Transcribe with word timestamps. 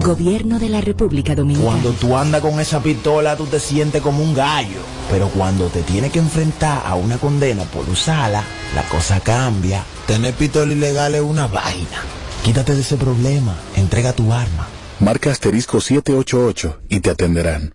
Gobierno 0.00 0.58
de 0.58 0.70
la 0.70 0.80
República 0.80 1.34
Dominicana. 1.34 1.70
Cuando 1.70 1.92
tú 1.92 2.16
andas 2.16 2.40
con 2.40 2.58
esa 2.58 2.82
pistola, 2.82 3.36
tú 3.36 3.46
te 3.46 3.60
sientes 3.60 4.00
como 4.00 4.22
un 4.22 4.34
gallo. 4.34 4.80
Pero 5.10 5.28
cuando 5.28 5.66
te 5.66 5.82
tienes 5.82 6.10
que 6.10 6.18
enfrentar 6.18 6.82
a 6.86 6.94
una 6.94 7.18
condena 7.18 7.64
por 7.64 7.88
usarla, 7.88 8.42
la 8.74 8.82
cosa 8.88 9.20
cambia. 9.20 9.84
Tener 10.06 10.34
pistola 10.34 10.72
ilegal 10.72 11.14
es 11.14 11.20
una 11.20 11.46
vaina. 11.46 12.02
Quítate 12.42 12.74
de 12.74 12.80
ese 12.80 12.96
problema. 12.96 13.54
Entrega 13.76 14.12
tu 14.14 14.32
arma. 14.32 14.68
Marca 15.00 15.30
asterisco 15.30 15.80
788 15.80 16.80
y 16.88 17.00
te 17.00 17.10
atenderán. 17.10 17.74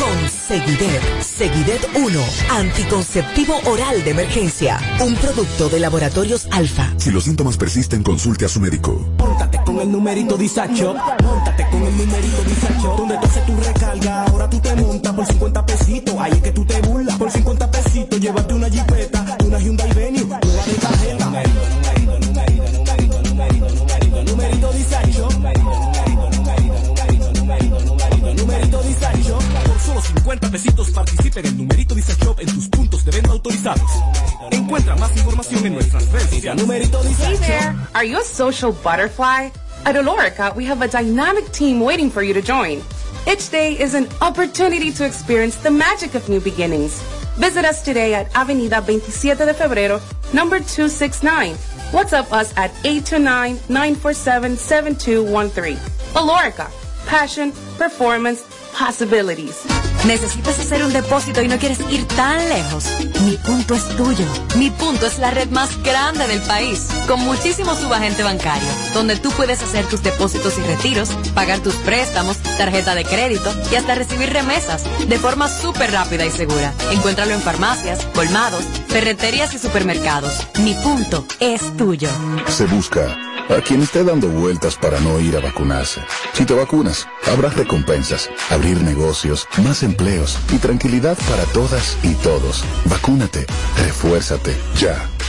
Seguidet, 0.31 1.01
Seguidet 1.21 1.87
1, 1.95 2.19
anticonceptivo 2.51 3.53
oral 3.65 4.03
de 4.03 4.11
emergencia, 4.11 4.79
un 5.01 5.15
producto 5.15 5.67
de 5.69 5.79
laboratorios 5.79 6.47
alfa. 6.51 6.93
Si 6.97 7.11
los 7.11 7.25
síntomas 7.25 7.57
persisten, 7.57 8.01
consulte 8.01 8.45
a 8.45 8.49
su 8.49 8.59
médico. 8.61 9.05
Póntate 9.17 9.59
con 9.65 9.79
el 9.81 9.91
numerito 9.91 10.37
disacho, 10.37 10.95
póntate 11.17 11.67
con 11.69 11.83
el 11.83 11.97
numerito 11.97 12.43
disacho, 12.47 12.95
donde 12.97 13.17
tú 13.17 13.25
haces 13.25 13.45
tu 13.45 13.57
recarga, 13.57 14.23
ahora 14.23 14.49
tú 14.49 14.59
te 14.59 14.75
montas 14.75 15.13
por 15.13 15.25
50 15.25 15.65
pesitos, 15.65 16.15
ahí 16.17 16.31
es 16.31 16.41
que 16.41 16.51
tú 16.51 16.65
te 16.65 16.81
burlas, 16.81 17.17
por 17.17 17.29
50 17.29 17.71
pesitos, 17.71 18.19
llévate 18.19 18.53
una 18.53 18.69
jipeta, 18.69 19.37
una 19.45 19.59
Hyundai 19.59 19.93
Venue, 19.93 20.23
nueva 20.25 20.65
de 20.65 20.73
tarjeta. 20.75 21.20
50 30.31 30.49
pesitos 30.49 30.89
participa 30.91 31.41
en 31.41 31.57
numerito 31.57 31.93
Dice 31.93 32.15
Shop 32.23 32.39
en 32.39 32.47
tus 32.47 32.69
puntos 32.69 33.03
de 33.03 33.11
venta 33.11 33.31
autorizados. 33.31 33.91
Encuentra 34.51 34.95
más 34.95 35.11
información 35.17 35.65
en 35.65 35.73
nuestras 35.73 36.09
redes 36.09 36.29
sociales. 36.29 36.61
Numerito 36.61 37.03
Dice 37.03 37.25
Hey 37.25 37.35
there, 37.39 37.75
are 37.93 38.05
you 38.05 38.17
a 38.17 38.23
social 38.23 38.71
butterfly? 38.71 39.51
At 39.83 39.97
Olorica, 39.97 40.55
we 40.55 40.63
have 40.63 40.81
a 40.81 40.87
dynamic 40.87 41.51
team 41.51 41.81
waiting 41.81 42.09
for 42.09 42.23
you 42.23 42.33
to 42.33 42.41
join. 42.41 42.81
Each 43.27 43.49
day 43.49 43.77
is 43.77 43.93
an 43.93 44.07
opportunity 44.21 44.93
to 44.93 45.03
experience 45.05 45.57
the 45.57 45.69
magic 45.69 46.15
of 46.15 46.29
new 46.29 46.39
beginnings. 46.39 47.01
Visit 47.35 47.65
us 47.65 47.81
today 47.81 48.13
at 48.13 48.33
Avenida 48.33 48.79
27 48.79 49.47
de 49.47 49.53
Febrero, 49.53 49.99
number 50.33 50.59
269. 50.59 51.57
WhatsApp 51.91 52.31
us 52.31 52.53
at 52.55 52.71
829-947-7213. 52.85 55.75
Olorica, 56.15 56.71
passion, 57.05 57.51
performance, 57.77 58.41
possibilities. 58.71 59.67
¿Necesitas 60.05 60.57
hacer 60.57 60.83
un 60.83 60.91
depósito 60.91 61.43
y 61.43 61.47
no 61.47 61.59
quieres 61.59 61.79
ir 61.91 62.07
tan 62.07 62.49
lejos? 62.49 62.85
Mi 63.23 63.37
punto 63.37 63.75
es 63.75 63.87
tuyo. 63.95 64.25
Mi 64.57 64.71
punto 64.71 65.05
es 65.05 65.19
la 65.19 65.29
red 65.29 65.49
más 65.51 65.81
grande 65.83 66.25
del 66.25 66.41
país, 66.41 66.87
con 67.07 67.19
muchísimo 67.19 67.75
subagente 67.75 68.23
bancario, 68.23 68.67
donde 68.95 69.15
tú 69.17 69.29
puedes 69.31 69.61
hacer 69.61 69.85
tus 69.85 70.01
depósitos 70.01 70.57
y 70.57 70.61
retiros, 70.61 71.09
pagar 71.35 71.59
tus 71.59 71.75
préstamos, 71.75 72.37
tarjeta 72.57 72.95
de 72.95 73.05
crédito 73.05 73.53
y 73.71 73.75
hasta 73.75 73.93
recibir 73.93 74.33
remesas 74.33 74.85
de 75.07 75.19
forma 75.19 75.47
súper 75.47 75.91
rápida 75.91 76.25
y 76.25 76.31
segura. 76.31 76.73
Encuéntralo 76.91 77.33
en 77.33 77.41
farmacias, 77.41 78.03
colmados, 78.15 78.63
ferreterías 78.87 79.53
y 79.53 79.59
supermercados. 79.59 80.47
Mi 80.63 80.73
punto 80.73 81.25
es 81.39 81.77
tuyo. 81.77 82.09
Se 82.47 82.65
busca 82.65 83.15
a 83.49 83.61
quien 83.61 83.81
esté 83.81 84.03
dando 84.03 84.27
vueltas 84.29 84.75
para 84.77 84.99
no 84.99 85.19
ir 85.19 85.35
a 85.35 85.41
vacunarse. 85.41 86.01
Si 86.33 86.45
te 86.45 86.53
vacunas, 86.53 87.07
habrá 87.31 87.49
recompensas, 87.49 88.29
abrir 88.49 88.81
negocios, 88.81 89.47
más 89.63 89.83
empleos 89.91 90.39
y 90.53 90.57
tranquilidad 90.57 91.17
para 91.29 91.43
todas 91.45 91.97
y 92.01 92.13
todos. 92.15 92.63
Vacúnate, 92.85 93.45
refuérzate, 93.77 94.55
ya. 94.79 95.20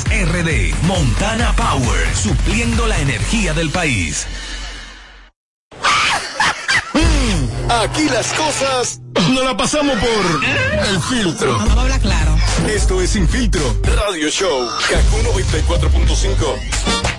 RD. 0.00 0.74
Montana 0.82 1.54
Power. 1.54 2.16
Supliendo 2.16 2.86
la 2.86 2.98
energía 2.98 3.52
del 3.52 3.70
país. 3.70 4.26
Aquí 7.68 8.08
las 8.08 8.32
cosas 8.32 9.00
no 9.30 9.42
la 9.44 9.56
pasamos 9.56 9.98
por 9.98 10.44
el 10.88 11.00
filtro. 11.02 11.58
Vamos 11.58 11.76
a 11.76 11.80
hablar 11.82 12.00
claro. 12.00 12.36
Esto 12.66 13.02
es 13.02 13.10
Sin 13.10 13.28
Filtro 13.28 13.62
Radio 13.82 14.28
Show. 14.28 14.68
Kaku 14.88 15.18
94.5. 15.38 17.11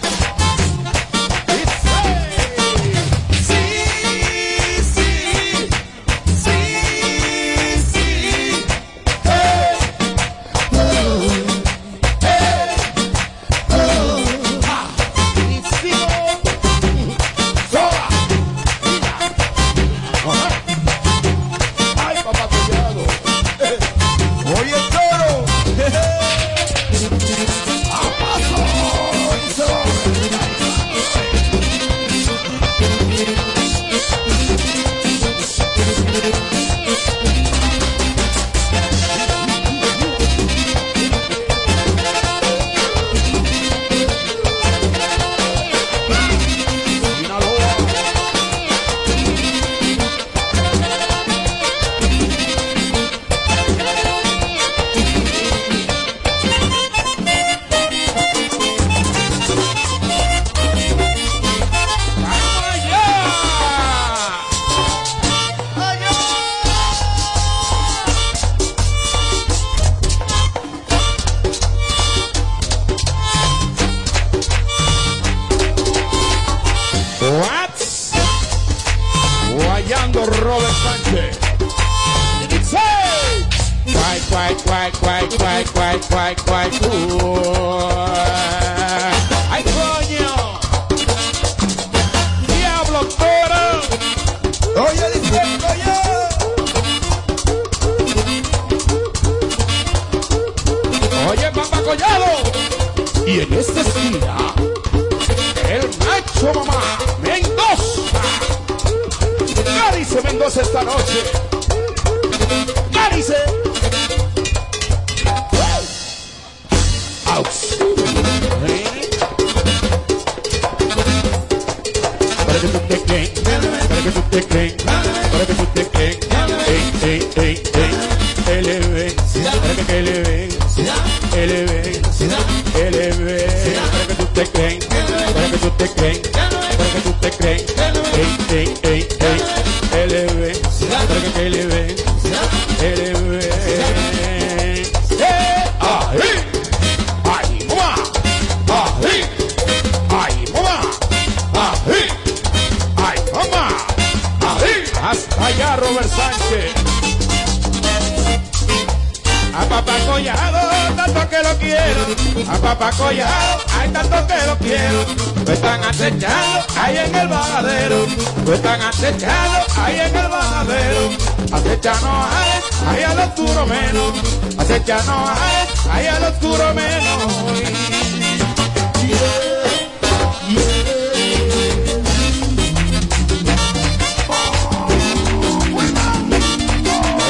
A 162.84 162.88
papá 162.88 162.98
Collado, 162.98 163.62
hay 163.80 163.90
tanto 163.92 164.28
que 164.28 164.46
lo 164.46 164.58
quiero. 164.58 165.06
Lo 165.46 165.54
están 165.54 165.82
acechando 165.86 166.66
ahí 166.78 166.98
en 166.98 167.16
el 167.16 167.28
bajadero. 167.30 168.06
Lo 168.46 168.54
están 168.54 168.82
acechando 168.82 169.60
ahí 169.78 170.00
en 170.02 170.14
el 170.14 170.28
bajadero. 170.28 171.10
Acechando 171.54 172.10
ahí, 172.10 172.60
ahí 172.90 173.04
al 173.04 173.20
oscuro 173.20 173.66
menos. 173.68 174.12
Acechando 174.58 175.14
ahí, 175.14 175.68
ahí 175.92 176.08
al 176.08 176.24
oscuro 176.26 176.74
menos. 176.74 177.34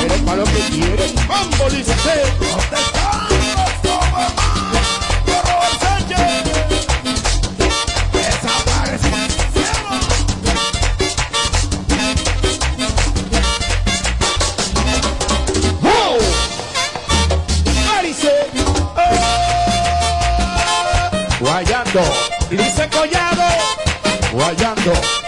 Pero 0.02 0.26
para 0.26 0.38
lo 0.38 0.44
que 0.46 0.60
quieren, 0.72 1.14
mambo 1.28 1.70
liceo. 1.70 3.03
Guayando. 24.84 25.23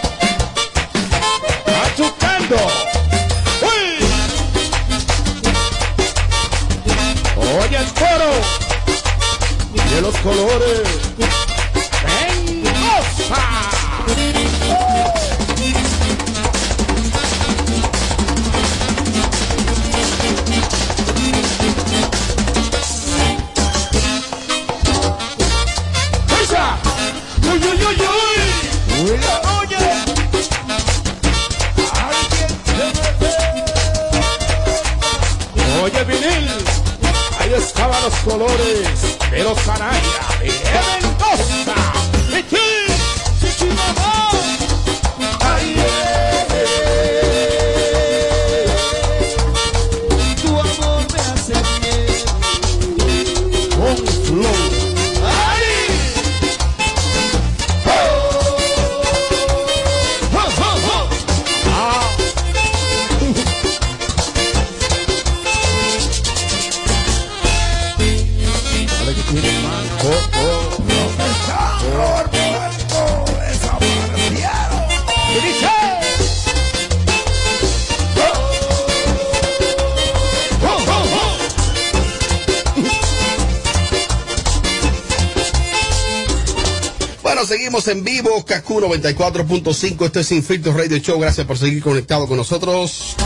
Seguimos 87.76 87.88
en 87.90 88.04
vivo, 88.06 88.46
Kaku 88.46 88.80
94.5, 88.80 90.06
esto 90.06 90.20
es 90.22 90.28
Sin 90.28 90.42
Filtro 90.42 90.72
Radio 90.72 90.98
Show, 90.98 91.20
gracias 91.20 91.46
por 91.46 91.58
seguir 91.58 91.84
conectado 91.84 92.26
con 92.26 92.38
nosotros. 92.38 93.18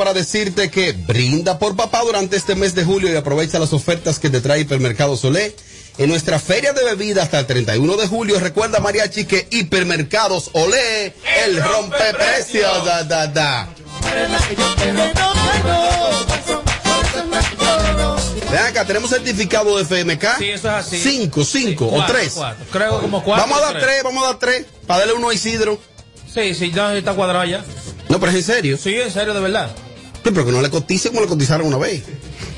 Para 0.00 0.14
decirte 0.14 0.70
que 0.70 0.92
brinda 0.92 1.58
por 1.58 1.76
papá 1.76 2.00
durante 2.00 2.34
este 2.34 2.54
mes 2.54 2.74
de 2.74 2.84
julio 2.84 3.12
y 3.12 3.16
aprovecha 3.16 3.58
las 3.58 3.74
ofertas 3.74 4.18
que 4.18 4.30
te 4.30 4.40
trae 4.40 4.60
Hipermercado 4.60 5.14
Solé. 5.14 5.54
En 5.98 6.08
nuestra 6.08 6.38
feria 6.38 6.72
de 6.72 6.82
bebida 6.86 7.22
hasta 7.22 7.38
el 7.40 7.44
31 7.44 7.96
de 7.98 8.06
julio, 8.06 8.40
recuerda 8.40 8.80
Mariachi 8.80 9.26
que 9.26 9.46
Hipermercados 9.50 10.48
Olé, 10.54 11.12
el 11.44 11.62
rompeprecios, 11.62 12.82
da, 12.86 13.04
da, 13.04 13.26
da. 13.26 13.68
Ven 18.50 18.58
acá, 18.60 18.86
tenemos 18.86 19.10
certificado 19.10 19.76
de 19.76 19.84
FMK. 19.84 20.38
Sí, 20.38 20.48
eso 20.48 20.68
es 20.68 20.74
así. 20.74 20.98
Cinco, 20.98 21.44
cinco 21.44 21.88
o 21.88 21.90
Cuatro, 21.90 22.16
tres. 22.16 22.32
cuatro. 22.34 22.64
Creo 22.72 23.00
como 23.02 23.22
cuatro. 23.22 23.46
Vamos 23.46 23.58
a 23.58 23.66
dar 23.66 23.72
tres. 23.72 23.84
tres, 23.84 24.02
vamos 24.02 24.24
a 24.24 24.26
dar 24.28 24.38
tres. 24.38 24.64
Para 24.86 25.00
darle 25.00 25.12
uno 25.12 25.28
a 25.28 25.34
Isidro. 25.34 25.78
Sí, 26.32 26.54
sí, 26.54 26.72
ya 26.72 26.96
está 26.96 27.12
cuadrado 27.12 27.44
ya. 27.44 27.62
No, 28.08 28.18
pero 28.18 28.32
es 28.32 28.38
en 28.38 28.44
serio. 28.44 28.78
Sí, 28.78 28.94
en 28.98 29.12
serio, 29.12 29.34
de 29.34 29.40
verdad. 29.40 29.70
Sí, 30.22 30.30
pero 30.32 30.44
que 30.44 30.52
no 30.52 30.60
le 30.60 30.70
cotice 30.70 31.08
como 31.08 31.22
le 31.22 31.26
cotizaron 31.26 31.66
una 31.66 31.78
vez. 31.78 32.02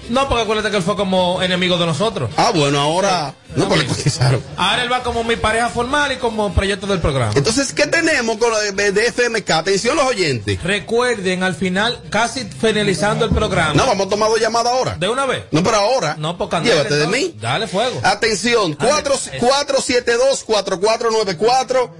No, 0.08 0.28
porque 0.28 0.42
acuérdate 0.42 0.70
que 0.70 0.76
él 0.76 0.82
fue 0.82 0.96
como 0.96 1.40
enemigo 1.42 1.78
de 1.78 1.86
nosotros. 1.86 2.30
Ah, 2.36 2.50
bueno, 2.54 2.80
ahora. 2.80 3.34
No, 3.54 3.68
cotizaron. 3.68 4.42
Ahora 4.56 4.82
él 4.82 4.90
va 4.90 5.02
como 5.02 5.24
mi 5.24 5.36
pareja 5.36 5.68
formal 5.68 6.10
y 6.12 6.16
como 6.16 6.52
proyecto 6.54 6.86
del 6.86 7.00
programa. 7.00 7.32
Entonces, 7.36 7.72
¿qué 7.72 7.86
tenemos 7.86 8.38
con 8.38 8.50
lo 8.50 8.58
de, 8.58 8.92
de 8.92 9.06
FMK? 9.12 9.50
Atención 9.50 9.96
los 9.96 10.06
oyentes. 10.06 10.62
Recuerden, 10.62 11.42
al 11.42 11.54
final, 11.54 12.00
casi 12.10 12.44
finalizando 12.44 13.24
el 13.26 13.30
programa. 13.30 13.74
No, 13.74 13.86
vamos 13.86 14.06
a 14.06 14.10
tomar 14.10 14.30
dos 14.30 14.40
llamadas 14.40 14.72
ahora. 14.72 14.96
¿De 14.98 15.08
una 15.08 15.26
vez? 15.26 15.44
No, 15.50 15.62
pero 15.62 15.76
ahora. 15.76 16.16
No, 16.18 16.36
porque 16.38 16.56
andale, 16.56 16.74
Llévate 16.76 16.96
de 16.96 17.06
mí. 17.08 17.34
Dale 17.40 17.66
fuego. 17.68 18.00
Atención, 18.02 18.76
Ande- 18.78 19.40
472-4494. 19.40 21.90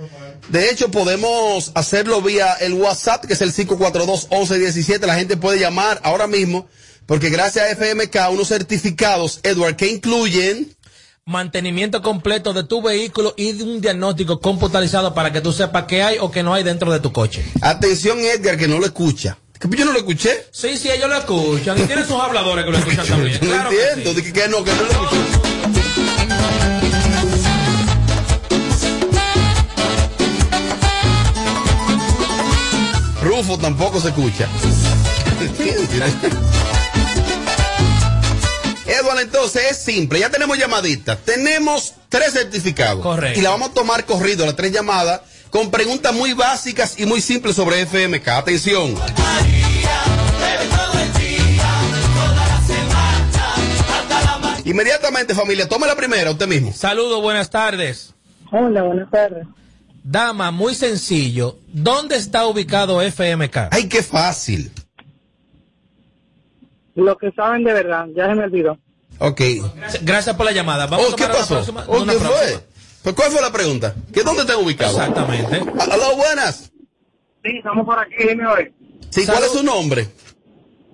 De 0.49 0.71
hecho, 0.71 0.91
podemos 0.91 1.71
hacerlo 1.75 2.21
vía 2.21 2.55
el 2.61 2.75
WhatsApp, 2.75 3.25
que 3.27 3.35
es 3.35 3.41
el 3.43 3.55
542-1117. 3.55 5.07
La 5.07 5.15
gente 5.15 5.37
puede 5.37 5.59
llamar 5.59 6.01
ahora 6.03 6.27
mismo, 6.27 6.67
porque 7.07 7.31
gracias 7.31 7.67
a 7.67 7.71
FMK, 7.77 8.17
unos 8.31 8.49
certificados, 8.49 9.41
Edward, 9.43 9.77
que 9.77 9.89
incluyen 9.89 10.75
mantenimiento 11.25 12.03
completo 12.03 12.53
de 12.53 12.65
tu 12.65 12.83
vehículo 12.83 13.35
y 13.37 13.53
de 13.53 13.65
un 13.65 13.81
diagnóstico 13.81 14.41
computarizado 14.41 15.15
para 15.15 15.33
que 15.33 15.41
tú 15.41 15.53
sepas 15.53 15.85
qué 15.85 16.03
hay 16.03 16.17
o 16.21 16.31
qué 16.31 16.43
no 16.43 16.55
hay 16.55 16.63
dentro 16.65 16.93
de 16.93 17.01
tu 17.01 17.13
coche. 17.13 17.45
Atención, 17.61 18.19
Edgar, 18.21 18.57
que 18.57 18.69
no 18.69 18.79
lo 18.79 18.87
escucha. 18.87 19.39
¿Que 19.61 19.69
yo 19.77 19.85
no 19.85 19.93
lo 19.93 19.99
escuché? 19.99 20.47
Sí, 20.51 20.77
sí, 20.77 20.91
ellos 20.91 21.09
lo 21.09 21.17
escuchan. 21.17 21.79
Y 21.79 21.83
tienen 21.85 22.05
sus 22.07 22.21
habladores 22.21 22.65
que 22.65 22.71
lo 22.73 22.79
escuchan 22.79 23.07
también. 23.07 23.39
Yo 23.41 23.47
no 23.47 23.53
Claro 23.55 23.71
entiendo. 23.71 24.15
que, 24.23 24.33
que 24.33 24.49
no, 24.49 24.65
que 24.65 24.73
no 24.73 24.83
lo 24.83 24.91
escuché. 24.91 26.33
Rufo 33.23 33.57
tampoco 33.59 34.01
se 34.01 34.09
escucha. 34.09 34.49
Eduardo, 39.03 39.21
entonces 39.21 39.63
es 39.71 39.77
simple. 39.79 40.21
Ya 40.21 40.31
tenemos 40.31 40.57
llamaditas. 40.59 41.19
Tenemos 41.19 41.95
tres 42.09 42.33
certificados. 42.33 43.03
Correcto. 43.03 43.39
Y 43.39 43.43
la 43.43 43.51
vamos 43.51 43.71
a 43.71 43.75
tomar 43.75 44.05
corrido, 44.05 44.47
las 44.47 44.57
tres 44.57 44.73
llamadas, 44.73 45.21
con 45.51 45.71
preguntas 45.71 46.15
muy 46.15 46.33
básicas 46.33 46.99
y 46.99 47.07
muy 47.07 47.21
simples 47.21 47.57
sobre 47.57 47.83
FMK. 47.83 48.29
Atención. 48.29 48.95
Inmediatamente, 54.65 55.35
familia, 55.35 55.69
tome 55.69 55.87
la 55.87 55.97
primera, 55.97 56.31
usted 56.31 56.47
mismo. 56.47 56.73
Saludos, 56.73 57.21
buenas 57.21 57.51
tardes. 57.51 58.15
Hola, 58.53 58.83
buenas 58.83 59.11
tardes. 59.11 59.47
Dama, 60.05 60.51
muy 60.51 60.75
sencillo. 60.75 61.59
¿Dónde 61.69 62.17
está 62.17 62.47
ubicado 62.47 63.03
FMK? 63.03 63.69
Ay, 63.71 63.89
qué 63.89 64.03
fácil. 64.03 64.71
Lo 66.95 67.17
que 67.17 67.33
saben 67.33 67.65
de 67.65 67.73
verdad, 67.73 68.07
ya 68.15 68.29
se 68.29 68.35
me 68.35 68.45
olvidó. 68.45 68.79
Ok. 69.25 69.41
Gracias 70.03 70.35
por 70.37 70.47
la 70.47 70.53
llamada. 70.53 70.87
Vamos 70.87 71.07
Oh, 71.11 71.13
a 71.13 71.17
¿Qué 71.17 71.27
pasó? 71.27 71.55
próxima- 71.55 71.85
Oh, 71.87 72.05
¿Qué 72.05 72.13
fue? 72.13 72.59
Pues, 73.03 73.15
¿Cuál 73.15 73.31
fue 73.33 73.41
la 73.41 73.53
pregunta? 73.53 73.95
¿Que 74.13 74.23
¿Dónde 74.23 74.43
está 74.43 74.57
ubicado? 74.57 74.93
Exactamente. 74.99 75.57
Aló, 75.91 76.17
buenas. 76.17 76.71
Sí, 77.45 77.57
estamos 77.59 77.85
por 77.87 77.99
aquí, 77.99 78.15
dime 78.29 78.47
hoy. 78.47 78.73
Sí, 79.11 79.27
¿cuál 79.27 79.45
es 79.45 79.53
su 79.53 79.63
nombre? 79.63 80.09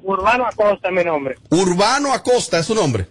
Urbano 0.03 0.47
Acosta 0.47 0.89
es 0.89 0.95
mi 0.95 1.05
nombre. 1.05 1.37
Urbano 1.51 2.13
Acosta 2.13 2.59
es 2.59 2.67
su 2.67 2.75
nombre. 2.75 3.07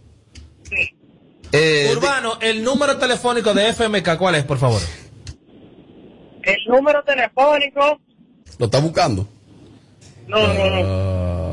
Eh, 1.52 1.90
Urbano, 1.96 2.38
el 2.42 2.64
número 2.64 2.98
telefónico 2.98 3.54
de 3.54 3.70
FMK, 3.70 4.18
¿cuál 4.18 4.36
es, 4.36 4.44
por 4.44 4.58
favor? 4.58 4.82
El 6.44 6.58
número 6.68 7.04
telefónico. 7.04 8.00
¿Lo 8.58 8.66
está 8.66 8.80
buscando? 8.80 9.28
No, 10.28 10.40
no, 10.54 10.70
no. 10.70 11.47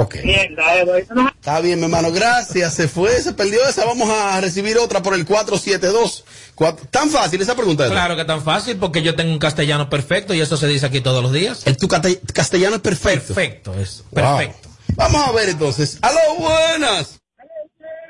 Ok. 0.00 0.16
Mierda, 0.24 0.84
no- 1.14 1.28
Está 1.28 1.60
bien, 1.60 1.78
mi 1.78 1.84
hermano, 1.86 2.12
gracias. 2.12 2.74
Se 2.74 2.88
fue, 2.88 3.10
se 3.20 3.32
perdió 3.32 3.66
esa. 3.68 3.84
Vamos 3.84 4.08
a 4.10 4.40
recibir 4.40 4.78
otra 4.78 5.02
por 5.02 5.14
el 5.14 5.24
472. 5.24 6.24
Cuatro- 6.54 6.86
Tan 6.90 7.10
fácil 7.10 7.40
esa 7.40 7.54
pregunta. 7.56 7.88
Claro 7.88 8.16
que 8.16 8.24
tan 8.24 8.42
fácil, 8.42 8.76
porque 8.76 9.02
yo 9.02 9.14
tengo 9.16 9.32
un 9.32 9.38
castellano 9.38 9.88
perfecto 9.90 10.34
y 10.34 10.40
eso 10.40 10.56
se 10.56 10.66
dice 10.66 10.86
aquí 10.86 11.00
todos 11.00 11.22
los 11.22 11.32
días. 11.32 11.66
El 11.66 11.76
tu 11.76 11.88
castellano 11.88 12.76
es 12.76 12.82
perfecto. 12.82 13.34
Perfecto, 13.34 13.74
eso. 13.74 14.04
Wow. 14.10 14.36
Perfecto. 14.38 14.68
Vamos 14.94 15.26
a 15.28 15.32
ver 15.32 15.48
entonces. 15.48 15.98
Aló, 16.02 16.18
buenas. 16.38 17.20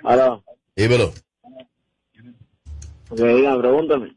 Aló. 0.05 0.43
Dímelo. 0.77 1.13
Digan, 3.11 3.61
pregúntame. 3.61 4.15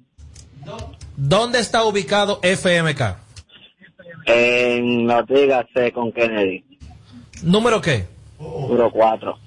¿Dónde 1.15 1.59
está 1.59 1.83
ubicado 1.85 2.39
FMK? 2.43 3.17
En 4.25 5.07
la 5.07 5.17
Ortega 5.19 5.65
C 5.73 5.91
con 5.91 6.11
Kennedy. 6.11 6.65
¿Número 7.41 7.81
qué? 7.81 8.07
Número 8.39 8.91
4. 8.91 9.37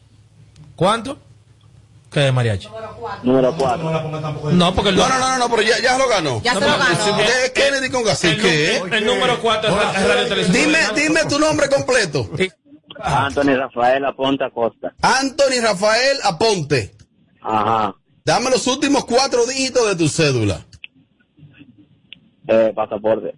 ¿Cuánto? 0.76 1.18
¿Qué, 2.10 2.30
mariachi? 2.30 2.68
Número 3.24 3.54
4. 3.56 4.52
No, 4.52 4.74
porque 4.74 4.90
el 4.90 4.96
No, 4.96 5.08
no, 5.08 5.18
no, 5.18 5.28
no, 5.30 5.38
no, 5.38 5.48
pero 5.50 5.62
ya, 5.62 5.80
ya 5.82 5.98
lo 5.98 6.08
ganó. 6.08 6.40
Ya 6.42 6.54
No, 6.54 6.60
se 6.60 6.66
lo 6.68 6.78
ganó. 6.78 7.04
si 7.04 7.10
usted 7.10 7.44
es 7.44 7.50
Kennedy 7.50 7.90
con 7.90 8.04
gas, 8.04 8.22
El 8.24 8.40
¿qué? 8.40 8.80
nu- 8.86 8.94
el 8.94 9.04
número 9.06 9.40
4 9.40 9.70
es, 9.70 9.76
ra- 9.76 9.92
es 10.00 10.08
Radio 10.08 10.28
Televisión 10.28 10.52
Dime, 10.56 10.78
dime 10.94 11.20
tu 11.28 11.38
nombre 11.38 11.68
completo. 11.68 12.28
Anthony 13.02 13.56
Rafael 13.56 14.04
Aponte 14.04 14.44
Acosta. 14.44 14.94
Anthony 15.02 15.60
Rafael 15.62 16.18
Aponte. 16.22 16.94
Ajá. 17.42 17.94
Dame 18.24 18.50
los 18.50 18.66
últimos 18.68 19.04
cuatro 19.04 19.44
dígitos 19.46 19.86
de 19.88 19.96
tu 19.96 20.08
cédula. 20.08 20.64
Eh, 22.46 22.72
pasaporte. 22.74 23.34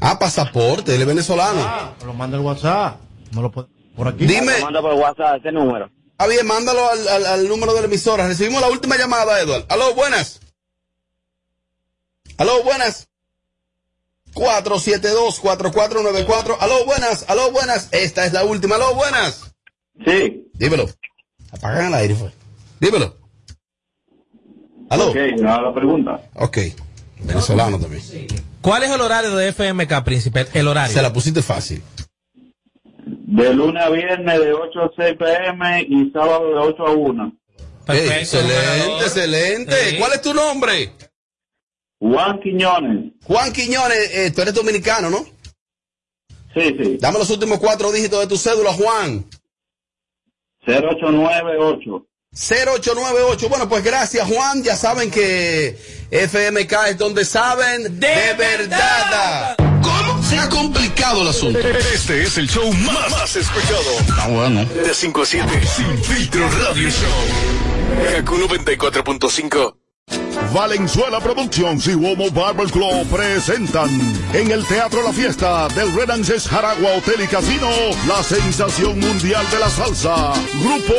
Ah, 0.00 0.18
pasaporte, 0.18 0.94
él 0.94 1.00
es 1.00 1.06
venezolano. 1.06 1.60
Me 2.00 2.06
lo 2.06 2.14
manda 2.14 2.36
el 2.36 2.42
WhatsApp. 2.44 2.98
Me 3.34 3.42
lo 3.42 3.50
puede- 3.50 3.68
por 3.96 4.08
aquí. 4.08 4.26
Dime. 4.26 4.52
Me 4.56 4.60
manda 4.60 4.80
por 4.80 4.94
WhatsApp 4.94 5.38
ese 5.40 5.52
número. 5.52 5.90
Ah, 6.18 6.26
bien, 6.26 6.46
mándalo 6.46 6.88
al, 6.90 7.08
al- 7.08 7.26
al 7.26 7.48
número 7.48 7.74
de 7.74 7.80
la 7.80 7.86
emisora. 7.86 8.26
Recibimos 8.28 8.60
la 8.60 8.68
última 8.68 8.96
llamada, 8.96 9.40
Edward. 9.40 9.64
Aló, 9.68 9.94
buenas. 9.94 10.40
Aló, 12.38 12.62
buenas. 12.62 13.08
472-4494. 14.34 16.56
Aló, 16.60 16.84
buenas. 16.84 17.24
Aló, 17.28 17.50
buenas. 17.52 17.88
Esta 17.92 18.26
es 18.26 18.32
la 18.32 18.44
última. 18.44 18.76
Aló, 18.76 18.94
buenas. 18.94 19.52
Sí. 20.04 20.48
Dímelo. 20.54 20.86
Apagan 21.52 21.86
el 21.86 21.94
aire, 21.94 22.14
fue. 22.14 22.32
Dímelo. 22.80 23.16
Aló. 24.90 25.08
Ok, 25.10 25.16
ahora 25.44 25.62
la 25.62 25.74
pregunta. 25.74 26.20
Ok. 26.34 26.58
Venezolano 27.20 27.78
también. 27.78 28.02
¿Cuál 28.60 28.82
es 28.84 28.90
el 28.90 29.00
horario 29.00 29.34
de 29.36 29.48
FMK, 29.52 30.04
príncipe? 30.04 30.46
El 30.52 30.68
horario. 30.68 30.94
Se 30.94 31.02
la 31.02 31.12
pusiste 31.12 31.42
fácil. 31.42 31.82
De 33.36 33.52
lunes 33.52 33.82
a 33.82 33.90
viernes 33.90 34.40
de 34.40 34.52
8 34.52 34.80
a 34.80 34.90
6 34.96 35.16
pm 35.18 35.82
y 35.82 36.10
sábado 36.10 36.48
de 36.48 36.54
8 36.54 36.86
a 36.86 36.90
1. 36.92 37.32
Ey, 37.88 38.08
excelente, 38.08 39.02
excelente. 39.02 39.74
¿Cuál 39.98 40.12
es 40.14 40.22
tu 40.22 40.32
nombre? 40.32 40.92
Juan 41.98 42.40
Quiñones. 42.40 43.12
Juan 43.24 43.52
Quiñones, 43.52 44.10
eh, 44.14 44.30
tú 44.34 44.40
eres 44.40 44.54
dominicano, 44.54 45.10
¿no? 45.10 45.18
Sí, 46.54 46.74
sí. 46.82 46.96
Dame 46.98 47.18
los 47.18 47.28
últimos 47.28 47.58
cuatro 47.58 47.92
dígitos 47.92 48.20
de 48.20 48.26
tu 48.26 48.38
cédula, 48.38 48.72
Juan. 48.72 49.26
0898. 50.66 52.06
0898. 52.32 53.48
Bueno, 53.50 53.68
pues 53.68 53.84
gracias, 53.84 54.26
Juan. 54.26 54.62
Ya 54.62 54.76
saben 54.76 55.10
que 55.10 55.76
FMK 56.10 56.72
es 56.88 56.96
donde 56.96 57.26
saben 57.26 58.00
de, 58.00 58.34
verdad. 58.38 59.56
¿Cómo? 59.58 60.15
Se 60.28 60.38
ha 60.38 60.48
complicado 60.48 61.22
el 61.22 61.28
asunto. 61.28 61.58
Este 61.60 62.22
es 62.22 62.36
el 62.36 62.48
show 62.48 62.72
más, 62.72 63.10
más 63.10 63.36
escuchado. 63.36 63.80
Ah, 64.18 64.28
bueno. 64.28 64.64
De 64.64 64.92
5 64.92 65.22
a 65.22 65.26
7. 65.26 65.66
Sin 65.66 66.04
filtro 66.04 66.48
radio 66.50 66.90
show. 66.90 68.12
Kaku 68.12 68.36
94.5. 68.36 69.76
Valenzuela 70.52 71.20
Productions 71.20 71.86
y 71.86 71.94
Womo 71.94 72.30
Barber 72.30 72.66
Club 72.70 73.06
presentan 73.08 73.88
en 74.32 74.50
el 74.50 74.64
Teatro 74.66 75.02
La 75.02 75.12
Fiesta 75.12 75.68
del 75.68 75.92
Renances 75.94 76.48
Jaragua 76.48 76.94
Hotel 76.96 77.22
y 77.22 77.26
Casino 77.26 77.68
la 78.06 78.22
sensación 78.22 78.98
mundial 78.98 79.44
de 79.50 79.58
la 79.58 79.70
salsa, 79.70 80.32
Grupo 80.60 80.94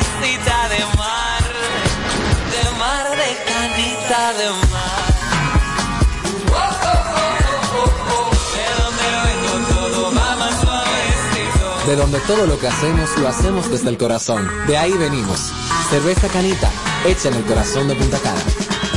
De 11.91 11.97
donde 11.97 12.21
todo 12.21 12.47
lo 12.47 12.57
que 12.57 12.67
hacemos 12.67 13.09
lo 13.17 13.27
hacemos 13.27 13.69
desde 13.69 13.89
el 13.89 13.97
corazón. 13.97 14.47
De 14.65 14.77
ahí 14.77 14.93
venimos. 14.93 15.51
Cerveza 15.89 16.29
Canita, 16.29 16.71
hecha 17.05 17.27
en 17.27 17.33
el 17.33 17.43
corazón 17.43 17.89
de 17.89 17.95
Punta 17.95 18.17
Cana. 18.19 18.39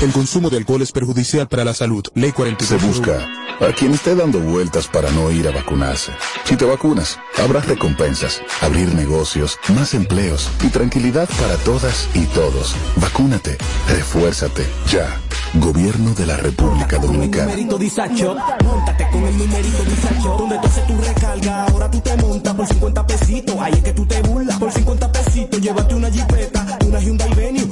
El 0.00 0.12
consumo 0.12 0.48
de 0.48 0.58
alcohol 0.58 0.80
es 0.80 0.92
perjudicial 0.92 1.48
para 1.48 1.64
la 1.64 1.74
salud. 1.74 2.04
Ley 2.14 2.30
46. 2.30 2.80
Se 2.80 2.86
busca 2.86 3.28
a 3.58 3.72
quien 3.72 3.94
esté 3.94 4.14
dando 4.14 4.38
vueltas 4.38 4.86
para 4.86 5.10
no 5.10 5.32
ir 5.32 5.48
a 5.48 5.50
vacunarse. 5.50 6.12
Si 6.44 6.56
te 6.56 6.64
vacunas, 6.64 7.18
habrá 7.42 7.62
recompensas, 7.62 8.40
abrir 8.60 8.94
negocios, 8.94 9.58
más 9.74 9.92
empleos 9.94 10.48
y 10.62 10.68
tranquilidad 10.68 11.28
para 11.40 11.56
todas 11.56 12.08
y 12.14 12.26
todos. 12.26 12.76
Vacúnate, 12.94 13.58
refuérzate, 13.88 14.68
ya. 14.86 15.20
Gobierno 15.56 16.12
de 16.14 16.26
la 16.26 16.36
República 16.36 16.98
Dominicana. 16.98 17.44
numerito 17.44 17.78
disacho, 17.78 18.36
montate 18.64 19.08
con 19.12 19.24
el 19.24 19.38
numerito 19.38 19.84
disacho, 19.84 20.36
donde 20.36 20.58
tú 20.58 20.66
haces 20.66 20.86
tu 20.86 20.96
recarga, 20.96 21.64
ahora 21.66 21.90
tú 21.90 22.00
te 22.00 22.16
montas 22.16 22.54
por 22.54 22.66
50 22.66 23.06
pesitos, 23.06 23.56
ahí 23.60 23.72
es 23.72 23.82
que 23.82 23.92
tú 23.92 24.04
te 24.04 24.20
burlas, 24.22 24.58
por 24.58 24.72
50 24.72 25.12
pesitos, 25.12 25.60
llévate 25.60 25.94
una 25.94 26.10
jipeta, 26.10 26.78
una 26.84 26.98
Hyundai 26.98 27.34
Venue, 27.34 27.68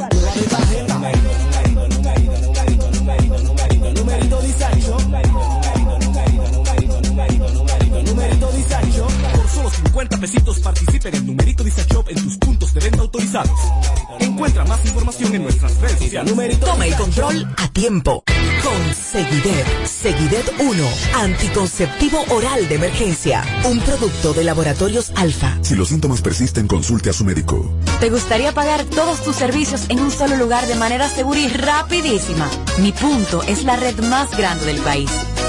50 9.92 10.20
pesitos 10.20 10.58
participa 10.60 11.08
en 11.08 11.16
el 11.16 11.26
numerito 11.26 11.62
disacho 11.62 12.02
en 12.08 12.14
tus 12.22 12.38
puntos 12.38 12.72
de 12.72 12.80
venta 12.80 13.00
autorizados. 13.02 13.60
Encuentra 14.20 14.64
más 14.64 14.82
información 14.86 15.34
en 15.34 15.42
nuestras 15.42 15.78
redes 15.82 15.98
sociales. 15.98 16.30
Numerito 16.30 16.64
Toma 16.64 16.86
el 16.86 16.96
control 16.96 17.46
a 17.58 17.68
tiempo. 17.68 18.24
Con 18.62 18.94
Seguidet. 18.94 19.86
Seguidet 19.86 20.50
1. 20.58 20.88
Anticonceptivo 21.16 22.24
oral 22.30 22.66
de 22.70 22.76
emergencia. 22.76 23.44
Un 23.70 23.80
producto 23.80 24.32
de 24.32 24.44
laboratorios 24.44 25.12
alfa. 25.14 25.58
Si 25.60 25.74
los 25.74 25.88
síntomas 25.88 26.22
persisten, 26.22 26.66
consulte 26.66 27.10
a 27.10 27.12
su 27.12 27.26
médico. 27.26 27.70
¿Te 28.00 28.08
gustaría 28.08 28.52
pagar 28.52 28.84
todos 28.84 29.22
tus 29.22 29.36
servicios 29.36 29.84
en 29.90 30.00
un 30.00 30.10
solo 30.10 30.36
lugar 30.36 30.66
de 30.68 30.74
manera 30.74 31.06
segura 31.06 31.38
y 31.38 31.48
rapidísima? 31.48 32.48
Mi 32.78 32.92
punto 32.92 33.42
es 33.42 33.64
la 33.64 33.76
red 33.76 33.98
más 34.04 34.34
grande 34.38 34.64
del 34.64 34.78
país. 34.78 35.10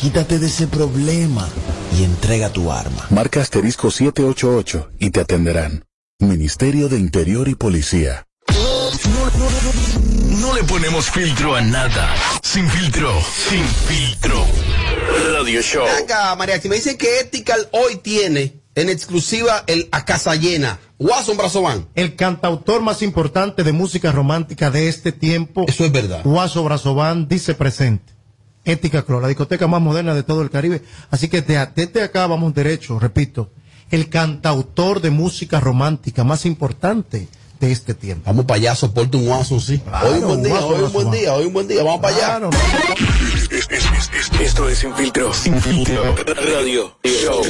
Quítate 0.00 0.38
de 0.38 0.46
ese 0.46 0.66
problema 0.66 1.46
y 1.98 2.04
entrega 2.04 2.48
tu 2.48 2.72
arma. 2.72 3.06
Marca 3.10 3.42
asterisco 3.42 3.90
788 3.90 4.92
y 4.98 5.10
te 5.10 5.20
atenderán. 5.20 5.84
Ministerio 6.18 6.88
de 6.88 6.98
Interior 6.98 7.48
y 7.48 7.54
Policía. 7.54 8.24
No 10.40 10.54
le 10.54 10.64
ponemos 10.64 11.10
filtro 11.10 11.54
a 11.54 11.60
nada. 11.60 12.14
Sin 12.42 12.66
filtro, 12.70 13.12
sin 13.50 13.62
filtro. 13.62 14.42
Radio 15.34 15.60
Show. 15.60 15.84
Acá, 16.02 16.34
María, 16.34 16.58
si 16.58 16.70
me 16.70 16.76
dicen 16.76 16.96
que 16.96 17.20
Ethical 17.20 17.68
hoy 17.72 17.96
tiene 17.96 18.62
en 18.76 18.88
exclusiva 18.88 19.64
el 19.66 19.90
A 19.92 20.06
Casa 20.06 20.34
Llena. 20.34 20.78
Watson 20.98 21.36
Brazovan. 21.36 21.88
El 21.94 22.16
cantautor 22.16 22.80
más 22.80 23.02
importante 23.02 23.64
de 23.64 23.72
música 23.72 24.12
romántica 24.12 24.70
de 24.70 24.88
este 24.88 25.12
tiempo. 25.12 25.66
Eso 25.68 25.84
es 25.84 25.92
verdad. 25.92 26.22
Guaso 26.24 26.64
Brazovan 26.64 27.28
dice 27.28 27.54
presente. 27.54 28.19
Ética 28.70 29.02
Club, 29.02 29.20
la 29.20 29.28
discoteca 29.28 29.66
más 29.66 29.80
moderna 29.82 30.14
de 30.14 30.22
todo 30.22 30.42
el 30.42 30.50
Caribe. 30.50 30.82
Así 31.10 31.28
que 31.28 31.42
de- 31.42 31.68
desde 31.74 32.02
acá 32.02 32.26
vamos 32.26 32.54
derecho, 32.54 32.98
repito. 32.98 33.50
El 33.90 34.08
cantautor 34.08 35.00
de 35.00 35.10
música 35.10 35.58
romántica 35.60 36.22
más 36.24 36.46
importante 36.46 37.28
de 37.58 37.72
este 37.72 37.92
tiempo. 37.92 38.22
Vamos 38.26 38.46
para 38.46 38.56
allá, 38.58 38.74
soporte 38.74 39.16
un 39.18 39.28
Watson, 39.28 39.60
sí. 39.60 39.82
hoy 40.02 40.18
un 40.20 40.28
buen 40.28 40.42
día, 40.42 40.52
Guaso 40.52 40.68
hoy 40.68 40.82
un 40.82 40.92
buen 40.92 41.10
día, 41.10 41.34
hoy 41.34 41.44
un 41.46 41.52
buen 41.52 41.68
día. 41.68 41.82
Vamos 41.82 42.00
para 42.00 42.16
allá. 42.16 42.48
Esto 44.40 44.68
es 44.68 44.78
Sin 44.78 44.94
Filtro. 44.94 45.34
Sin 45.34 45.60
Filtro. 45.60 46.14
Radio 46.54 46.96
Show. 47.04 47.42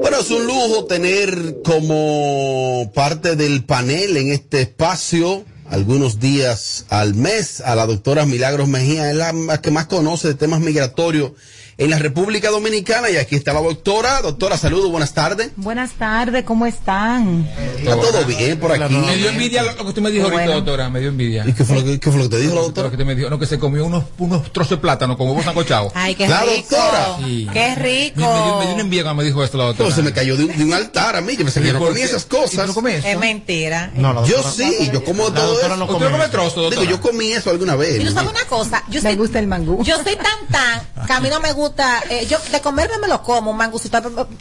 Bueno, 0.00 0.18
es 0.20 0.30
un 0.30 0.46
lujo 0.46 0.84
tener 0.86 1.56
como 1.64 2.90
parte 2.94 3.36
del 3.36 3.64
panel 3.64 4.16
en 4.16 4.32
este 4.32 4.62
espacio 4.62 5.44
algunos 5.70 6.20
días 6.20 6.84
al 6.88 7.14
mes 7.14 7.60
a 7.60 7.74
la 7.74 7.86
doctora 7.86 8.26
Milagros 8.26 8.68
Mejía, 8.68 9.10
es 9.10 9.16
la 9.16 9.60
que 9.60 9.70
más 9.70 9.86
conoce 9.86 10.28
de 10.28 10.34
temas 10.34 10.60
migratorios 10.60 11.32
en 11.78 11.90
la 11.90 11.98
República 12.00 12.50
Dominicana 12.50 13.08
y 13.08 13.16
aquí 13.16 13.36
está 13.36 13.52
la 13.52 13.60
doctora. 13.62 14.20
Doctora, 14.20 14.58
saludos, 14.58 14.90
buenas 14.90 15.12
tardes. 15.14 15.50
Buenas 15.54 15.92
tardes, 15.92 16.42
¿cómo 16.42 16.66
están? 16.66 17.48
Está 17.78 17.94
todo 17.94 18.24
bien 18.24 18.58
por 18.58 18.72
aquí. 18.72 18.94
Me 18.96 19.16
dio 19.16 19.28
envidia 19.28 19.62
lo 19.62 19.76
que 19.76 19.82
usted 19.84 20.02
me 20.02 20.10
dijo 20.10 20.24
ahorita, 20.26 20.54
doctora. 20.54 20.90
Me 20.90 20.98
dio 20.98 21.08
envidia. 21.10 21.44
¿Y 21.46 21.52
qué 21.52 21.64
fue 21.64 21.76
lo 21.76 21.84
que, 21.84 22.00
qué 22.00 22.10
fue 22.10 22.18
lo 22.20 22.28
que 22.28 22.36
te 22.36 22.42
dijo 22.42 22.54
la 22.56 22.62
doctora? 22.62 22.86
Lo 22.86 22.90
que 22.90 22.96
usted 22.96 23.06
me 23.06 23.14
dijo, 23.14 23.30
no, 23.30 23.38
que 23.38 23.46
se 23.46 23.60
comió 23.60 23.86
unos, 23.86 24.04
unos 24.18 24.52
trozos 24.52 24.70
de 24.70 24.76
plátano 24.78 25.16
con 25.16 25.28
huevos 25.28 25.44
sancochados. 25.44 25.92
Ay, 25.94 26.16
qué 26.16 26.26
La 26.26 26.40
rico. 26.42 26.52
doctora. 26.68 27.16
Sí. 27.24 27.48
Qué 27.52 27.60
Me, 27.60 27.76
me 27.76 27.88
dio, 27.88 28.10
rico. 28.16 28.56
me 28.58 28.64
dio 28.64 28.74
una 28.74 28.82
envidia 28.82 29.02
cuando 29.04 29.22
me 29.22 29.26
dijo 29.26 29.44
esto 29.44 29.56
la 29.56 29.64
doctora. 29.66 29.84
Pero 29.90 29.96
se 29.96 30.02
me 30.02 30.12
cayó 30.12 30.36
de 30.36 30.46
un, 30.46 30.56
de 30.58 30.64
un 30.64 30.74
altar 30.74 31.14
a 31.14 31.20
mí, 31.20 31.36
yo 31.36 31.44
pensé 31.44 31.60
que 31.60 31.68
yo 31.68 31.74
no 31.74 31.78
¿Por 31.78 31.88
comía 31.90 32.04
qué? 32.06 32.10
esas 32.10 32.24
¿Y 32.24 32.28
tú 32.28 32.36
cosas. 32.38 32.74
no 32.76 32.88
Es 32.88 33.04
eso? 33.04 33.18
mentira. 33.20 33.92
No, 33.94 34.12
la 34.12 34.24
Yo 34.24 34.38
doctora- 34.38 34.52
sí, 34.52 34.90
yo 34.92 35.04
como 35.04 35.28
La 35.28 35.34
todo 35.36 35.46
doctora 35.52 35.74
eso. 35.74 35.76
no 35.76 35.84
¿Usted 35.84 36.06
come. 36.06 36.10
come 36.10 36.28
trozo, 36.28 36.60
doctora? 36.62 36.80
Digo, 36.80 36.90
yo 36.92 37.00
comí 37.00 37.30
eso 37.34 37.50
alguna 37.50 37.76
vez. 37.76 37.94
Y 37.94 37.98
tú 38.00 38.06
¿no? 38.06 38.10
sabes 38.14 38.30
una 38.30 38.44
cosa, 38.46 38.82
yo 38.88 39.00
Me 39.00 39.10
soy, 39.10 39.16
gusta 39.16 39.38
el 39.38 39.46
mangú. 39.46 39.84
yo 39.84 39.94
soy 40.02 40.16
tan 40.16 40.48
tan 40.50 41.06
que 41.06 41.12
a 41.12 41.20
mí 41.20 41.28
no 41.28 41.38
me 41.38 41.52
gusta, 41.52 41.67
eh, 42.10 42.26
yo 42.28 42.38
de 42.50 42.60
comerme 42.60 42.98
me 42.98 43.08
lo 43.08 43.22
como, 43.22 43.50
un 43.50 43.56
mangucito. 43.56 43.98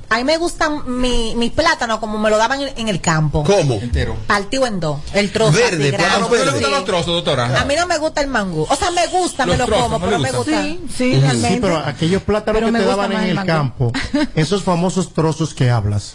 A 0.10 0.18
mí 0.18 0.24
me 0.24 0.38
gustan 0.38 1.00
mi, 1.00 1.36
mi 1.36 1.50
plátano 1.50 2.00
como 2.00 2.18
me 2.18 2.30
lo 2.30 2.38
daban 2.38 2.62
en, 2.62 2.74
en 2.78 2.88
el 2.88 3.02
campo. 3.02 3.44
¿Cómo? 3.44 3.76
Entero. 3.76 4.16
Partido 4.28 4.66
en 4.68 4.80
dos, 4.80 5.00
el 5.14 5.32
trozo. 5.32 5.54
Verde, 5.54 5.90
así 5.90 5.92
plátano 5.92 5.92
grande. 5.92 6.16
¿A 6.16 6.26
usted 6.26 6.38
le 6.38 6.46
verde. 6.46 6.60
gustan 6.60 6.72
los 6.72 6.86
trozos, 6.86 7.06
doctora? 7.08 7.62
A 7.62 7.66
mí 7.66 7.76
no 7.76 7.88
me 7.88 7.98
gusta 7.98 8.22
el 8.22 8.28
mangú. 8.28 8.66
O 8.70 8.76
sea, 8.76 8.92
me 8.92 9.08
gusta, 9.08 9.46
me 9.46 9.52
Los 9.52 9.60
lo 9.60 9.66
trozos, 9.66 9.84
como, 9.84 10.00
¿no 10.00 10.06
pero 10.06 10.20
me 10.20 10.32
gusta. 10.32 10.62
Sí, 10.62 10.82
sí, 10.96 11.20
realmente. 11.20 11.56
Sí, 11.56 11.60
pero 11.62 11.78
aquellos 11.78 12.22
plátanos 12.24 12.62
Pero 12.62 12.74
que 12.74 12.80
te 12.80 12.86
daban 12.86 13.12
en 13.14 13.38
el 13.38 13.46
campo, 13.46 13.92
esos 14.36 14.64
famosos 14.64 15.14
trozos 15.14 15.54
que 15.54 15.70
hablas, 15.70 16.14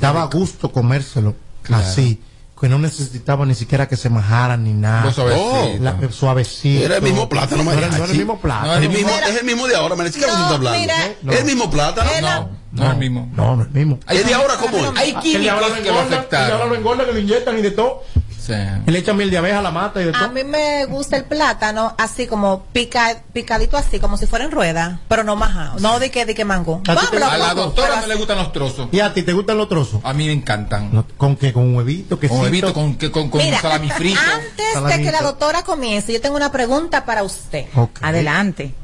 daba 0.00 0.24
gusto 0.26 0.72
comérselo 0.72 1.34
así, 1.70 2.20
que 2.60 2.68
no 2.68 2.78
necesitaba 2.78 3.46
ni 3.46 3.54
siquiera 3.54 3.88
que 3.88 3.96
se 3.96 4.10
majaran 4.10 4.64
ni 4.64 4.72
nada. 4.72 5.02
Pues 5.02 5.14
suavecito. 5.14 5.82
La- 5.82 5.90
eh, 6.02 6.08
suavecito. 6.10 6.84
Era 6.84 6.96
el 6.96 7.02
mismo 7.02 7.28
plátano, 7.28 7.62
no 7.62 7.72
era, 7.72 7.88
no 7.88 7.96
era 7.96 8.04
el 8.06 8.16
mismo 8.18 8.40
plátano. 8.40 8.74
Es 8.74 8.82
el 8.82 8.88
mismo, 8.90 9.10
es 9.10 9.36
el 9.40 9.44
mismo 9.46 9.66
de 9.66 9.76
ahora, 9.76 9.94
me 9.96 10.10
¿qué 10.10 10.20
No, 10.20 10.32
hablando? 10.46 10.78
mira. 10.78 11.06
¿Es 11.34 11.40
el 11.40 11.44
mismo 11.44 11.70
plátano? 11.70 12.10
Era- 12.10 12.40
No, 12.40 12.50
no 12.72 12.84
es 12.84 12.90
el 12.92 12.96
mismo. 12.98 13.32
No, 13.34 13.56
no 13.56 13.62
es 13.62 13.68
el 13.68 13.74
mismo. 13.74 13.98
¿Es 14.08 14.26
de 14.26 14.34
ahora 14.34 14.56
cómo 14.56 14.76
es? 14.76 14.90
Hay 14.98 15.10
El 15.34 15.42
de 15.42 15.50
ahora 15.50 15.66
químicos 15.66 15.82
que 15.82 15.88
el 15.88 16.46
de 16.46 16.52
ahora 16.52 16.66
lo 16.66 16.74
engordan, 16.74 17.06
que 17.06 17.12
lo 17.12 17.18
inyectan 17.18 17.58
y 17.58 17.62
de 17.62 17.70
todo. 17.70 18.02
Sí. 18.48 18.54
Y 18.86 18.90
le 18.90 18.98
echan 19.00 19.14
miel 19.16 19.30
de 19.30 19.36
abeja 19.38 19.58
a 19.58 19.62
la 19.62 19.70
mata 19.70 20.00
y 20.00 20.04
de 20.06 20.10
A 20.10 20.12
todo. 20.14 20.30
mí 20.30 20.42
me 20.42 20.86
gusta 20.86 21.16
el 21.18 21.24
plátano 21.26 21.94
así 21.98 22.26
como 22.26 22.64
pica, 22.72 23.22
picadito 23.34 23.76
así, 23.76 24.00
como 24.00 24.16
si 24.16 24.24
fuera 24.26 24.46
en 24.46 24.50
rueda, 24.50 25.00
pero 25.06 25.22
no 25.22 25.36
majado. 25.36 25.78
No 25.80 25.98
de 25.98 26.10
que, 26.10 26.24
de 26.24 26.34
que 26.34 26.46
mango. 26.46 26.80
A 26.88 26.96
te- 26.96 27.18
la 27.20 27.52
doctora 27.54 28.00
no 28.00 28.06
le 28.06 28.14
gustan 28.14 28.38
los 28.38 28.50
trozos. 28.52 28.88
¿Y 28.90 29.00
a 29.00 29.12
ti 29.12 29.22
te 29.22 29.34
gustan 29.34 29.58
los 29.58 29.68
trozos? 29.68 30.00
A 30.02 30.14
mí 30.14 30.26
me 30.26 30.32
encantan. 30.32 30.88
No, 30.94 31.04
¿Con 31.18 31.36
qué? 31.36 31.52
¿Con 31.52 31.64
un 31.64 31.76
huevito? 31.76 32.18
Con 32.18 32.40
huevito, 32.40 32.72
con, 32.72 32.96
que- 32.96 33.10
con, 33.10 33.28
con 33.28 33.42
Mira, 33.44 33.60
salami 33.60 33.90
frito. 33.90 34.18
antes 34.18 34.96
de 34.96 35.02
que 35.04 35.12
la 35.12 35.20
doctora 35.20 35.62
comience, 35.62 36.10
yo 36.12 36.20
tengo 36.22 36.36
una 36.36 36.50
pregunta 36.50 37.04
para 37.04 37.22
usted. 37.22 37.66
Adelante. 38.00 38.74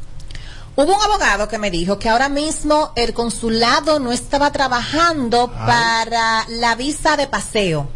Hubo 0.77 0.93
un 0.97 1.01
abogado 1.03 1.47
que 1.47 1.57
me 1.57 1.71
dijo 1.71 2.01
que 2.01 2.09
ahora 2.09 2.29
mismo 2.29 2.91
el 2.97 3.15
consulado 3.15 4.01
no 4.01 4.11
estaba 4.11 4.51
trabajando 4.51 5.49
para 5.53 6.45
la 6.49 6.75
visa 6.75 7.17
de 7.17 7.29
paseo. 7.29 7.89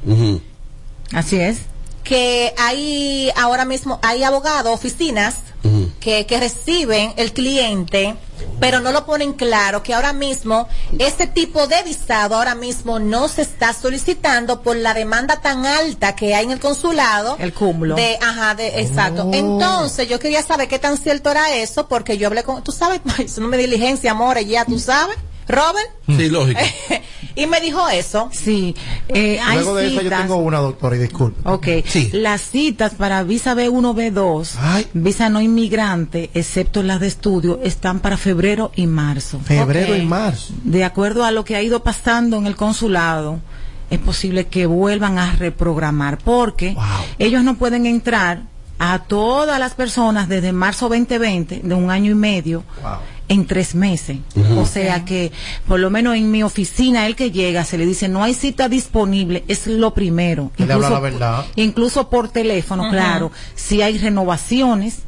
Así 1.13 1.37
es. 1.37 1.59
Que 2.05 2.55
hay 2.57 3.31
ahora 3.37 3.65
mismo, 3.65 3.99
hay 4.03 4.23
abogados, 4.23 4.73
oficinas 4.73 5.37
que, 6.01 6.27
que 6.27 6.41
reciben 6.41 7.13
el 7.17 7.33
cliente, 7.33 8.17
pero 8.61 8.81
no 8.81 8.93
lo 8.93 9.05
ponen 9.05 9.33
claro 9.33 9.83
que 9.83 9.95
ahora 9.95 10.13
mismo 10.13 10.69
este 10.99 11.27
tipo 11.27 11.67
de 11.67 11.83
visado 11.83 12.37
ahora 12.37 12.55
mismo 12.55 12.99
no 12.99 13.29
se 13.29 13.43
está 13.43 13.73
solicitando 13.73 14.63
por 14.63 14.77
la 14.77 14.95
demanda 14.95 15.41
tan 15.41 15.67
alta 15.67 16.15
que 16.15 16.35
hay 16.35 16.45
en 16.45 16.53
el 16.53 16.61
consulado. 16.61 17.37
El 17.39 17.53
cúmulo. 17.53 17.97
De, 17.97 18.19
ajá, 18.21 18.55
de, 18.55 18.81
exacto. 18.81 19.25
Oh. 19.25 19.35
Entonces, 19.35 20.09
yo 20.09 20.19
quería 20.19 20.43
saber 20.43 20.69
qué 20.69 20.79
tan 20.79 20.97
cierto 20.97 21.31
era 21.31 21.55
eso, 21.57 21.89
porque 21.89 22.17
yo 22.17 22.29
hablé 22.29 22.43
con, 22.43 22.63
tú 22.63 22.73
sabes, 22.73 23.01
eso 23.19 23.41
no 23.41 23.49
me 23.49 23.57
diligencia, 23.57 24.13
amor, 24.13 24.39
ya 24.41 24.65
tú 24.65 24.79
sabes. 24.79 25.17
Robert, 25.49 25.89
Sí, 26.07 26.29
lógico. 26.31 26.61
y 27.35 27.47
me 27.47 27.61
dijo 27.61 27.89
eso. 27.89 28.29
Sí, 28.33 28.75
eh, 29.09 29.39
hay 29.41 29.57
Luego 29.59 29.77
de 29.77 29.89
eso 29.89 30.03
yo 30.03 30.11
tengo 30.11 30.37
una, 30.37 30.59
doctora, 30.59 30.97
y 30.97 30.99
disculpe. 30.99 31.41
Ok, 31.49 31.67
las 32.13 32.43
citas 32.43 32.95
para 32.95 33.23
visa 33.23 33.55
B1, 33.55 33.95
B2, 34.13 34.87
visa 34.93 35.29
no 35.29 35.41
inmigrante, 35.41 36.31
excepto 36.35 36.83
las 36.83 37.01
de 37.01 37.09
estudio, 37.09 37.61
están 37.63 38.01
para 38.01 38.17
febrero 38.17 38.73
y 38.77 38.87
marzo. 38.87 39.41
Febrero 39.41 39.97
y 39.97 40.03
marzo. 40.03 40.53
De 40.65 40.85
acuerdo 40.85 41.25
a 41.25 41.31
lo 41.31 41.45
que 41.45 41.57
ha 41.57 41.63
ido 41.63 41.83
pasando 41.83 42.37
en 42.37 42.47
el 42.47 42.57
consulado, 42.57 43.41
es 43.91 43.99
posible 43.99 44.47
que 44.47 44.67
vuelvan 44.67 45.19
a 45.19 45.33
reprogramar, 45.37 46.19
porque 46.19 46.77
ellos 47.19 47.43
no 47.43 47.57
pueden 47.57 47.87
entrar 47.87 48.43
a 48.79 49.01
todas 49.01 49.59
las 49.59 49.75
personas 49.75 50.29
desde 50.29 50.53
marzo 50.53 50.89
2020, 50.89 51.61
de 51.65 51.75
un 51.75 51.91
año 51.91 52.13
y 52.13 52.15
medio, 52.15 52.65
en 53.29 53.47
tres 53.47 53.75
meses. 53.75 54.19
O 54.57 54.65
sea 54.67 55.05
que, 55.05 55.33
por 55.67 55.79
lo 55.81 55.91
menos 55.91 56.17
en 56.17 56.31
mi 56.31 56.43
oficina, 56.43 57.07
el 57.07 57.15
que 57.15 57.31
llega, 57.31 57.65
se 57.65 57.77
le 57.79 57.85
dice, 57.87 58.09
no 58.09 58.23
hay 58.23 58.35
cita 58.35 58.69
disponible, 58.69 59.45
es 59.49 59.67
lo 59.67 59.93
primero. 59.95 60.51
Que 60.57 60.65
le 60.67 60.73
habla 60.73 60.89
la 60.91 60.97
Incluso- 60.97 61.03
verdad. 61.13 61.47
Incluso 61.57 62.09
por 62.11 62.29
teléfono, 62.31 62.89
claro. 62.91 63.31
Si 63.55 63.83
hay 63.83 63.99
renovaciones. 63.99 65.01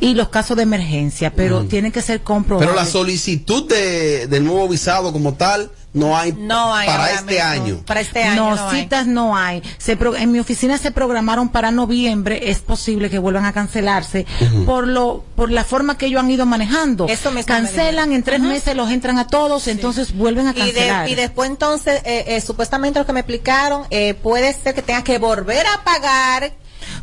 Y 0.00 0.14
los 0.14 0.28
casos 0.28 0.56
de 0.56 0.62
emergencia, 0.62 1.32
pero 1.34 1.64
tienen 1.64 1.92
que 1.92 2.02
ser 2.02 2.22
comprobados. 2.22 2.66
Pero 2.70 2.80
la 2.80 2.86
solicitud 2.86 3.68
de, 3.68 4.26
del 4.28 4.44
nuevo 4.44 4.68
visado 4.68 5.12
como 5.12 5.34
tal 5.34 5.70
no 5.94 6.16
hay, 6.16 6.32
No 6.32 6.72
hay 6.74 6.86
para 6.86 7.10
este 7.12 7.34
mismo. 7.34 7.48
año. 7.48 7.82
Para 7.86 8.00
este 8.00 8.22
año 8.22 8.50
No, 8.50 8.56
no 8.56 8.68
hay. 8.68 8.82
citas 8.82 9.06
no 9.06 9.36
hay. 9.36 9.62
Se 9.78 9.96
pro- 9.96 10.14
en 10.14 10.30
mi 10.30 10.38
oficina 10.38 10.76
se 10.78 10.90
programaron 10.92 11.48
para 11.48 11.70
noviembre. 11.72 12.50
Es 12.50 12.58
posible 12.58 13.08
que 13.10 13.18
vuelvan 13.18 13.46
a 13.46 13.52
cancelarse 13.52 14.26
por 14.66 14.86
lo 14.86 15.24
por 15.34 15.50
la 15.50 15.64
forma 15.64 15.96
que 15.98 16.06
ellos 16.06 16.20
han 16.20 16.30
ido 16.30 16.44
manejando. 16.46 17.06
Eso 17.08 17.32
me 17.32 17.42
Cancelan 17.42 18.12
en 18.12 18.22
tres 18.22 18.40
meses, 18.40 18.76
los 18.76 18.90
entran 18.90 19.18
a 19.18 19.26
todos, 19.26 19.66
entonces 19.66 20.14
vuelven 20.14 20.46
a 20.46 20.50
Y, 20.50 20.54
de- 20.54 20.60
cancelar. 20.72 21.08
y 21.08 21.14
después 21.14 21.50
entonces, 21.50 22.00
eh, 22.04 22.24
eh, 22.28 22.40
supuestamente 22.42 22.98
lo 23.00 23.06
que 23.06 23.12
me 23.14 23.20
explicaron, 23.20 23.84
eh, 23.90 24.14
puede 24.14 24.52
ser 24.52 24.74
que 24.74 24.82
tenga 24.82 25.02
que 25.02 25.18
volver 25.18 25.66
a 25.66 25.82
pagar. 25.84 26.52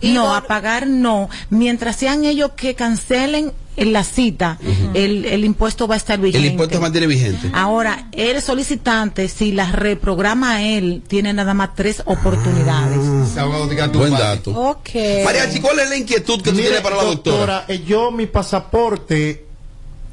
No, 0.02 0.26
vol- 0.28 0.38
a 0.38 0.42
pagar 0.42 0.88
no. 0.88 1.30
Mientras 1.50 1.96
sean 1.96 2.26
ellos 2.26 2.52
que 2.56 2.76
cancelen 2.76 3.52
en 3.78 3.92
la 3.92 4.04
cita, 4.06 4.58
el, 4.94 5.26
el 5.26 5.44
impuesto 5.44 5.86
va 5.88 5.96
a 5.96 5.98
estar 5.98 6.18
vigente. 6.20 6.38
El 6.48 6.52
impuesto 6.54 6.80
mantiene 6.80 7.08
vigente. 7.08 7.50
Ahora, 7.54 8.08
el 8.14 8.42
solicitante, 8.42 9.28
si 9.28 9.52
las 9.52 9.74
reprograma 9.74 10.64
él, 10.64 11.04
tiene 11.06 11.34
nada 11.34 11.54
más 11.54 11.76
tres 11.76 12.02
oportunidades. 12.06 12.98
Buen 13.94 14.12
dato. 14.14 14.52
Ok. 14.52 14.90
Mariachi, 15.26 15.60
¿cuál 15.60 15.80
es 15.80 15.90
la 15.90 15.98
inquietud 15.98 16.42
que 16.42 16.52
tú 16.52 16.56
Mire, 16.56 16.68
tienes 16.70 16.82
para 16.82 16.96
la 16.98 17.04
doctora? 17.04 17.66
eh, 17.68 17.84
yo 17.86 18.12
mi 18.12 18.28
pasaporte 18.28 19.46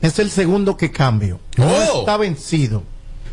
es 0.00 0.18
el 0.18 0.30
segundo 0.30 0.76
que 0.76 0.90
cambio. 0.90 1.38
No 1.56 1.66
Oh. 1.68 2.00
está 2.00 2.16
vencido. 2.16 2.82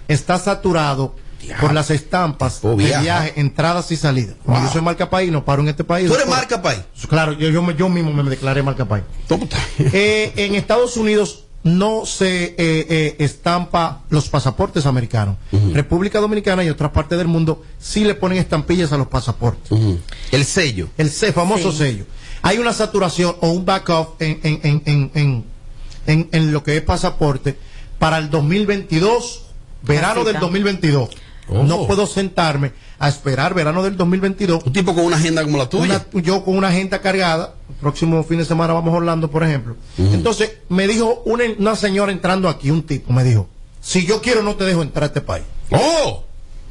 Está 0.07 0.37
saturado 0.39 1.15
por 1.59 1.73
las 1.73 1.89
estampas 1.89 2.61
de 2.61 2.75
viaja. 2.75 3.01
viaje, 3.01 3.33
entradas 3.37 3.91
y 3.91 3.95
salidas. 3.95 4.35
Yo 4.45 4.69
soy 4.71 4.81
marca 4.81 5.09
país, 5.09 5.31
no 5.31 5.43
paro 5.45 5.61
en 5.61 5.69
este 5.69 5.83
país. 5.83 6.07
¿Tú 6.07 6.15
eres 6.15 6.27
marca 6.27 6.61
país? 6.61 6.81
Claro, 7.07 7.33
yo, 7.33 7.49
yo, 7.49 7.61
me- 7.61 7.75
yo 7.75 7.89
mismo 7.89 8.11
me 8.13 8.29
declaré 8.29 8.61
marca 8.63 8.85
país. 8.85 9.03
Eh, 9.79 10.33
en 10.35 10.55
Estados 10.55 10.97
Unidos 10.97 11.45
no 11.63 12.05
se 12.05 12.45
eh, 12.45 12.55
eh, 12.57 13.15
estampa 13.19 14.03
los 14.09 14.29
pasaportes 14.29 14.85
americanos. 14.85 15.35
República 15.73 16.19
Dominicana 16.19 16.63
y 16.63 16.69
otras 16.69 16.91
partes 16.91 17.17
del 17.17 17.27
mundo 17.27 17.63
sí 17.79 18.03
le 18.05 18.15
ponen 18.15 18.37
estampillas 18.37 18.91
a 18.93 18.97
los 18.97 19.07
pasaportes. 19.07 19.71
El 20.31 20.45
sello. 20.45 20.87
El 20.97 21.09
se- 21.09 21.33
famoso 21.33 21.71
sello. 21.71 22.05
Hay 22.41 22.57
una 22.57 22.71
saturación 22.71 23.35
o 23.41 23.49
un 23.49 23.65
backup 23.65 24.15
en, 24.21 24.39
en, 24.43 24.59
en, 24.63 24.81
en, 24.85 25.11
en, 25.13 25.43
en- 26.07 26.29
en 26.31 26.53
lo 26.53 26.63
que 26.63 26.77
es 26.77 26.81
pasaporte 26.81 27.57
para 27.99 28.17
el 28.17 28.29
2022, 28.29 29.41
verano 29.83 30.23
del 30.23 30.39
2022. 30.39 31.09
Oh. 31.51 31.63
No 31.63 31.87
puedo 31.87 32.05
sentarme 32.07 32.71
a 32.99 33.09
esperar 33.09 33.53
verano 33.53 33.81
del 33.83 33.97
2022. 33.97 34.63
Un 34.65 34.73
tipo 34.73 34.93
con 34.93 35.05
una 35.05 35.15
agenda 35.17 35.43
como 35.43 35.57
la 35.57 35.67
tuya. 35.69 36.05
Una- 36.13 36.21
yo 36.21 36.43
con 36.43 36.57
una 36.57 36.67
agenda 36.69 36.99
cargada. 37.01 37.55
El 37.69 37.75
próximo 37.75 38.23
fin 38.23 38.37
de 38.39 38.45
semana 38.45 38.73
vamos 38.73 38.93
a 38.93 38.97
Orlando, 38.97 39.29
por 39.31 39.43
ejemplo. 39.43 39.75
Entonces, 39.97 40.51
me 40.69 40.87
dijo 40.87 41.21
una, 41.25 41.43
una 41.57 41.75
señora 41.75 42.11
entrando 42.11 42.49
aquí, 42.49 42.69
un 42.71 42.83
tipo, 42.83 43.11
me 43.13 43.23
dijo, 43.23 43.47
si 43.81 44.05
yo 44.05 44.21
quiero 44.21 44.43
no 44.43 44.55
te 44.55 44.65
dejo 44.65 44.81
entrar 44.81 45.03
a 45.03 45.07
este 45.07 45.21
país. 45.21 45.45
¡Oh! 45.71 46.23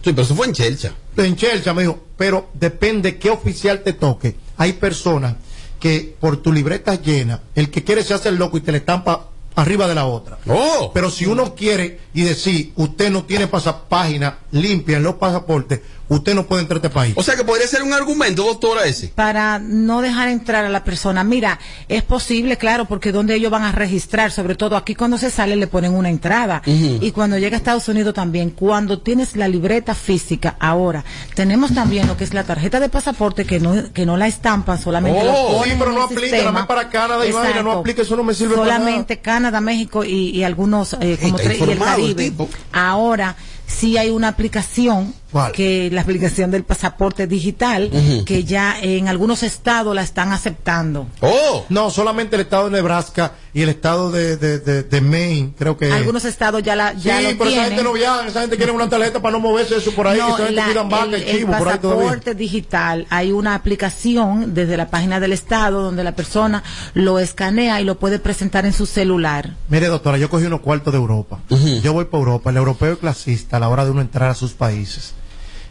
Sí, 0.05 0.13
pero 0.13 0.23
eso 0.23 0.35
fue 0.37 0.47
en 0.47 0.53
Chelcha. 0.53 0.93
En 1.17 1.35
Chelsea 1.35 1.73
me 1.75 1.83
dijo, 1.83 1.99
pero 2.17 2.49
depende 2.55 3.19
qué 3.19 3.31
oficial 3.31 3.81
te 3.83 3.93
toque. 3.95 4.37
Hay 4.57 4.75
personas 4.75 5.35
que 5.81 6.15
por 6.21 6.37
tu 6.39 6.53
libreta 6.53 6.95
llena, 6.97 7.41
el 7.55 7.71
que 7.71 7.83
quiere 7.85 8.03
se 8.05 8.15
hace 8.15 8.29
el 8.29 8.37
loco 8.37 8.57
y 8.57 8.61
te 8.61 8.71
le 8.73 8.79
estampa 8.79 9.29
arriba 9.59 9.89
de 9.89 9.95
la 9.95 10.07
otra. 10.07 10.39
Oh. 10.47 10.93
Pero 10.95 11.11
si 11.11 11.27
uno 11.27 11.55
quiere 11.55 12.01
y 12.15 12.23
decir, 12.23 12.73
usted 12.77 13.11
no 13.11 13.25
tiene 13.25 13.49
pasapágina 13.49 14.39
limpia 14.53 14.99
en 14.99 15.03
los 15.03 15.17
pasaportes, 15.17 15.81
usted 16.09 16.35
no 16.35 16.47
puede 16.47 16.63
entrar 16.63 16.77
a 16.77 16.81
este 16.87 16.91
país. 16.91 17.15
O 17.17 17.23
sea 17.23 17.37
que 17.37 17.45
podría 17.45 17.67
ser 17.67 17.83
un 17.83 17.93
argumento, 17.93 18.45
doctora, 18.45 18.85
ese. 18.87 19.09
para 19.09 19.59
no 19.59 20.01
dejar 20.01 20.29
entrar 20.29 20.65
a 20.65 20.69
la 20.69 20.85
persona. 20.85 21.25
Mira, 21.25 21.59
es 21.89 22.03
posible, 22.03 22.57
claro, 22.57 22.87
porque 22.87 23.13
donde 23.13 23.35
ellos 23.35 23.51
van 23.51 23.65
a 23.65 23.73
registrar, 23.73 24.31
sobre 24.33 24.55
todo 24.55 24.77
aquí 24.77 24.95
cuando 24.95 25.19
se 25.19 25.31
sale 25.31 25.57
le 25.57 25.67
ponen 25.67 25.95
una 25.95 26.09
entrada 26.11 26.63
y 26.67 27.11
cuando 27.13 27.39
llega 27.39 27.57
a 27.57 27.59
Estados 27.59 27.89
Unidos 27.89 28.15
también, 28.15 28.51
cuando 28.51 29.01
tienes 29.01 29.37
la 29.37 29.49
libreta 29.49 29.95
física, 29.95 30.57
ahora 30.61 31.05
tenemos 31.35 31.75
también 31.75 32.07
lo 32.07 32.17
que 32.17 32.25
es 32.25 32.35
la 32.35 32.45
tarjeta 32.45 32.81
de 32.81 32.89
pasaporte 32.89 33.45
que 33.45 33.61
no 33.61 33.93
que 33.93 34.07
no 34.07 34.17
la 34.17 34.27
estampan, 34.27 34.79
solamente 34.81 35.21
Oh, 35.31 35.59
ponen 35.59 35.73
sí, 35.73 35.77
pero 35.79 35.91
en 35.91 35.97
no 35.97 36.09
el 36.09 36.17
aplica, 36.17 36.37
nada 36.39 36.53
más 36.53 36.67
para 36.67 36.89
Canadá 36.89 37.27
y 37.27 37.33
vaina, 37.33 37.63
no 37.63 37.73
aplica, 37.73 38.03
eso 38.03 38.17
no 38.17 38.23
me 38.25 38.35
sirve 38.35 38.55
para 38.57 38.67
nada. 38.67 38.79
Solamente 38.79 39.19
Canadá, 39.19 39.61
México 39.61 40.05
y, 40.05 40.31
y 40.31 40.43
algunos 40.45 40.95
eh, 41.01 41.19
como 41.21 41.37
tres 41.37 41.59
y 41.59 41.63
el 41.65 41.71
informado 41.71 41.97
el 41.97 42.15
Caribe. 42.15 42.25
tipo. 42.31 42.49
Ahora 42.73 43.37
sí 43.67 43.97
hay 43.99 44.11
una 44.11 44.29
aplicación 44.29 45.15
¿Cuál? 45.31 45.53
que 45.53 45.91
la 45.93 46.01
aplicación 46.01 46.51
del 46.51 46.65
pasaporte 46.65 47.27
digital 47.27 47.91
que 48.25 48.45
ya 48.45 48.79
en 48.81 49.09
algunos 49.09 49.43
estados 49.43 49.95
la 49.95 50.03
están 50.03 50.33
aceptando. 50.33 51.07
¡Oh! 51.21 51.67
No, 51.69 51.91
solamente 51.91 52.37
el 52.37 52.43
estado 52.43 52.65
de 52.65 52.71
Nebraska 52.71 53.33
y 53.53 53.63
el 53.63 53.69
estado 53.69 54.11
de, 54.11 54.37
de, 54.39 54.59
de, 54.59 54.83
de 54.85 55.01
Maine, 55.01 55.53
creo 55.59 55.77
que. 55.77 55.93
Algunos 55.93 56.25
estados 56.25 56.63
ya 56.63 56.75
la 56.77 56.93
ya 56.95 57.19
sí, 57.19 57.25
lo 57.33 57.39
pero 57.39 57.51
esa 57.51 57.65
gente 57.67 57.83
no 57.83 57.93
viaja, 57.93 58.27
esa 58.27 58.41
gente 58.41 58.57
quiere 58.57 58.73
una 58.73 58.89
tarjeta 58.89 59.21
para 59.21 59.33
no 59.33 59.41
moverse 59.41 59.77
eso 59.77 59.93
por 59.93 60.07
ahí, 60.07 60.19
No, 60.19 60.29
esa 60.29 60.47
gente 60.47 60.53
la- 60.75 60.83
vaca 60.85 61.05
el, 61.17 61.23
y 61.23 61.29
el 61.31 61.39
chivo 61.39 61.53
por 61.59 61.69
ahí 61.69 61.79
todavía. 61.79 62.05
pasaporte 62.05 62.35
digital, 62.35 63.07
hay 63.11 63.33
una 63.33 63.55
aplicación 63.55 64.55
desde 64.55 64.77
la 64.77 64.89
página 64.89 65.21
del 65.21 65.33
estado 65.33 65.83
donde 65.83 66.05
la 66.05 66.13
persona 66.17 66.63
lo 66.95 67.19
escanea 67.19 67.81
y 67.81 67.85
lo 67.85 67.99
puede 67.99 68.19
presentar 68.19 68.65
en 68.67 68.73
su 68.73 68.87
celular. 68.87 69.55
Mire, 69.69 69.89
doctora, 69.89 70.17
yo 70.19 70.31
cogí 70.31 70.45
unos 70.47 70.61
cuartos 70.61 70.93
de 70.93 70.99
Europa. 70.99 71.39
Yo 71.83 71.93
voy 71.93 72.07
para 72.07 72.19
Europa, 72.19 72.51
el 72.51 72.57
europeo 72.57 72.93
es 72.95 72.99
clasista 72.99 73.59
a 73.59 73.61
la 73.61 73.69
hora 73.69 73.85
de 73.85 73.91
uno 73.91 74.01
entrar 74.01 74.31
a 74.31 74.35
sus 74.35 74.53
países. 74.53 75.15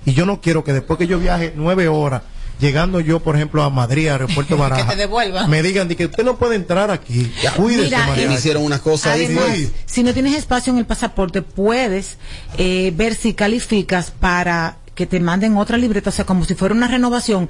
Y 0.08 0.14
yo 0.14 0.26
no 0.26 0.40
quiero 0.40 0.64
que 0.64 0.72
después 0.72 0.98
que 0.98 1.06
yo 1.06 1.20
viaje 1.20 1.52
nueve 1.58 1.90
horas, 1.90 2.22
llegando 2.62 3.02
yo, 3.02 3.20
por 3.20 3.36
ejemplo, 3.36 3.62
a 3.62 3.70
Madrid, 3.70 4.08
aeropuerto 4.08 4.56
Baraja, 4.58 4.96
me 5.50 5.62
digan 5.62 5.90
de 5.90 5.98
que 5.98 6.06
usted 6.06 6.24
no 6.24 6.38
puede 6.38 6.56
entrar 6.56 6.90
aquí. 6.92 7.30
Cuídese, 7.58 7.84
Mira, 7.84 8.08
María. 8.08 8.24
eh, 8.24 8.30
Me 8.30 8.36
hicieron 8.36 8.64
unas 8.64 8.80
cosas 8.80 9.14
ahí. 9.16 9.26
Además, 9.26 9.44
fue. 9.48 9.70
si 9.86 10.04
no 10.04 10.14
tienes 10.14 10.34
espacio 10.34 10.72
en 10.72 10.80
el 10.80 10.86
pasaporte, 10.86 11.42
puedes 11.42 12.18
eh, 12.58 12.94
ver 12.96 13.16
si 13.16 13.34
calificas 13.34 14.12
para 14.12 14.78
que 14.96 15.06
te 15.06 15.20
manden 15.20 15.58
otra 15.58 15.78
libreta, 15.78 16.10
o 16.10 16.14
sea, 16.14 16.26
como 16.26 16.46
si 16.46 16.56
fuera 16.56 16.74
una 16.74 16.88
renovación 16.88 17.50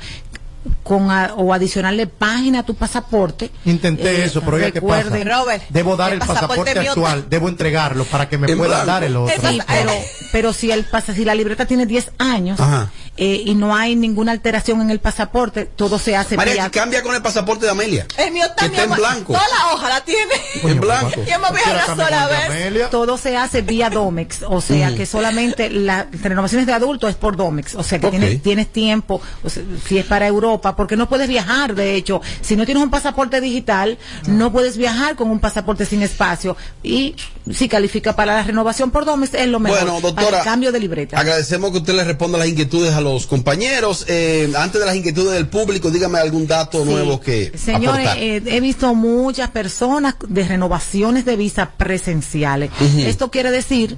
con 0.84 1.12
a- 1.12 1.34
o 1.36 1.54
adicionarle 1.54 2.08
página 2.08 2.60
a 2.60 2.64
tu 2.64 2.76
pasaporte. 2.76 3.52
Intenté 3.66 4.22
Eh, 4.22 4.26
eso, 4.26 4.42
pero 4.42 4.58
ya 4.60 4.72
qué 4.72 4.82
pasa. 4.82 5.04
recuerden- 5.10 5.62
Debo 5.70 5.96
dar 5.98 6.14
el 6.14 6.20
pasaporte, 6.20 6.80
mío 6.80 6.92
actual, 6.92 7.26
debo 7.30 7.48
entregarlo 7.50 8.06
para 8.06 8.28
que 8.30 8.38
me 8.38 8.52
En 8.52 8.58
pueda 8.58 8.84
blanco. 8.84 8.88
dar 8.92 9.04
el 9.04 9.16
otro. 9.16 9.50
Sí, 9.50 9.60
pero, 9.68 9.92
pero 10.32 10.54
si 10.54 10.72
el 10.72 10.84
pasa, 10.86 11.14
si 11.14 11.24
la 11.26 11.36
libreta 11.36 11.66
tiene 11.66 11.86
10 11.86 12.12
años, 12.18 12.60
Ajá. 12.60 12.90
Eh, 13.18 13.42
y 13.46 13.56
no 13.56 13.76
hay 13.76 13.96
ninguna 13.96 14.32
alteración 14.32 14.82
en 14.82 14.90
el 14.92 15.00
pasaporte, 15.00 15.66
todo 15.66 15.98
se 16.00 16.16
hace 16.16 16.38
María, 16.38 16.54
vía- 16.54 16.70
cambia 16.72 17.02
con 17.04 17.16
el 17.16 17.22
pasaporte 17.22 17.66
de 17.66 17.72
Amelia. 17.72 18.06
El 18.18 18.32
mío 18.32 18.46
Que 18.58 18.66
está 18.68 18.84
en 18.84 18.92
blanco. 18.92 19.34
Toda 19.34 19.46
la 19.48 19.74
hoja 19.74 19.90
la 19.90 20.02
tiene. 20.02 20.34
En 20.64 20.80
blanco. 20.80 21.22
Y 21.26 21.30
hemos 21.32 21.52
viajado 21.52 21.94
una 21.96 22.06
sola 22.06 22.28
vez. 22.28 22.90
Todo 22.90 23.18
se 23.18 23.36
hace 23.36 23.62
vía 23.62 23.90
Domex, 23.90 24.44
o 24.48 24.62
sea 24.62 24.94
que 24.96 25.06
solamente 25.06 25.70
las 25.70 26.06
renovaciones 26.22 26.68
de 26.68 26.74
adultos 26.74 27.10
es 27.10 27.16
por 27.16 27.36
Domex, 27.36 27.76
o 27.76 27.84
sea 27.84 28.00
que 28.00 28.10
tienes, 28.10 28.42
tienes 28.42 28.68
tiempo, 28.72 29.22
o 29.44 29.50
sea, 29.50 29.64
si 29.86 29.98
es 29.98 30.06
para 30.06 30.28
Europa, 30.28 30.76
porque 30.76 30.96
no 30.96 31.10
puedes 31.10 31.28
viajar, 31.28 31.76
de 31.76 31.96
hecho, 31.96 32.22
si 32.42 32.56
no 32.56 32.66
tienes 32.66 32.84
un 32.84 32.90
pasaporte 32.90 33.42
digital, 33.42 33.98
no 34.28 34.52
puedes 34.52 34.78
viajar 34.78 35.16
con 35.16 35.30
un 35.30 35.40
pasaporte 35.40 35.86
sin 35.86 36.02
espacio 36.04 36.56
y 36.84 37.16
si 37.52 37.68
califica 37.68 38.16
para 38.16 38.36
la 38.36 38.44
renovación 38.44 38.92
por 38.92 39.06
Domex 39.06 39.34
es 39.34 39.48
lo 39.48 39.60
mejor. 39.60 39.80
Bueno, 39.80 39.94
para 40.02 40.14
doctora, 40.14 40.38
el 40.40 40.44
cambio 40.44 40.72
de 40.72 40.80
libreta. 40.80 41.20
Agradecemos 41.20 41.72
que 41.72 41.78
usted 41.78 41.94
le 41.94 42.04
responda 42.04 42.38
las 42.38 42.48
inquietudes 42.48 42.94
a 42.94 43.02
los 43.02 43.07
compañeros. 43.28 44.06
Eh, 44.08 44.52
antes 44.58 44.80
de 44.80 44.86
las 44.86 44.96
inquietudes 44.96 45.34
del 45.34 45.48
público, 45.48 45.90
dígame 45.92 46.20
algún 46.20 46.48
dato 46.48 46.84
nuevo 46.86 47.20
que 47.20 47.52
Señores, 47.58 48.10
eh, 48.18 48.42
he 48.46 48.60
visto 48.60 48.94
muchas 48.94 49.50
personas 49.52 50.16
de 50.28 50.48
renovaciones 50.48 51.26
de 51.26 51.36
visa 51.36 51.72
presenciales. 51.78 52.72
Esto 52.98 53.32
quiere 53.32 53.52
decir 53.52 53.98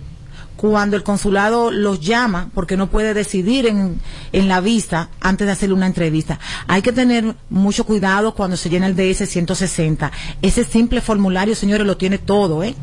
cuando 0.60 0.98
el 0.98 1.04
consulado 1.04 1.72
los 1.72 2.02
llama 2.02 2.50
porque 2.54 2.76
no 2.76 2.90
puede 2.90 3.14
decidir 3.14 3.66
en, 3.66 4.02
en 4.34 4.50
la 4.50 4.60
visa 4.60 5.08
antes 5.22 5.48
de 5.48 5.54
hacerle 5.54 5.76
una 5.76 5.88
entrevista. 5.88 6.38
Hay 6.68 6.82
que 6.82 6.92
tener 6.92 7.34
mucho 7.50 7.86
cuidado 7.86 8.36
cuando 8.36 8.58
se 8.58 8.70
llena 8.70 8.88
el 8.88 8.96
DS 8.98 9.30
160. 9.30 10.12
Ese 10.42 10.66
simple 10.66 11.00
formulario, 11.00 11.56
señores, 11.56 11.88
lo 11.88 11.96
tiene 11.96 12.18
todo, 12.18 12.62
¿eh? 12.64 12.76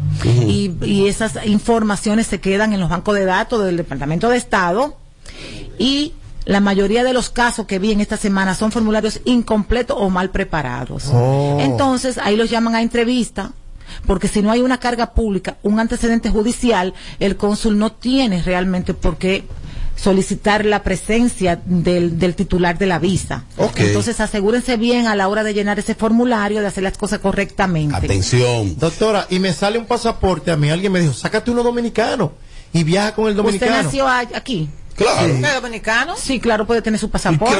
Y, 0.46 0.72
y 0.82 1.06
esas 1.06 1.44
informaciones 1.44 2.26
se 2.26 2.40
quedan 2.40 2.72
en 2.72 2.80
los 2.80 2.88
bancos 2.88 3.14
de 3.14 3.26
datos 3.26 3.62
del 3.62 3.76
Departamento 3.76 4.30
de 4.30 4.38
Estado 4.38 4.96
y 5.78 6.12
la 6.44 6.60
mayoría 6.60 7.02
de 7.04 7.12
los 7.12 7.28
casos 7.30 7.66
que 7.66 7.78
vi 7.78 7.90
en 7.92 8.00
esta 8.00 8.16
semana 8.16 8.54
son 8.54 8.70
formularios 8.70 9.20
incompletos 9.24 9.96
o 9.98 10.10
mal 10.10 10.30
preparados. 10.30 11.04
Oh. 11.12 11.58
Entonces, 11.60 12.18
ahí 12.18 12.36
los 12.36 12.50
llaman 12.50 12.74
a 12.76 12.82
entrevista, 12.82 13.52
porque 14.06 14.28
si 14.28 14.42
no 14.42 14.50
hay 14.52 14.60
una 14.60 14.78
carga 14.78 15.12
pública, 15.12 15.56
un 15.62 15.80
antecedente 15.80 16.30
judicial, 16.30 16.94
el 17.18 17.36
cónsul 17.36 17.78
no 17.78 17.90
tiene 17.92 18.42
realmente 18.42 18.94
por 18.94 19.16
qué 19.16 19.44
solicitar 19.96 20.64
la 20.66 20.82
presencia 20.82 21.60
del, 21.64 22.18
del 22.18 22.34
titular 22.34 22.76
de 22.78 22.86
la 22.86 22.98
visa. 22.98 23.44
Entonces, 23.76 24.20
asegúrense 24.20 24.76
bien 24.76 25.06
a 25.06 25.16
la 25.16 25.26
hora 25.28 25.42
de 25.42 25.54
llenar 25.54 25.78
ese 25.78 25.94
formulario, 25.94 26.60
de 26.60 26.66
hacer 26.66 26.82
las 26.84 26.98
cosas 26.98 27.18
correctamente. 27.20 27.96
Atención. 27.96 28.78
Doctora, 28.78 29.26
y 29.30 29.38
me 29.38 29.52
sale 29.52 29.78
un 29.78 29.86
pasaporte, 29.86 30.50
a 30.50 30.56
mí 30.56 30.68
alguien 30.70 30.92
me 30.92 31.00
dijo, 31.00 31.12
sácate 31.14 31.50
uno 31.50 31.62
dominicano 31.62 32.32
y 32.72 32.84
viaja 32.84 33.14
con 33.14 33.24
el 33.24 33.30
¿Usted 33.32 33.42
dominicano. 33.42 33.82
nació 33.84 34.06
a- 34.06 34.20
aquí? 34.20 34.68
Claro. 34.96 35.34
¿Usted 35.34 35.54
dominicano? 35.54 36.14
Sí, 36.16 36.40
claro, 36.40 36.66
puede 36.66 36.80
tener 36.82 36.98
su 36.98 37.10
pasaporte. 37.10 37.54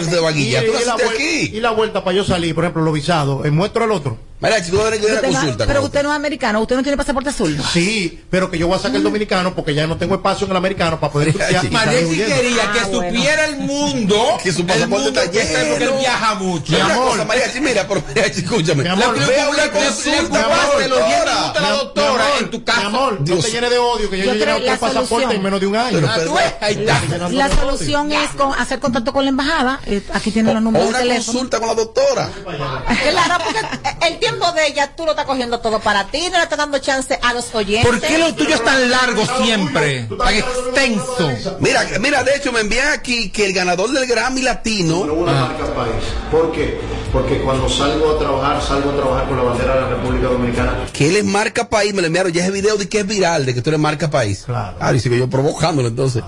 Y, 0.49 0.55
y 0.83 0.85
la 0.87 0.97
vuel- 0.97 1.17
y 1.53 1.61
la 1.61 1.71
vuelta 1.71 2.03
para 2.05 2.17
yo 2.17 2.25
salir, 2.25 2.55
por 2.55 2.65
ejemplo, 2.65 2.83
los 2.83 2.95
visados, 2.95 3.45
eh, 3.47 3.51
muestro 3.51 3.85
el 3.85 3.91
otro. 3.93 4.19
Mira, 4.39 4.63
si 4.63 4.71
tú 4.71 4.77
vas 4.77 4.87
a 4.89 4.91
tener 4.91 5.07
Usted 5.15 5.33
no- 5.33 5.67
pero 5.67 5.83
usted 5.83 6.03
no 6.03 6.11
es 6.11 6.17
americano, 6.17 6.61
usted 6.61 6.77
no 6.77 6.83
tiene 6.83 6.97
pasaporte 6.99 7.31
azul. 7.31 7.59
Sí, 7.73 8.23
pero 8.29 8.51
que 8.51 8.59
yo 8.59 8.67
voy 8.67 8.77
a 8.77 8.79
sacar 8.79 8.97
el 8.97 9.03
dominicano 9.03 9.55
porque 9.55 9.75
ya 9.75 9.87
no 9.87 9.97
tengo 9.97 10.15
espacio 10.15 10.45
en 10.45 10.51
el 10.51 10.57
americano 10.59 11.01
para 11.01 11.11
poder 11.13 11.29
estudiar. 11.29 11.63
sí 11.63 11.69
quería 11.71 12.73
que 12.73 12.81
supiera 12.93 13.47
el 13.47 13.57
mundo 13.57 14.37
Que 14.43 14.53
su 14.53 14.61
el 14.61 14.67
pasaporte 14.67 15.05
mundo 15.05 15.21
está 15.21 15.31
que 15.31 15.41
está- 15.41 15.59
porque 15.61 15.85
él 15.85 15.91
lleno. 15.91 15.99
viaja 16.01 16.35
mucho. 16.35 16.73
Mi 16.73 16.81
amor, 16.81 17.25
María, 17.27 17.51
sí, 17.51 17.61
mira, 17.61 17.87
pero 17.89 18.03
María, 18.07 18.25
sí, 18.35 18.41
escúchame. 18.43 18.83
Mi 18.83 18.89
amor, 18.91 19.15
Le- 19.19 19.21
ve 19.21 19.27
ve 19.27 19.41
a 19.41 19.49
una 19.49 19.71
consulta, 19.71 20.47
le- 20.79 20.89
los 20.89 21.01
a 21.01 21.61
la 21.61 21.71
doctora 21.71 22.25
en 22.41 22.51
tu 22.51 22.63
casa. 22.63 22.81
Mi 22.81 22.87
amor, 22.87 23.21
no 23.21 23.37
te 23.39 23.51
llenes 23.51 23.71
de 23.71 23.79
odio, 23.79 24.11
que 24.11 24.19
yo, 24.19 24.33
creo 24.33 24.57
otro 24.57 24.67
la 24.67 24.77
pasaporte 24.77 25.35
en 25.35 25.43
menos 25.43 25.61
de 25.61 25.67
un 25.67 25.77
año. 25.77 26.07
Ah, 26.09 26.19
tú 26.25 26.35
ves, 26.35 26.53
ahí 26.61 26.75
está. 26.87 27.29
La 27.31 27.49
solución 27.49 28.13
es 28.13 28.31
con- 28.33 28.53
hacer 28.53 28.81
contacto 28.81 29.13
con 29.15 29.25
la 29.25 29.31
embajada. 29.31 29.81
eh, 29.87 30.03
aquí 30.13 30.31
tienen 30.31 30.53
los 30.55 30.63
números 30.63 30.89
una 30.89 30.99
de 30.99 31.05
teléfono. 31.05 31.33
consulta 31.33 31.59
con 31.59 31.69
la 31.69 31.75
doctora. 31.75 32.29
Claro, 33.17 33.45
porque 33.45 34.07
el 34.09 34.19
tiempo 34.29 34.53
de 34.53 34.67
ella 34.67 34.93
tú 34.97 35.05
lo 35.05 35.13
estás 35.13 35.27
cogiendo 35.27 35.61
todo 35.61 35.79
para 35.81 36.05
ti, 36.07 36.29
no 36.31 36.39
le 36.39 36.45
estás 36.45 36.59
dando 36.59 36.79
chance 36.79 37.19
a 37.23 37.33
los 37.33 37.55
oyentes. 37.55 37.89
¿Por 37.89 38.01
qué 38.01 38.19
lo 38.19 38.35
tuyo 38.35 38.55
es 38.55 38.65
tan 38.65 38.91
largo 38.91 39.25
siempre? 39.43 40.09
Tan 40.19 40.35
extenso. 40.35 41.57
Mira, 41.61 41.87
mira, 42.01 42.25
de 42.25 42.37
hecho 42.37 42.53
me 42.53 42.61
envían 42.61 42.89
aquí 42.93 43.31
que 43.31 43.47
el 43.47 43.53
ganador 43.53 43.91
del 43.93 44.07
Grammy 44.07 44.43
Latino. 44.43 45.01
Una 45.01 45.33
marca 45.33 45.75
país. 45.75 45.95
¿Por 46.31 46.53
qué? 46.53 46.79
Porque 47.13 47.39
cuando 47.39 47.69
salgo 47.69 48.17
a 48.17 48.19
trabajar, 48.19 48.63
salgo 48.63 48.91
a 48.91 48.97
trabajar 48.97 49.29
con 49.29 49.37
la 49.37 49.43
bandera 49.45 49.75
de 49.75 49.81
la 49.81 49.89
República 49.89 50.27
Dominicana. 50.29 50.87
Que 50.93 51.09
él 51.09 51.17
es 51.17 51.25
marca 51.25 51.69
país, 51.69 51.95
me 51.95 52.03
lo 52.03 52.09
enviaron 52.09 52.33
ya 52.33 52.43
ese 52.43 52.51
video 52.51 52.77
de 52.77 52.89
que 52.89 53.01
es 53.01 53.07
viral, 53.07 53.47
de 53.47 53.55
que 53.55 53.63
tú 53.63 53.71
eres 53.71 53.81
marca 53.81 54.11
país. 54.11 54.43
Claro. 54.45 54.77
Ah, 54.81 54.93
dice 54.93 55.09
que 55.09 55.19
yo 55.19 55.31
provocándolo 55.31 55.89
entonces. 55.89 56.25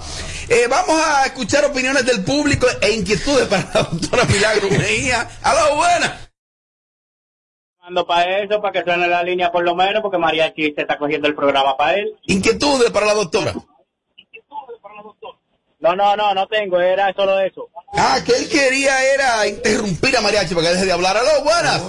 Eh, 0.48 0.66
vamos 0.70 1.00
a 1.00 1.26
escuchar 1.26 1.64
opiniones 1.64 2.06
del 2.06 2.22
público 2.22 2.66
e 2.80 2.92
inquietudes 2.92 3.48
para 3.48 3.68
la 3.74 3.82
doctora 3.82 4.24
Milagro 4.24 4.70
Mejía. 4.70 5.28
¡Aló, 5.42 5.76
buena! 5.76 6.27
Para 8.06 8.40
eso, 8.40 8.60
para 8.60 8.72
que 8.72 8.84
suene 8.84 9.08
la 9.08 9.22
línea 9.22 9.50
por 9.50 9.64
lo 9.64 9.74
menos, 9.74 10.02
porque 10.02 10.18
Mariachi 10.18 10.72
se 10.74 10.82
está 10.82 10.98
cogiendo 10.98 11.26
el 11.28 11.34
programa 11.34 11.76
para 11.76 11.96
él. 11.96 12.14
Inquietudes 12.26 12.90
para 12.90 13.06
la 13.06 13.14
doctora. 13.14 13.54
No, 15.80 15.94
no, 15.94 16.16
no, 16.16 16.34
no 16.34 16.46
tengo, 16.48 16.80
era 16.80 17.12
solo 17.14 17.38
eso. 17.38 17.68
Ah, 17.96 18.18
que 18.24 18.32
él 18.32 18.48
quería 18.48 18.92
era 19.14 19.46
interrumpir 19.46 20.16
a 20.16 20.20
Mariachi 20.20 20.54
para 20.54 20.66
que 20.66 20.72
deje 20.74 20.86
de 20.86 20.92
hablar. 20.92 21.16
¡Aló, 21.16 21.44
buenas! 21.44 21.82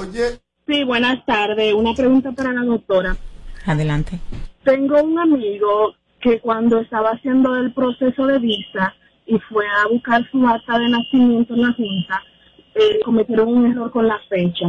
Sí, 0.68 0.84
buenas 0.84 1.26
tardes. 1.26 1.74
Una 1.74 1.94
pregunta 1.96 2.32
para 2.32 2.54
la 2.54 2.62
doctora. 2.62 3.18
Adelante. 3.66 4.20
Tengo 4.64 5.02
un 5.02 5.18
amigo 5.18 5.96
que 6.22 6.40
cuando 6.40 6.80
estaba 6.80 7.12
haciendo 7.12 7.56
el 7.56 7.74
proceso 7.74 8.28
de 8.28 8.40
visa 8.40 8.94
y 9.26 9.40
fue 9.40 9.66
a 9.66 9.88
buscar 9.88 10.22
su 10.32 10.46
acta 10.48 10.78
de 10.78 10.90
nacimiento 10.90 11.54
en 11.56 11.62
la 11.62 11.74
Junta, 11.74 12.24
eh, 12.76 13.00
cometieron 13.04 13.48
un 13.50 13.72
error 13.72 13.92
con 13.92 14.08
la 14.08 14.20
fecha. 14.30 14.68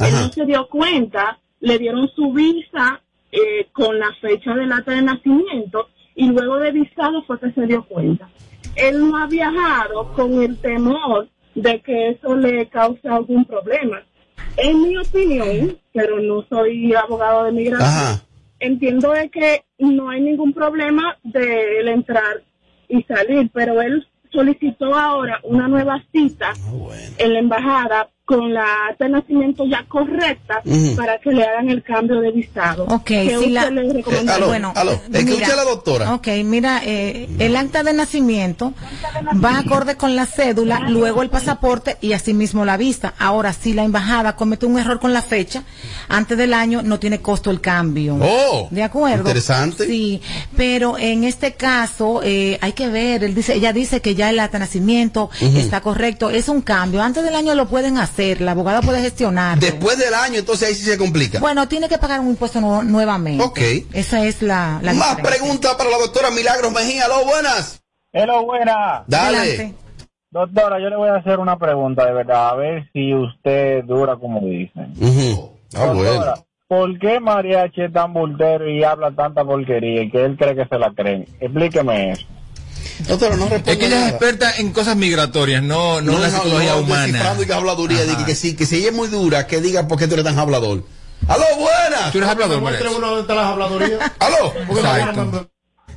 Él 0.00 0.14
no 0.14 0.32
se 0.32 0.44
dio 0.46 0.66
cuenta, 0.68 1.38
le 1.60 1.78
dieron 1.78 2.08
su 2.14 2.32
visa 2.32 3.02
eh, 3.32 3.68
con 3.72 3.98
la 3.98 4.12
fecha 4.20 4.54
del 4.54 4.72
acta 4.72 4.92
de 4.92 5.02
nacimiento 5.02 5.88
y 6.14 6.28
luego 6.28 6.58
de 6.58 6.72
visado 6.72 7.22
fue 7.24 7.38
que 7.38 7.52
se 7.52 7.66
dio 7.66 7.84
cuenta. 7.84 8.28
Él 8.76 9.08
no 9.08 9.16
ha 9.16 9.26
viajado 9.26 10.12
con 10.14 10.42
el 10.42 10.58
temor 10.58 11.28
de 11.54 11.80
que 11.80 12.10
eso 12.10 12.34
le 12.34 12.68
cause 12.68 13.08
algún 13.08 13.44
problema. 13.44 14.02
En 14.56 14.82
mi 14.82 14.96
opinión, 14.96 15.78
pero 15.92 16.20
no 16.20 16.44
soy 16.48 16.94
abogado 16.94 17.44
de 17.44 17.52
migración, 17.52 18.20
entiendo 18.58 19.12
de 19.12 19.30
que 19.30 19.64
no 19.78 20.10
hay 20.10 20.20
ningún 20.20 20.52
problema 20.52 21.16
de 21.22 21.80
él 21.80 21.88
entrar 21.88 22.42
y 22.88 23.02
salir, 23.04 23.50
pero 23.52 23.80
él 23.80 24.06
solicitó 24.32 24.94
ahora 24.94 25.40
una 25.42 25.68
nueva 25.68 26.02
cita 26.12 26.52
en 27.18 27.32
la 27.32 27.38
embajada 27.38 28.10
con 28.30 28.54
la 28.54 28.64
acta 28.90 29.06
de 29.06 29.10
nacimiento 29.10 29.64
ya 29.66 29.84
correcta 29.88 30.62
para 30.96 31.18
que 31.18 31.32
le 31.32 31.42
hagan 31.44 31.68
el 31.68 31.82
cambio 31.82 32.20
de 32.20 32.30
visado. 32.30 32.84
Ok, 32.84 33.02
¿Qué 33.06 33.28
si 33.30 33.36
usted 33.38 33.50
la- 33.50 33.70
le 33.70 33.92
recomienda? 33.92 34.38
bueno, 34.46 34.72
mira, 35.10 36.14
Ok, 36.14 36.28
mira, 36.44 36.80
eh, 36.84 37.28
el 37.40 37.56
acta 37.56 37.82
de 37.82 37.92
nacimiento 37.92 38.72
va 39.44 39.58
acorde 39.58 39.96
con 39.96 40.14
la 40.14 40.26
cédula, 40.26 40.78
luego 40.88 41.22
el 41.22 41.28
pasaporte 41.30 41.96
y 42.00 42.12
asimismo 42.12 42.64
la 42.64 42.76
visa. 42.76 43.14
Ahora, 43.18 43.52
si 43.52 43.72
la 43.72 43.82
embajada 43.82 44.36
comete 44.36 44.64
un 44.64 44.78
error 44.78 45.00
con 45.00 45.12
la 45.12 45.22
fecha, 45.22 45.64
antes 46.08 46.38
del 46.38 46.54
año 46.54 46.82
no 46.82 47.00
tiene 47.00 47.20
costo 47.20 47.50
el 47.50 47.60
cambio. 47.60 48.16
Oh, 48.22 48.68
¿De 48.70 48.84
acuerdo? 48.84 49.22
interesante. 49.22 49.86
Sí, 49.86 50.22
pero 50.56 50.96
en 50.98 51.24
este 51.24 51.54
caso 51.54 52.20
eh, 52.22 52.58
hay 52.60 52.72
que 52.74 52.86
ver, 52.88 53.24
él 53.24 53.34
dice, 53.34 53.54
ella 53.54 53.72
dice 53.72 54.00
que 54.00 54.14
ya 54.14 54.30
el 54.30 54.38
acta 54.38 54.58
de 54.58 54.66
nacimiento 54.66 55.30
está 55.40 55.80
correcto, 55.80 56.30
es 56.30 56.48
un 56.48 56.60
cambio. 56.60 57.02
Antes 57.02 57.24
del 57.24 57.34
año 57.34 57.56
lo 57.56 57.66
pueden 57.68 57.98
hacer, 57.98 58.19
la 58.40 58.52
abogada 58.52 58.80
puede 58.82 59.00
gestionar. 59.02 59.58
Después 59.58 59.98
del 59.98 60.14
año, 60.14 60.38
entonces 60.38 60.68
ahí 60.68 60.74
sí 60.74 60.84
se 60.84 60.98
complica. 60.98 61.38
Bueno, 61.40 61.66
tiene 61.68 61.88
que 61.88 61.98
pagar 61.98 62.20
un 62.20 62.28
impuesto 62.28 62.60
nu- 62.60 62.82
nuevamente. 62.82 63.42
Ok. 63.44 63.58
Esa 63.92 64.24
es 64.24 64.42
la, 64.42 64.78
la 64.82 64.92
Más 64.94 65.16
preguntas 65.20 65.74
para 65.74 65.90
la 65.90 65.98
doctora 65.98 66.30
Milagros 66.30 66.72
Mejía. 66.72 67.06
¡Aló, 67.06 67.24
buenas! 67.24 67.82
Hello, 68.12 68.44
buena. 68.44 69.04
Dale. 69.06 69.38
Adelante. 69.38 69.74
Doctora, 70.32 70.78
yo 70.80 70.88
le 70.90 70.96
voy 70.96 71.08
a 71.08 71.16
hacer 71.16 71.38
una 71.40 71.58
pregunta 71.58 72.06
de 72.06 72.12
verdad, 72.12 72.50
a 72.50 72.54
ver 72.54 72.88
si 72.92 73.12
usted 73.14 73.82
dura 73.84 74.16
como 74.16 74.40
dicen. 74.40 74.94
Ah, 75.74 75.86
Doctora, 75.86 76.34
¿por 76.68 76.98
qué 77.00 77.18
Mariachi 77.18 77.82
es 77.82 77.92
tan 77.92 78.12
bultero 78.12 78.70
y 78.70 78.84
habla 78.84 79.10
tanta 79.10 79.44
porquería 79.44 80.02
y 80.02 80.10
que 80.10 80.24
él 80.24 80.36
cree 80.36 80.54
que 80.54 80.66
se 80.66 80.78
la 80.78 80.92
creen? 80.94 81.26
Explíqueme 81.40 82.12
eso. 82.12 82.26
Doctora, 83.06 83.36
no 83.36 83.46
Es 83.46 83.62
que 83.62 83.86
ella 83.86 84.06
es 84.06 84.10
experta 84.10 84.56
en 84.56 84.72
cosas 84.72 84.96
migratorias, 84.96 85.62
no, 85.62 86.00
no, 86.00 86.14
en 86.14 86.22
la 86.22 86.30
psicología 86.30 86.76
humana. 86.76 87.36
Y 87.40 87.46
que 87.46 87.52
habladuría. 87.52 87.98
Que 88.26 88.34
sí, 88.34 88.54
que 88.54 88.66
si 88.66 88.76
ella 88.76 88.88
es 88.88 88.94
muy 88.94 89.08
dura, 89.08 89.46
que 89.46 89.60
diga 89.60 89.88
por 89.88 89.98
qué 89.98 90.06
tú 90.06 90.14
eres 90.14 90.24
tan 90.24 90.38
hablador. 90.38 90.84
¡Aló, 91.28 91.44
buenas! 91.58 92.12
Tú 92.12 92.18
eres 92.18 92.30
hablador, 92.30 92.62
las. 92.62 92.82
¡Aló! 94.18 94.54
Exacto. 94.70 95.49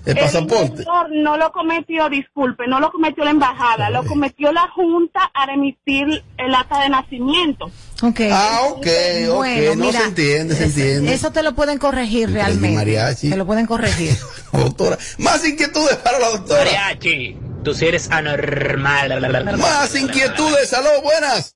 El 0.06 0.18
pasaporte. 0.18 0.84
no 1.12 1.38
lo 1.38 1.52
cometió, 1.52 2.10
disculpe, 2.10 2.68
no 2.68 2.80
lo 2.80 2.92
cometió 2.92 3.24
la 3.24 3.32
embajada, 3.32 3.90
lo 3.90 4.04
cometió 4.06 4.52
la 4.52 4.68
Junta 4.70 5.32
al 5.34 5.52
emitir 5.52 6.24
el 6.38 6.56
acta 6.56 6.82
de 6.82 6.90
nacimiento. 6.90 7.72
Okay. 8.02 8.30
Ah, 8.32 8.62
ok, 8.70 8.88
ok. 9.30 9.36
Bueno, 9.36 9.76
no 9.76 9.86
mira, 9.86 10.02
se 10.02 10.08
entiende, 10.08 10.56
se 10.56 10.66
entiende. 10.66 11.14
Eso 11.14 11.32
te 11.32 11.42
lo 11.42 11.54
pueden 11.56 11.78
corregir 11.78 12.32
realmente. 12.32 12.76
mariachi. 12.76 13.30
Te 13.30 13.38
lo 13.38 13.46
pueden 13.46 13.66
corregir. 13.66 14.18
Doctora. 14.52 14.98
Más 15.20 15.48
inquietudes 15.48 15.96
para 15.98 16.20
la 16.20 16.30
doctora. 16.30 16.64
Mariachi, 16.66 17.38
Tú 17.64 17.74
sí 17.74 17.86
eres 17.86 18.12
anormal. 18.12 19.58
Más 19.58 19.96
inquietudes, 19.96 20.74
aló, 20.74 21.02
buenas. 21.02 21.56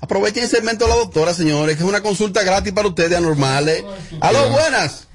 Aprovechen 0.00 0.44
el 0.44 0.48
segmento 0.48 0.86
de 0.86 0.90
la 0.90 0.96
doctora, 0.96 1.34
señores, 1.34 1.76
que 1.76 1.82
es 1.82 1.88
una 1.88 2.02
consulta 2.02 2.42
gratis 2.42 2.72
para 2.72 2.88
ustedes 2.88 3.16
anormales. 3.16 3.84
Aló, 4.20 4.48
buenas. 4.50 5.08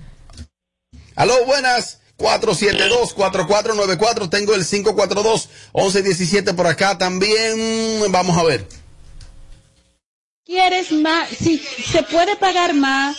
Aló, 1.16 1.46
buenas. 1.46 2.01
472-4494. 2.22 4.30
Tengo 4.30 4.54
el 4.54 4.62
542-1117 4.62 6.56
por 6.56 6.68
acá 6.68 6.98
también. 6.98 8.12
Vamos 8.12 8.38
a 8.38 8.44
ver. 8.44 8.66
¿Quieres 10.46 10.92
más? 10.92 11.30
Si 11.30 11.58
se 11.60 12.04
puede 12.04 12.36
pagar 12.36 12.74
más, 12.74 13.16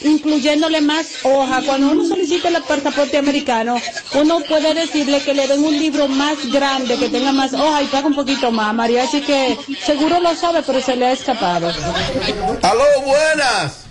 incluyéndole 0.00 0.82
más 0.82 1.24
hoja. 1.24 1.62
Cuando 1.64 1.92
uno 1.92 2.04
solicita 2.04 2.48
el 2.48 2.62
pasaporte 2.62 3.16
americano, 3.16 3.80
uno 4.14 4.40
puede 4.40 4.74
decirle 4.74 5.22
que 5.22 5.32
le 5.32 5.48
den 5.48 5.64
un 5.64 5.72
libro 5.72 6.06
más 6.06 6.36
grande, 6.52 6.98
que 6.98 7.08
tenga 7.08 7.32
más 7.32 7.54
hoja 7.54 7.82
y 7.82 7.86
paga 7.86 8.08
un 8.08 8.14
poquito 8.14 8.50
más. 8.50 8.74
María, 8.74 9.04
así 9.04 9.22
que 9.22 9.56
seguro 9.86 10.20
lo 10.20 10.34
sabe, 10.34 10.62
pero 10.66 10.82
se 10.82 10.96
le 10.96 11.06
ha 11.06 11.12
escapado. 11.12 11.72
Aló, 12.62 12.84
buenas. 13.04 13.86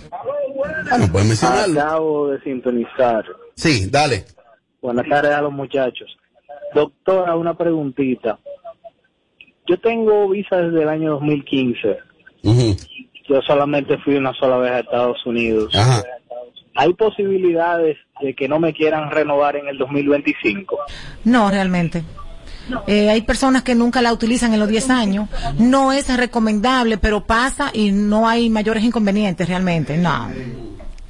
Ah, 0.91 0.99
no 0.99 1.11
puedes 1.11 1.27
mencionarlo. 1.27 1.81
Acabo 1.81 2.27
de 2.29 2.39
sintonizar. 2.41 3.25
Sí, 3.55 3.87
dale. 3.89 4.25
Buenas 4.85 5.09
tardes 5.09 5.31
a 5.31 5.41
los 5.41 5.51
muchachos. 5.51 6.15
Doctora, 6.75 7.35
una 7.35 7.57
preguntita. 7.57 8.37
Yo 9.65 9.79
tengo 9.79 10.29
visa 10.29 10.57
desde 10.57 10.83
el 10.83 10.89
año 10.89 11.13
2015. 11.13 11.97
Yo 13.27 13.41
solamente 13.41 13.97
fui 13.97 14.13
una 14.15 14.31
sola 14.33 14.57
vez 14.57 14.71
a 14.73 14.79
Estados 14.81 15.25
Unidos. 15.25 15.73
¿Hay 16.75 16.93
posibilidades 16.93 17.97
de 18.21 18.35
que 18.35 18.47
no 18.47 18.59
me 18.59 18.73
quieran 18.73 19.09
renovar 19.09 19.55
en 19.55 19.67
el 19.69 19.79
2025? 19.79 20.77
No, 21.23 21.49
realmente. 21.49 22.03
Eh, 22.85 23.09
hay 23.09 23.21
personas 23.21 23.63
que 23.63 23.73
nunca 23.73 24.03
la 24.03 24.13
utilizan 24.13 24.53
en 24.53 24.59
los 24.59 24.69
10 24.69 24.91
años. 24.91 25.29
No 25.57 25.93
es 25.93 26.15
recomendable, 26.15 26.99
pero 26.99 27.25
pasa 27.25 27.71
y 27.73 27.91
no 27.91 28.29
hay 28.29 28.51
mayores 28.51 28.83
inconvenientes 28.83 29.49
realmente. 29.49 29.97
No. 29.97 30.29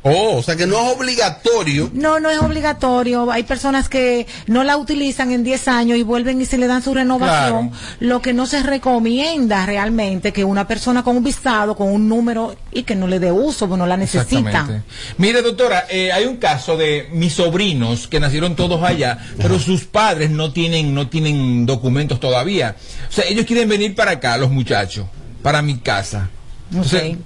Oh, 0.08 0.36
o 0.38 0.44
sea 0.44 0.56
que 0.56 0.68
no 0.68 0.78
es 0.78 0.96
obligatorio. 0.96 1.90
No, 1.92 2.20
no 2.20 2.30
es 2.30 2.38
obligatorio. 2.38 3.32
Hay 3.32 3.42
personas 3.42 3.90
que 3.90 4.28
no 4.46 4.64
la 4.64 4.78
utilizan 4.78 5.32
en 5.32 5.44
10 5.44 5.68
años 5.68 5.98
y 5.98 6.04
vuelven 6.04 6.40
y 6.40 6.46
se 6.46 6.60
le 6.60 6.68
dan 6.68 6.84
su 6.84 6.94
renovación. 6.94 7.72
Lo 8.00 8.22
que 8.22 8.32
no 8.32 8.46
se 8.46 8.62
recomienda 8.62 9.66
realmente 9.66 10.32
que 10.32 10.44
una 10.44 10.68
persona 10.68 11.02
con 11.02 11.18
un 11.18 11.24
visado, 11.24 11.76
con 11.76 11.92
un 11.92 12.08
número 12.08 12.56
y 12.72 12.84
que 12.84 12.96
no 12.96 13.08
le 13.08 13.20
dé 13.20 13.32
uso, 13.32 13.68
pues 13.68 13.80
no 13.80 13.88
la 13.88 13.98
necesita. 13.98 14.84
Mire, 15.18 15.42
doctora, 15.42 15.86
eh, 15.90 16.12
hay 16.12 16.26
un 16.26 16.38
caso 16.38 16.78
de 16.78 17.10
mis 17.12 17.34
sobrinos 17.34 18.08
que 18.08 18.20
nacieron 18.20 18.56
todos 18.56 18.84
allá, 18.84 19.18
pero 19.42 19.58
sus 19.58 19.86
padres 19.86 20.30
no 20.30 20.54
tienen, 20.54 20.94
no 20.94 21.08
tienen 21.10 21.66
documentos 21.66 22.20
todavía. 22.20 22.76
O 23.10 23.12
sea, 23.12 23.26
ellos 23.26 23.48
quieren 23.48 23.68
venir 23.68 23.96
para 23.96 24.12
acá, 24.12 24.38
los 24.38 24.52
muchachos, 24.52 25.08
para 25.42 25.64
mi 25.64 25.80
casa. 25.80 26.30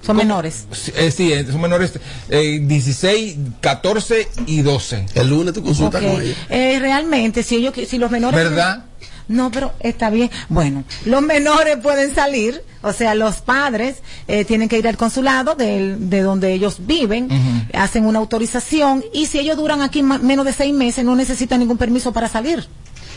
Son 0.06 0.15
menores. 0.17 0.65
Eh, 0.95 1.12
sí, 1.12 1.32
eh, 1.32 1.45
son 1.49 1.62
menores 1.62 1.93
eh, 2.30 2.60
16, 2.62 3.38
14 3.62 4.28
y 4.47 4.62
12. 4.62 5.06
El 5.15 5.30
lunes 5.30 5.54
tu 5.54 5.63
consulta 5.63 5.97
Ok. 5.99 6.04
con 6.04 6.21
ella. 6.21 6.36
Eh, 6.49 6.78
realmente, 6.80 7.41
si 7.43 7.56
ellos, 7.56 7.73
si 7.88 7.97
los 7.97 8.12
menores. 8.12 8.38
¿Verdad? 8.38 8.86
No, 9.28 9.52
pero 9.52 9.73
está 9.80 10.10
bien. 10.10 10.30
Bueno, 10.49 10.84
los 11.06 11.21
menores 11.21 11.78
pueden 11.78 12.13
salir, 12.15 12.63
o 12.82 12.91
sea, 12.93 13.13
los 13.13 13.38
padres 13.38 13.97
eh, 14.28 14.43
tienen 14.43 14.67
que 14.67 14.80
ir 14.80 14.88
al 14.88 14.97
consulado 14.97 15.54
del- 15.54 16.10
de, 16.10 16.21
donde 16.21 16.52
ellos 16.52 16.78
viven, 16.88 17.30
hacen 17.73 18.06
una 18.08 18.17
autorización 18.19 19.06
y 19.13 19.28
si 19.28 19.38
ellos 19.39 19.56
duran 19.56 19.84
aquí 19.84 20.02
menos 20.02 20.45
de 20.45 20.54
seis 20.54 20.73
meses 20.73 21.06
no 21.06 21.15
necesitan 21.15 21.60
ningún 21.60 21.78
permiso 21.78 22.12
para 22.12 22.28
salir. 22.28 22.67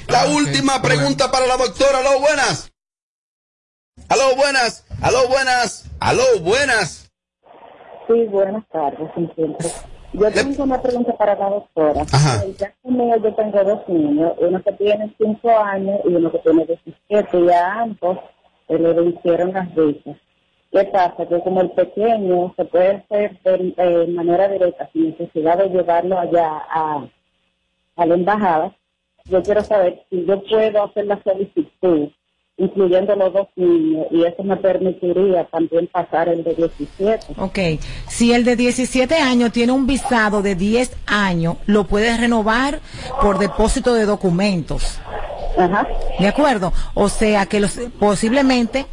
La 0.09 0.27
última 0.27 0.83
pregunta 0.83 1.31
para 1.31 1.47
la 1.47 1.57
doctora. 1.57 1.99
Aló, 2.01 2.21
buenas. 2.21 2.71
Aló, 4.09 4.37
buenas. 4.37 4.85
Aló, 5.03 5.29
buenas. 5.29 5.91
Aló, 6.01 6.23
buenas. 6.43 7.11
Sí, 8.07 8.25
buenas 8.27 8.67
tardes, 8.69 9.11
siempre. 9.15 9.69
Yo 10.13 10.31
tengo 10.31 10.65
una 10.65 10.83
pregunta 10.83 11.17
para 11.17 11.35
la 11.35 11.49
doctora. 11.49 12.03
Ajá. 12.13 12.45
Caso 12.59 12.75
mío, 12.85 13.17
yo 13.17 13.35
tengo 13.35 13.65
dos 13.65 13.89
niños, 13.89 14.33
uno 14.39 14.63
que 14.63 14.73
tiene 14.73 15.15
5 15.17 15.51
años 15.59 16.01
y 16.05 16.09
uno 16.15 16.31
que 16.31 16.39
tiene 16.41 16.67
17, 16.67 17.41
y 17.41 17.51
a 17.51 17.81
ambos 17.81 18.19
le 18.69 18.93
vencieron 18.93 19.53
las 19.55 19.75
visas. 19.75 20.17
¿Qué 20.71 20.85
pasa? 20.85 21.27
Que 21.27 21.41
como 21.41 21.63
el 21.63 21.71
pequeño 21.71 22.53
se 22.57 22.65
puede 22.67 22.97
hacer 22.97 23.41
de 23.43 23.75
eh, 23.77 24.07
manera 24.09 24.49
directa, 24.49 24.91
sin 24.93 25.11
necesidad 25.11 25.59
de 25.59 25.69
llevarlo 25.69 26.19
allá 26.19 26.63
a, 26.69 27.07
a 27.97 28.07
la 28.07 28.15
embajada, 28.15 28.77
yo 29.25 29.43
quiero 29.43 29.63
saber 29.63 30.05
si 30.11 30.25
yo 30.27 30.43
puedo 30.45 30.85
hacer 30.85 31.07
la 31.07 31.23
solicitud, 31.23 32.11
incluyendo 32.57 33.17
los 33.17 33.33
dos 33.33 33.49
niños, 33.57 34.07
y 34.11 34.25
eso 34.25 34.43
me 34.45 34.57
permitiría 34.57 35.45
también 35.47 35.87
pasar 35.87 36.29
el 36.29 36.45
de 36.45 36.55
17. 36.55 37.35
Ok, 37.39 37.59
si 38.09 38.33
el 38.33 38.45
de 38.45 38.57
17 38.57 39.15
años 39.17 39.53
tiene 39.53 39.73
un 39.73 39.87
visado 39.87 40.43
de 40.43 40.55
10 40.55 40.97
años, 41.07 41.57
lo 41.67 41.85
puedes 41.85 42.21
renovar 42.21 42.81
por 43.21 43.39
depósito 43.39 43.95
de 43.95 44.05
documentos. 44.05 45.01
¿De 46.19 46.29
acuerdo? 46.29 46.73
O 46.95 47.09
sea 47.09 47.47
que 47.47 47.61
los, 47.61 47.79
posiblemente, 47.99 48.87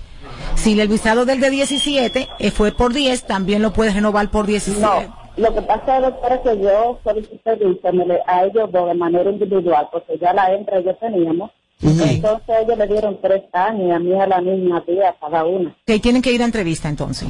si 0.55 0.79
el 0.79 0.87
visado 0.87 1.25
del 1.25 1.39
de 1.39 1.49
17 1.49 2.27
eh, 2.39 2.51
fue 2.51 2.71
por 2.71 2.93
10, 2.93 3.23
también 3.23 3.61
lo 3.61 3.71
puedes 3.71 3.93
renovar 3.93 4.29
por 4.29 4.45
17. 4.45 4.81
No, 4.81 5.19
lo 5.37 5.53
que 5.53 5.61
pasa, 5.61 6.01
doctora, 6.01 6.35
es 6.35 6.41
que 6.41 6.59
yo 6.59 6.99
solicité 7.03 7.55
visa 7.55 7.91
a 8.27 8.43
ellos 8.43 8.71
dos 8.71 8.87
de 8.87 8.93
manera 8.93 9.29
individual, 9.29 9.87
porque 9.91 10.17
ya 10.17 10.33
la 10.33 10.51
hembra 10.53 10.79
yo 10.81 10.95
teníamos. 10.95 11.51
Entonces 11.81 12.55
ellos 12.65 12.77
le 12.77 12.87
dieron 12.87 13.19
tres 13.21 13.41
años 13.53 13.81
y 13.87 13.91
a 13.91 13.99
mí 13.99 14.13
a 14.19 14.27
la 14.27 14.41
niña 14.41 14.83
tía 14.85 15.15
cada 15.19 15.45
una. 15.45 15.75
Que 15.85 15.99
tienen 15.99 16.21
que 16.21 16.31
ir 16.31 16.41
a 16.41 16.45
entrevista 16.45 16.89
entonces. 16.89 17.27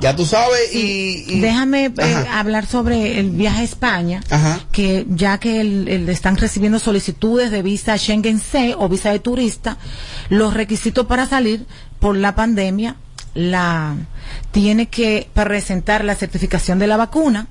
Ya 0.00 0.16
tú 0.16 0.24
sabes 0.24 0.74
y... 0.74 1.24
y- 1.28 1.40
Déjame 1.40 1.86
eh, 1.86 1.92
hablar 2.32 2.66
sobre 2.66 3.20
el 3.20 3.30
viaje 3.30 3.60
a 3.60 3.64
España, 3.64 4.20
Ajá. 4.30 4.58
que 4.72 5.06
ya 5.08 5.38
que 5.38 5.60
el- 5.60 5.86
el- 5.88 6.08
están 6.08 6.36
recibiendo 6.36 6.80
solicitudes 6.80 7.52
de 7.52 7.62
visa 7.62 7.96
Schengen 7.96 8.40
C 8.40 8.74
o 8.76 8.88
visa 8.88 9.12
de 9.12 9.20
turista, 9.20 9.76
los 10.28 10.54
requisitos 10.54 11.06
para 11.06 11.26
salir 11.26 11.64
por 12.00 12.16
la 12.16 12.34
pandemia, 12.34 12.96
la 13.34 13.96
tiene 14.50 14.86
que 14.88 15.28
presentar 15.32 16.04
la 16.04 16.14
certificación 16.14 16.78
de 16.78 16.86
la 16.86 16.96
vacuna, 16.96 17.48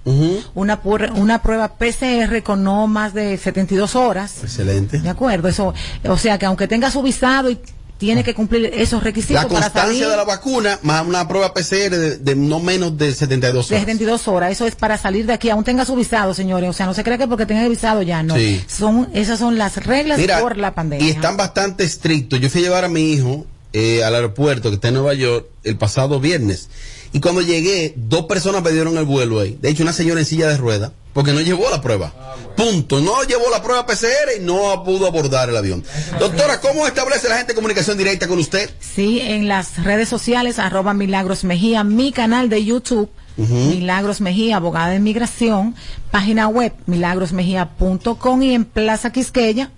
una, 0.53 0.79
una 1.15 1.41
prueba 1.41 1.75
PCR 1.75 2.43
con 2.43 2.63
no 2.63 2.87
más 2.87 3.13
de 3.13 3.37
72 3.37 3.95
horas. 3.95 4.43
Excelente. 4.43 4.99
De 4.99 5.09
acuerdo, 5.09 5.47
eso, 5.47 5.73
o 6.07 6.17
sea 6.17 6.37
que 6.37 6.45
aunque 6.45 6.67
tenga 6.67 6.91
su 6.91 7.01
visado 7.01 7.49
y 7.49 7.59
tiene 7.97 8.23
que 8.23 8.33
cumplir 8.33 8.65
esos 8.73 9.03
requisitos 9.03 9.43
La 9.43 9.47
para 9.47 9.69
salir 9.69 9.73
constancia 9.73 10.09
de 10.09 10.17
la 10.17 10.23
vacuna 10.23 10.79
más 10.81 11.05
una 11.05 11.27
prueba 11.27 11.53
PCR 11.53 11.95
de, 11.95 12.17
de 12.17 12.35
no 12.35 12.59
menos 12.59 12.97
de 12.97 13.13
72 13.13 13.69
de 13.69 13.75
horas. 13.75 13.81
72 13.81 14.27
horas, 14.27 14.51
eso 14.51 14.65
es 14.65 14.73
para 14.73 14.97
salir 14.97 15.27
de 15.27 15.33
aquí, 15.33 15.51
aún 15.51 15.63
tenga 15.63 15.85
su 15.85 15.95
visado, 15.95 16.33
señores, 16.33 16.67
o 16.71 16.73
sea, 16.73 16.87
no 16.87 16.95
se 16.95 17.03
cree 17.03 17.19
que 17.19 17.27
porque 17.27 17.45
tenga 17.45 17.61
el 17.61 17.69
visado 17.69 18.01
ya, 18.01 18.23
no. 18.23 18.35
Sí. 18.35 18.63
Son, 18.67 19.07
esas 19.13 19.37
son 19.37 19.59
las 19.59 19.85
reglas 19.85 20.17
Mira, 20.17 20.39
por 20.39 20.57
la 20.57 20.73
pandemia. 20.73 21.05
Y 21.05 21.11
están 21.11 21.37
bastante 21.37 21.83
estrictos. 21.83 22.39
Yo 22.39 22.49
fui 22.49 22.61
a 22.61 22.63
llevar 22.63 22.85
a 22.85 22.87
mi 22.87 23.11
hijo 23.11 23.45
eh, 23.73 24.03
al 24.03 24.15
aeropuerto 24.15 24.69
que 24.69 24.75
está 24.75 24.89
en 24.89 24.95
Nueva 24.95 25.13
York 25.13 25.47
el 25.63 25.77
pasado 25.77 26.19
viernes. 26.19 26.69
Y 27.13 27.19
cuando 27.19 27.41
llegué, 27.41 27.93
dos 27.95 28.25
personas 28.25 28.61
perdieron 28.61 28.97
el 28.97 29.05
vuelo 29.05 29.39
ahí. 29.39 29.57
De 29.61 29.69
hecho, 29.69 29.83
una 29.83 29.93
señora 29.93 30.21
en 30.21 30.25
silla 30.25 30.47
de 30.47 30.57
ruedas, 30.57 30.91
porque 31.13 31.33
no 31.33 31.41
llevó 31.41 31.69
la 31.69 31.81
prueba. 31.81 32.13
Punto. 32.55 33.01
No 33.01 33.23
llevó 33.23 33.49
la 33.49 33.61
prueba 33.61 33.85
PCR 33.85 34.37
y 34.37 34.41
no 34.41 34.83
pudo 34.85 35.07
abordar 35.07 35.49
el 35.49 35.57
avión. 35.57 35.83
Doctora, 36.19 36.61
¿cómo 36.61 36.87
establece 36.87 37.27
la 37.27 37.37
gente 37.37 37.53
comunicación 37.53 37.97
directa 37.97 38.27
con 38.27 38.39
usted? 38.39 38.69
Sí, 38.79 39.19
en 39.19 39.47
las 39.47 39.83
redes 39.83 40.07
sociales, 40.07 40.57
arroba 40.57 40.93
Milagros 40.93 41.43
Mejía, 41.43 41.83
mi 41.83 42.11
canal 42.11 42.49
de 42.49 42.63
YouTube, 42.63 43.09
Milagros 43.37 44.21
Mejía, 44.21 44.57
abogada 44.57 44.89
de 44.89 44.97
inmigración, 44.97 45.75
página 46.11 46.47
web 46.47 46.73
milagrosmejía.com 46.85 48.43
y 48.43 48.53
en 48.53 48.65
Plaza 48.65 49.11
Quisqueya, 49.11 49.71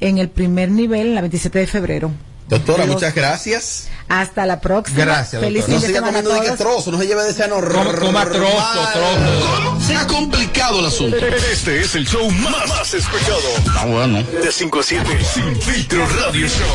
en 0.00 0.18
el 0.18 0.28
primer 0.30 0.70
nivel, 0.70 1.14
la 1.14 1.20
27 1.20 1.58
de 1.58 1.66
febrero. 1.66 2.10
Doctora, 2.50 2.84
muchas 2.84 3.14
gracias. 3.14 3.88
Hasta 4.08 4.44
la 4.44 4.60
próxima. 4.60 5.04
Gracias, 5.04 5.40
Feliz 5.40 5.66
doctora. 5.68 5.80
No 5.80 5.86
siga 5.86 6.02
comiendo 6.02 6.34
de 6.34 6.40
que 6.40 6.56
trozo, 6.56 6.90
no 6.90 6.98
se 6.98 7.06
lleve 7.06 7.22
de 7.22 7.30
ese 7.30 7.46
normal. 7.46 7.96
Coma 7.96 8.24
trozo, 8.24 8.88
trozo. 8.92 9.80
Se 9.86 9.94
ha 9.94 10.06
complicado 10.08 10.80
el 10.80 10.86
asunto. 10.86 11.16
Este 11.16 11.80
es 11.80 11.94
el 11.94 12.06
show 12.08 12.28
más, 12.28 12.68
más 12.68 12.92
escuchado. 12.92 13.38
Ah, 13.76 13.86
bueno. 13.86 14.22
De 14.24 14.50
5 14.50 14.80
a 14.80 14.82
7. 14.82 15.24
Sin 15.32 15.56
filtro 15.62 16.04
radio 16.06 16.48
show. 16.48 16.66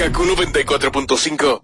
Kaku 0.00 0.24
94.5. 0.24 1.62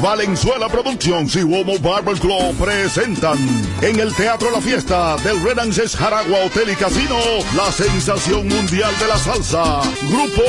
Valenzuela 0.00 0.68
Productions 0.68 1.34
y 1.36 1.42
Womo 1.42 1.78
Barber 1.80 2.16
Club 2.18 2.56
presentan 2.56 3.38
en 3.80 3.98
el 3.98 4.14
Teatro 4.14 4.50
La 4.50 4.60
Fiesta 4.60 5.16
del 5.16 5.42
Renances 5.42 5.96
Jaragua 5.96 6.44
Hotel 6.46 6.70
y 6.70 6.76
Casino 6.76 7.18
la 7.56 7.70
sensación 7.72 8.46
mundial 8.48 8.92
de 8.98 9.06
la 9.08 9.18
salsa, 9.18 9.80
Grupo 10.08 10.42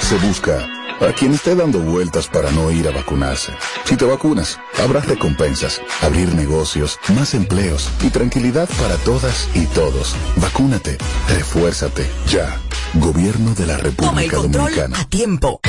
Se 0.00 0.16
busca 0.16 0.81
a 1.06 1.12
quien 1.12 1.32
esté 1.32 1.54
dando 1.54 1.80
vueltas 1.80 2.28
para 2.28 2.50
no 2.52 2.70
ir 2.70 2.86
a 2.88 2.90
vacunarse. 2.90 3.52
Si 3.84 3.96
te 3.96 4.04
vacunas, 4.04 4.58
habrá 4.82 5.00
recompensas, 5.00 5.80
abrir 6.00 6.34
negocios, 6.34 6.98
más 7.14 7.34
empleos 7.34 7.90
y 8.02 8.10
tranquilidad 8.10 8.68
para 8.80 8.96
todas 8.98 9.48
y 9.54 9.66
todos. 9.66 10.14
Vacúnate, 10.36 10.98
refuérzate, 11.28 12.06
ya. 12.28 12.60
Gobierno 12.94 13.54
de 13.54 13.66
la 13.66 13.76
Toma 13.76 13.78
el 13.78 13.84
República 13.84 14.36
control 14.36 14.64
Dominicana. 14.64 15.00
a 15.00 15.04
tiempo. 15.06 15.60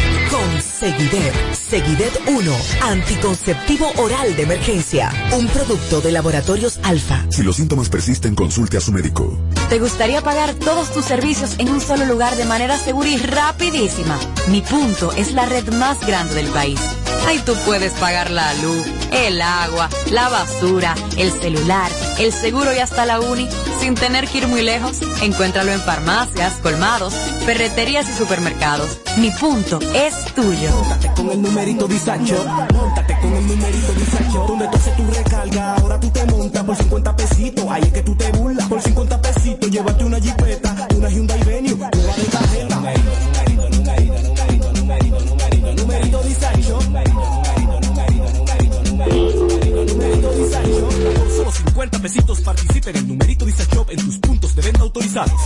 Seguidet. 0.63 1.33
Seguidet 1.53 2.19
1. 2.27 2.51
Anticonceptivo 2.81 3.91
oral 3.97 4.35
de 4.35 4.43
emergencia. 4.43 5.11
Un 5.37 5.47
producto 5.47 6.01
de 6.01 6.11
laboratorios 6.11 6.79
alfa. 6.83 7.25
Si 7.29 7.43
los 7.43 7.57
síntomas 7.57 7.89
persisten, 7.89 8.35
consulte 8.35 8.77
a 8.77 8.81
su 8.81 8.91
médico. 8.91 9.37
¿Te 9.69 9.79
gustaría 9.79 10.21
pagar 10.21 10.53
todos 10.53 10.91
tus 10.91 11.05
servicios 11.05 11.55
en 11.59 11.69
un 11.69 11.81
solo 11.81 12.05
lugar 12.05 12.35
de 12.35 12.45
manera 12.45 12.77
segura 12.77 13.09
y 13.09 13.17
rapidísima? 13.17 14.19
Mi 14.49 14.61
punto 14.61 15.11
es 15.13 15.33
la 15.33 15.45
red 15.45 15.67
más 15.73 16.05
grande 16.05 16.35
del 16.35 16.47
país. 16.47 16.79
Ahí 17.27 17.39
tú 17.45 17.53
puedes 17.65 17.93
pagar 17.93 18.31
la 18.31 18.53
luz, 18.55 18.85
el 19.11 19.41
agua, 19.41 19.89
la 20.11 20.29
basura, 20.29 20.95
el 21.17 21.31
celular, 21.31 21.89
el 22.19 22.31
seguro 22.31 22.73
y 22.73 22.79
hasta 22.79 23.05
la 23.05 23.19
uni 23.19 23.47
sin 23.83 23.95
tener 23.95 24.27
que 24.29 24.37
ir 24.37 24.47
muy 24.47 24.61
lejos. 24.61 25.01
Encuéntralo 25.21 25.71
en 25.71 25.81
farmacias, 25.81 26.53
colmados, 26.61 27.13
ferreterías 27.45 28.07
y 28.09 28.13
supermercados. 28.13 28.99
Mi 29.17 29.29
punto 29.31 29.79
es 29.93 30.25
tuyo. 30.33 30.69
con 31.15 31.29
el 31.31 31.41
numerito 31.41 31.85
disacho. 31.87 32.45
Móntate 32.73 33.17
con 33.19 33.33
el 33.33 33.45
numerito 33.45 33.93
disacho. 33.93 34.45
Donde 34.47 34.67
tú 34.67 34.77
haces 34.77 34.95
tu 34.95 35.11
recarga, 35.11 35.75
ahora 35.75 35.99
tú 35.99 36.09
te 36.11 36.25
montas 36.25 36.63
por 36.63 36.75
50 36.77 37.15
pesitos. 37.15 37.65
Ahí 37.69 37.83
es 37.83 37.91
que 37.91 38.03
tú 38.03 38.15
te 38.15 38.31
burlas. 38.31 38.67
Por 38.69 38.81
50 38.81 39.21
pesitos, 39.21 39.69
llévate 39.69 40.05
una 40.05 40.19
jipeta, 40.19 40.87
una 40.95 41.09
Hyundai 41.09 41.43
Venue, 41.43 41.75
nueva 41.75 42.13
50 52.03 52.03
pesitos 52.03 52.41
participa 52.41 52.89
en 52.89 52.97
el 52.97 53.07
numerito 53.07 53.45
disacho 53.45 53.85
en 53.89 53.95
tus 53.97 54.17
puntos 54.17 54.53
de 54.55 54.61
venta 54.61 54.81
autorizados. 54.81 55.39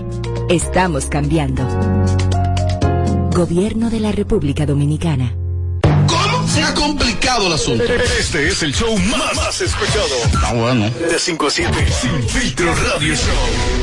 Estamos 0.49 1.05
cambiando. 1.05 1.63
Gobierno 3.33 3.89
de 3.89 4.01
la 4.01 4.11
República 4.11 4.65
Dominicana. 4.65 5.33
¿Cómo? 5.81 6.45
Se 6.49 6.61
ha 6.63 6.73
complicado 6.73 7.47
el 7.47 7.53
asunto. 7.53 7.85
Este 7.85 8.49
es 8.49 8.61
el 8.61 8.73
show 8.73 8.93
más, 8.97 9.33
más 9.37 9.61
escuchado. 9.61 10.15
Ah, 10.43 10.53
bueno. 10.53 10.89
De 10.89 11.17
5 11.17 11.47
a 11.47 11.49
7, 11.49 11.71
Sin 12.01 12.23
Filtro 12.27 12.75
Radio 12.75 13.15
Show. 13.15 13.81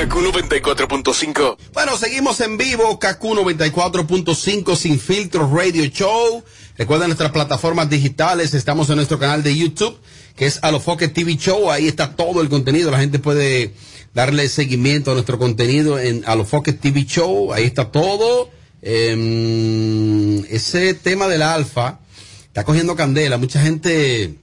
Kaku 0.00 0.20
94.5. 0.20 1.56
Bueno, 1.72 1.96
seguimos 1.96 2.40
en 2.40 2.58
vivo, 2.58 2.98
KQ 2.98 3.22
94.5 3.22 4.74
Sin 4.74 4.98
Filtro 4.98 5.48
Radio 5.54 5.84
Show. 5.84 6.42
Recuerden 6.78 7.08
nuestras 7.08 7.32
plataformas 7.32 7.90
digitales, 7.90 8.54
estamos 8.54 8.88
en 8.90 8.96
nuestro 8.96 9.18
canal 9.18 9.42
de 9.42 9.56
YouTube, 9.56 9.98
que 10.36 10.46
es 10.46 10.60
Alofoque 10.62 11.08
TV 11.08 11.36
Show, 11.36 11.70
ahí 11.70 11.88
está 11.88 12.16
todo 12.16 12.40
el 12.40 12.48
contenido, 12.48 12.90
la 12.90 13.00
gente 13.00 13.18
puede 13.18 13.74
darle 14.14 14.48
seguimiento 14.48 15.10
a 15.10 15.14
nuestro 15.14 15.38
contenido 15.38 15.98
en 15.98 16.22
Alofoque 16.26 16.72
TV 16.72 17.04
Show, 17.04 17.52
ahí 17.52 17.64
está 17.64 17.90
todo. 17.92 18.50
Em, 18.82 20.42
ese 20.46 20.94
tema 20.94 21.28
del 21.28 21.42
alfa 21.42 22.00
está 22.46 22.64
cogiendo 22.64 22.96
candela, 22.96 23.36
mucha 23.36 23.60
gente, 23.60 24.36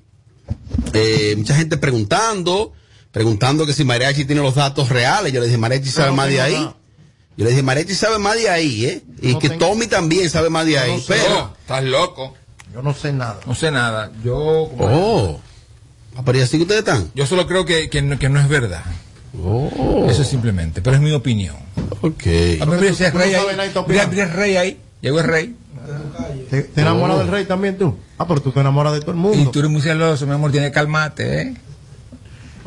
eh, 0.94 1.36
mucha 1.38 1.56
gente 1.56 1.78
preguntando, 1.78 2.74
preguntando 3.12 3.66
que 3.66 3.74
si 3.74 3.84
Mariachi 3.84 4.26
tiene 4.26 4.42
los 4.42 4.56
datos 4.56 4.90
reales, 4.90 5.34
yo 5.34 5.40
le 5.40 5.48
dije, 5.48 5.58
Mariachi 5.58 5.90
sabe 5.90 6.10
no 6.10 6.18
más 6.18 6.30
de 6.30 6.42
ahí. 6.42 6.70
Yo 7.38 7.44
le 7.46 7.52
dije, 7.52 7.62
Mariachi 7.64 7.94
sabe 7.94 8.18
más 8.18 8.36
de 8.36 8.50
ahí, 8.50 8.86
¿eh? 8.86 9.04
Y 9.22 9.34
No 9.34 9.40
que 9.40 9.50
tengo- 9.50 9.68
Tommy 9.68 9.88
también 9.88 10.30
sabe 10.30 10.50
más 10.50 10.66
de 10.66 10.74
Yo 10.74 10.80
ahí. 10.82 10.92
no 10.94 11.00
sé. 11.00 11.06
pero. 11.14 11.54
Estás 11.62 11.84
loco. 11.84 12.34
Yo 12.74 12.82
no 12.82 12.94
sé 12.94 13.14
nada. 13.14 13.40
No 13.46 13.54
sé 13.56 13.72
nada. 13.72 14.12
Yo. 14.24 14.36
Oh. 14.38 15.40
Ah, 16.16 16.22
Pero 16.26 16.40
¿y 16.40 16.42
así 16.42 16.58
que 16.58 16.64
ustedes 16.64 16.80
están? 16.80 17.12
Yo 17.14 17.26
solo 17.28 17.46
creo 17.48 17.64
que, 17.66 17.90
que, 17.90 18.02
no, 18.02 18.18
que 18.18 18.28
no 18.30 18.40
es 18.40 18.48
verdad. 18.50 18.84
Oh. 19.44 20.08
Eso 20.10 20.24
simplemente. 20.24 20.82
Pero 20.82 20.96
es 20.96 21.02
mi 21.02 21.12
opinión. 21.12 21.56
Ok. 22.02 22.26
A 22.26 22.30
mí 22.32 22.58
Tú 22.60 22.66
no 22.66 22.76
rey 22.76 23.36
ahí. 23.36 23.46
y 23.46 23.56
Mira, 23.56 23.80
opinas. 23.82 24.10
mira 24.10 24.24
el 24.24 24.32
rey 24.32 24.56
ahí. 24.58 24.82
Llegó 25.02 25.20
el 25.20 25.28
rey. 25.28 25.56
¿Te, 26.50 26.64
te 26.64 26.82
enamoras 26.82 27.20
del 27.20 27.28
rey 27.28 27.46
también 27.46 27.78
tú? 27.78 27.96
Ah, 28.18 28.28
pero 28.28 28.42
tú 28.42 28.52
te 28.52 28.60
enamoras 28.60 28.94
de 28.94 29.02
todo 29.02 29.12
el 29.12 29.18
Y 29.18 29.22
mundo. 29.22 29.52
tú 29.52 29.60
eres 29.60 29.72
muy 29.72 29.82
celoso, 29.82 30.26
mi 30.26 30.34
amor. 30.34 30.52
Tienes 30.52 30.70
que 30.72 30.74
calmarte, 30.74 31.42
¿eh? 31.42 31.54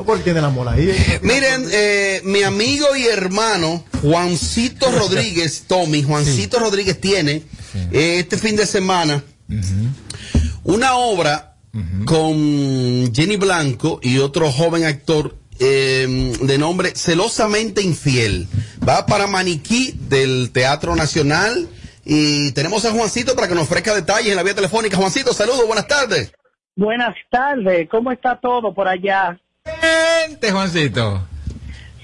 No, 0.01 0.05
porque 0.05 0.23
tiene 0.23 0.39
enamorada 0.39 0.77
ahí. 0.77 0.91
Miren, 1.21 1.67
eh, 1.71 2.21
mi 2.23 2.41
amigo 2.41 2.95
y 2.95 3.05
hermano 3.05 3.83
Juancito 4.01 4.91
Rodríguez, 4.97 5.65
Tommy, 5.67 6.01
Juancito 6.01 6.59
Rodríguez 6.59 6.99
tiene 6.99 7.43
eh, 7.91 8.17
este 8.19 8.39
fin 8.39 8.55
de 8.55 8.65
semana 8.65 9.23
una 10.63 10.95
obra 10.95 11.55
con 12.05 13.13
Jenny 13.13 13.35
Blanco 13.35 13.99
y 14.01 14.17
otro 14.17 14.51
joven 14.51 14.85
actor 14.85 15.35
eh, 15.59 16.33
de 16.41 16.57
nombre 16.57 16.95
Celosamente 16.95 17.83
Infiel. 17.83 18.47
Va 18.87 19.05
para 19.05 19.27
Maniquí 19.27 19.93
del 20.09 20.49
Teatro 20.51 20.95
Nacional 20.95 21.69
y 22.05 22.51
tenemos 22.53 22.85
a 22.85 22.91
Juancito 22.91 23.35
para 23.35 23.47
que 23.47 23.53
nos 23.53 23.65
ofrezca 23.65 23.93
detalles 23.93 24.31
en 24.31 24.35
la 24.35 24.43
vía 24.43 24.55
telefónica. 24.55 24.97
Juancito, 24.97 25.31
saludos, 25.31 25.67
buenas 25.67 25.87
tardes. 25.87 26.33
Buenas 26.75 27.13
tardes, 27.29 27.87
¿cómo 27.89 28.11
está 28.11 28.39
todo 28.39 28.73
por 28.73 28.87
allá? 28.87 29.39
Vente, 30.27 30.51
Juancito. 30.51 31.21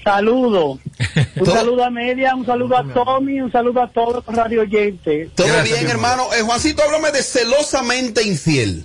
Saludo. 0.02 0.78
Un 1.36 1.46
saludo 1.46 1.84
a 1.84 1.90
Media, 1.90 2.34
un 2.34 2.46
saludo 2.46 2.76
a 2.76 2.84
Tommy, 2.84 3.40
un 3.40 3.52
saludo 3.52 3.82
a 3.82 3.88
todos 3.88 4.24
los 4.26 4.34
radio 4.34 4.62
oyentes. 4.62 5.30
Todo 5.34 5.46
bien, 5.62 5.86
hermano. 5.86 6.24
Eh, 6.36 6.42
Juancito, 6.42 6.82
háblame 6.82 7.12
de 7.12 7.22
Celosamente 7.22 8.26
Infiel. 8.26 8.84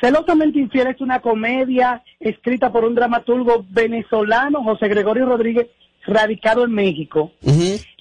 Celosamente 0.00 0.58
Infiel 0.58 0.88
es 0.88 1.00
una 1.00 1.20
comedia 1.20 2.02
escrita 2.20 2.70
por 2.70 2.84
un 2.84 2.94
dramaturgo 2.94 3.66
venezolano, 3.68 4.62
José 4.62 4.88
Gregorio 4.88 5.26
Rodríguez, 5.26 5.66
radicado 6.06 6.64
en 6.64 6.72
México, 6.72 7.32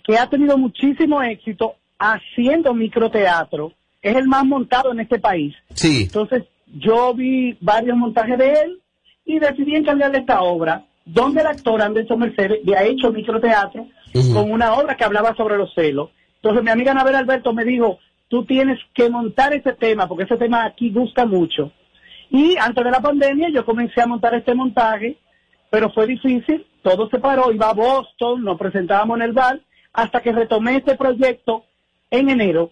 que 0.05 0.17
ha 0.17 0.29
tenido 0.29 0.57
muchísimo 0.57 1.21
éxito 1.21 1.75
haciendo 1.97 2.73
microteatro. 2.73 3.73
Es 4.01 4.15
el 4.15 4.27
más 4.27 4.45
montado 4.45 4.91
en 4.93 5.01
este 5.01 5.19
país. 5.19 5.53
Sí. 5.73 6.03
Entonces, 6.03 6.43
yo 6.67 7.13
vi 7.13 7.57
varios 7.59 7.97
montajes 7.97 8.37
de 8.37 8.53
él 8.53 8.81
y 9.29 9.37
decidí 9.37 9.75
encargarle 9.75 10.17
esta 10.17 10.41
obra, 10.41 10.85
donde 11.05 11.41
el 11.41 11.47
actor 11.47 11.79
Anderson 11.79 12.17
Mercedes 12.17 12.61
ya 12.65 12.79
ha 12.79 12.83
hecho 12.83 13.11
microteatro 13.11 13.85
con 14.33 14.51
una 14.51 14.73
obra 14.73 14.97
que 14.97 15.03
hablaba 15.03 15.35
sobre 15.35 15.55
los 15.55 15.71
celos. 15.75 16.09
Entonces, 16.37 16.63
mi 16.63 16.71
amiga 16.71 16.93
Anabel 16.93 17.13
Alberto 17.13 17.53
me 17.53 17.63
dijo, 17.63 17.99
tú 18.27 18.43
tienes 18.45 18.79
que 18.95 19.07
montar 19.07 19.53
ese 19.53 19.73
tema, 19.73 20.07
porque 20.07 20.23
ese 20.23 20.35
tema 20.37 20.65
aquí 20.65 20.89
gusta 20.91 21.27
mucho. 21.27 21.71
Y 22.31 22.57
antes 22.57 22.83
de 22.83 22.89
la 22.89 23.01
pandemia 23.01 23.49
yo 23.53 23.63
comencé 23.65 24.01
a 24.01 24.07
montar 24.07 24.33
este 24.33 24.55
montaje, 24.55 25.17
pero 25.69 25.91
fue 25.91 26.07
difícil, 26.07 26.65
todo 26.81 27.07
se 27.09 27.19
paró, 27.19 27.51
iba 27.51 27.69
a 27.69 27.73
Boston, 27.73 28.43
nos 28.43 28.57
presentábamos 28.57 29.17
en 29.17 29.23
el 29.25 29.33
bar, 29.33 29.59
hasta 29.93 30.21
que 30.21 30.31
retomé 30.31 30.77
este 30.77 30.95
proyecto 30.95 31.65
en 32.09 32.29
enero, 32.29 32.71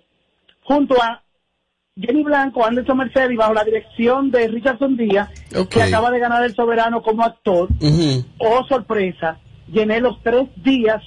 junto 0.64 0.96
a 1.00 1.22
Jenny 2.00 2.24
Blanco, 2.24 2.66
Anderson 2.66 2.98
Mercedes, 2.98 3.32
y 3.32 3.36
bajo 3.36 3.54
la 3.54 3.64
dirección 3.64 4.30
de 4.32 4.48
Richardson 4.48 4.96
Díaz, 4.98 5.30
que 5.70 5.82
acaba 5.82 6.12
de 6.12 6.20
ganar 6.20 6.44
el 6.44 6.54
soberano 6.56 7.02
como 7.02 7.24
actor. 7.24 7.70
Oh, 8.38 8.64
sorpresa, 8.68 9.38
llené 9.72 10.00
los 10.00 10.22
tres 10.24 10.48
días 10.58 11.02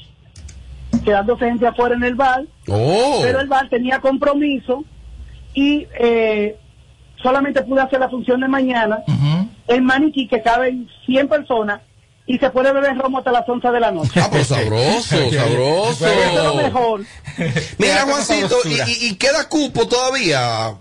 quedándose 1.04 1.46
gente 1.46 1.66
afuera 1.66 1.94
en 1.94 2.02
el 2.04 2.14
bar, 2.14 2.44
Oh. 2.68 3.20
pero 3.22 3.40
el 3.40 3.48
bar 3.48 3.68
tenía 3.68 4.00
compromiso 4.00 4.84
y 5.54 5.86
eh, 5.98 6.56
solamente 7.22 7.62
pude 7.62 7.80
hacer 7.80 8.00
la 8.00 8.08
función 8.08 8.40
de 8.40 8.48
mañana 8.48 8.98
en 9.68 9.84
Maniquí, 9.84 10.26
que 10.26 10.42
caben 10.42 10.88
100 11.06 11.28
personas, 11.28 11.80
y 12.30 12.38
se 12.38 12.48
puede 12.50 12.72
beber 12.72 12.96
romo 12.96 13.18
hasta 13.18 13.32
las 13.32 13.48
11 13.48 13.72
de 13.72 13.80
la 13.80 13.90
noche. 13.90 14.20
Ah, 14.20 14.28
pues 14.30 14.46
sabroso, 14.46 15.16
sabroso. 15.32 16.06
Eso 16.06 16.22
es 16.22 16.34
lo 16.44 16.54
mejor. 16.54 17.00
Mira, 17.76 18.02
Juancito, 18.02 18.56
¿y, 18.86 19.16
queda 19.16 19.48
cupo 19.48 19.88
todavía? 19.88 20.76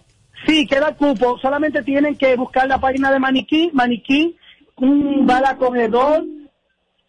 Sí, 0.45 0.67
queda 0.67 0.93
cupo. 0.95 1.39
Solamente 1.41 1.81
tienen 1.81 2.15
que 2.15 2.35
buscar 2.35 2.67
la 2.67 2.79
página 2.79 3.11
de 3.11 3.17
Maniquí. 3.17 3.71
Maniquí, 3.73 4.37
un 4.75 5.27
acogedor 5.31 6.23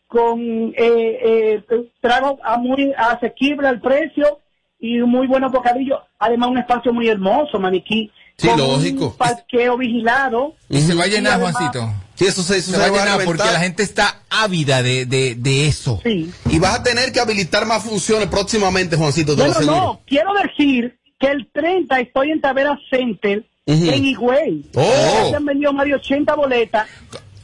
con 0.06 0.40
eh, 0.74 1.62
eh, 1.68 1.90
trago 2.00 2.38
a 2.42 2.56
muy 2.56 2.94
asequible 2.96 3.68
al 3.68 3.82
precio 3.82 4.40
y 4.78 5.02
un 5.02 5.10
muy 5.10 5.26
buenos 5.26 5.52
bocadillos. 5.52 5.98
Además, 6.18 6.48
un 6.48 6.58
espacio 6.58 6.94
muy 6.94 7.08
hermoso, 7.08 7.60
Maniquí. 7.60 8.10
Sí, 8.38 8.48
con 8.48 8.58
lógico. 8.58 9.08
Un 9.08 9.16
parqueo 9.18 9.76
vigilado. 9.76 10.54
Y 10.70 10.80
se 10.80 10.94
va 10.94 11.04
a 11.04 11.08
llenar, 11.08 11.34
además- 11.34 11.56
Juancito. 11.56 12.09
Sí, 12.20 12.26
eso 12.26 12.42
se, 12.42 12.58
eso 12.58 12.72
Se 12.72 12.76
se 12.76 12.78
va 12.78 12.84
a 12.84 12.90
llenar 12.90 13.24
porque 13.24 13.44
la 13.44 13.60
gente 13.60 13.82
está 13.82 14.20
ávida 14.28 14.82
de, 14.82 15.06
de, 15.06 15.36
de 15.36 15.66
eso. 15.66 16.02
Y 16.04 16.58
vas 16.58 16.78
a 16.80 16.82
tener 16.82 17.12
que 17.12 17.18
habilitar 17.18 17.64
más 17.64 17.82
funciones 17.82 18.28
próximamente, 18.28 18.94
Juancito, 18.94 19.34
te 19.34 19.40
Bueno, 19.40 19.60
no, 19.62 20.00
quiero 20.06 20.34
decir 20.34 20.98
que 21.18 21.28
el 21.28 21.48
30 21.50 21.98
estoy 21.98 22.32
en 22.32 22.42
Tavera 22.42 22.78
Center, 22.90 23.42
en 23.64 24.04
Higüey. 24.04 24.66
Oh. 24.74 24.82
Ya 24.82 25.30
Se 25.30 25.36
han 25.36 25.46
vendido 25.46 25.72
más 25.72 25.86
de 25.86 25.94
80 25.94 26.34
boletas. 26.34 26.88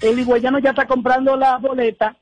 El 0.02 0.18
higüeyano 0.18 0.58
ya 0.58 0.70
está 0.70 0.86
comprando 0.86 1.38
las 1.38 1.58
boletas 1.62 2.14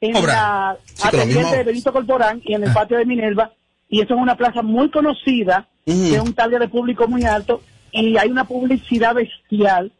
en 0.00 0.16
Obra. 0.16 0.32
la 0.32 0.76
Sí, 0.84 0.94
la 1.04 1.08
atendiente 1.08 1.56
de 1.56 1.62
Benito 1.62 1.92
Corporán 1.92 2.42
y 2.44 2.54
en 2.54 2.64
el 2.64 2.72
patio 2.72 2.96
de 2.98 3.04
Minerva. 3.04 3.52
Y 3.88 4.00
eso 4.00 4.14
es 4.14 4.20
una 4.20 4.36
plaza 4.36 4.62
muy 4.62 4.90
conocida, 4.90 5.68
Ujú. 5.86 6.02
de 6.10 6.20
un 6.20 6.34
target 6.34 6.58
de 6.58 6.68
público 6.68 7.06
muy 7.06 7.22
alto, 7.22 7.62
y 7.92 8.16
hay 8.16 8.28
una 8.28 8.42
publicidad 8.42 9.14
bestial. 9.14 9.92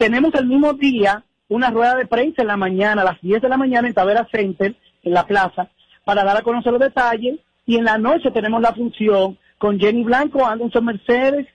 Tenemos 0.00 0.32
el 0.34 0.46
mismo 0.46 0.72
día 0.72 1.22
una 1.50 1.68
rueda 1.70 1.94
de 1.94 2.06
prensa 2.06 2.40
en 2.40 2.48
la 2.48 2.56
mañana, 2.56 3.02
a 3.02 3.04
las 3.04 3.20
10 3.20 3.42
de 3.42 3.48
la 3.50 3.58
mañana 3.58 3.86
en 3.86 3.92
Tavera 3.92 4.26
Center, 4.32 4.74
en 5.02 5.12
la 5.12 5.26
plaza, 5.26 5.68
para 6.06 6.24
dar 6.24 6.38
a 6.38 6.42
conocer 6.42 6.72
los 6.72 6.80
detalles. 6.80 7.38
Y 7.66 7.76
en 7.76 7.84
la 7.84 7.98
noche 7.98 8.30
tenemos 8.32 8.62
la 8.62 8.72
función 8.74 9.36
con 9.58 9.78
Jenny 9.78 10.02
Blanco, 10.02 10.46
Anderson 10.46 10.86
Mercedes, 10.86 11.46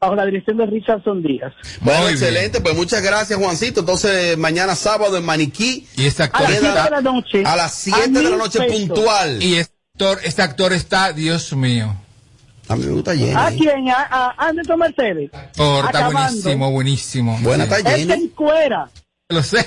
bajo 0.00 0.16
la 0.16 0.26
dirección 0.26 0.56
de 0.56 0.66
Richardson 0.66 1.22
Díaz. 1.22 1.52
Bueno, 1.80 2.08
excelente, 2.08 2.60
pues 2.60 2.74
muchas 2.74 3.02
gracias, 3.04 3.38
Juancito. 3.38 3.80
Entonces, 3.80 4.36
mañana 4.36 4.74
sábado 4.74 5.16
en 5.16 5.24
Maniquí. 5.24 5.86
Y 5.96 6.06
este 6.06 6.24
actor 6.24 6.40
A 6.44 6.50
las 6.50 6.54
está- 6.54 6.72
7 6.72 6.84
de 6.84 6.90
la 6.90 7.02
noche. 7.12 7.42
A 7.46 7.56
las 7.56 7.72
7 7.74 8.10
de 8.10 8.22
la 8.30 8.36
noche 8.36 8.58
puntual. 8.64 9.40
Y 9.44 9.54
este 9.54 9.74
actor, 9.94 10.18
este 10.24 10.42
actor 10.42 10.72
está, 10.72 11.12
Dios 11.12 11.52
mío. 11.52 11.94
A 12.68 12.76
mí 12.76 12.84
me 12.86 12.92
gusta 12.92 13.14
Jenny. 13.16 13.32
¿A 13.34 13.48
quién? 13.50 13.88
¿A, 13.90 14.06
a 14.10 14.34
Anderson 14.48 14.78
Mercedes? 14.78 15.30
Actor, 15.32 15.84
está 15.86 15.98
Acabando. 15.98 16.20
buenísimo, 16.22 16.70
buenísimo. 16.72 17.38
Buena 17.42 17.64
Sí. 17.66 17.72
está 17.76 17.94
Él 17.94 18.06
se 18.08 18.14
encuera. 18.14 18.90
Lo 19.28 19.42
sé. 19.42 19.66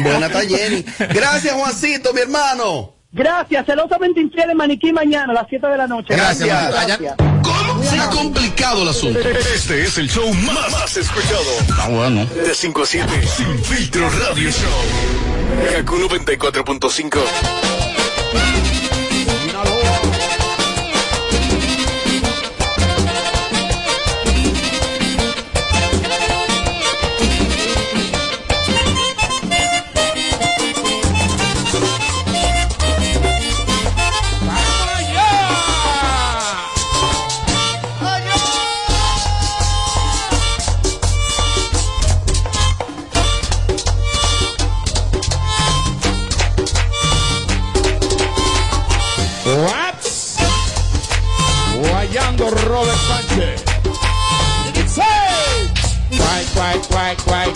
Buena 0.00 0.26
está 0.26 0.40
Jenny. 0.42 0.84
Gracias, 0.98 1.54
Juancito, 1.54 2.12
mi 2.12 2.20
hermano. 2.20 2.92
Gracias, 3.12 3.64
celosamente 3.66 4.20
infiel 4.20 4.50
en 4.50 4.56
Maniquí 4.56 4.92
mañana 4.92 5.30
a 5.32 5.34
las 5.34 5.46
7 5.48 5.66
de 5.68 5.76
la 5.76 5.86
noche. 5.86 6.14
Gracias. 6.16 6.68
Gracias. 6.70 7.14
¿Cómo? 7.42 7.82
Se 7.84 7.98
ha 7.98 8.10
complicado 8.10 8.82
el 8.82 8.88
asunto. 8.88 9.20
Este 9.20 9.82
es 9.84 9.98
el 9.98 10.08
show 10.10 10.32
más, 10.34 10.70
más 10.72 10.96
escuchado. 10.96 11.42
Ah, 11.78 11.88
bueno. 11.90 12.26
De 12.26 12.52
5 12.54 12.82
a 12.82 12.86
7, 12.86 13.08
Sin 13.36 13.58
Filtro 13.64 14.10
Radio 14.10 14.50
Show. 14.50 15.74
Kaku 15.76 15.96
94.5. 16.08 17.20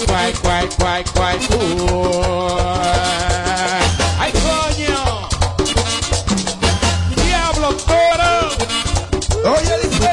cuay, 0.07 0.32
cuay, 0.32 0.32
cuay, 0.42 0.68
cuay, 0.78 1.05
cuay, 1.14 1.38
cuay. 1.46 1.78
¡Ay, 4.18 4.32
coño! 4.32 5.28
¡Diablo, 7.24 7.68
toro! 7.76 8.32
¡Oye, 9.57 9.74
dice, 9.82 10.11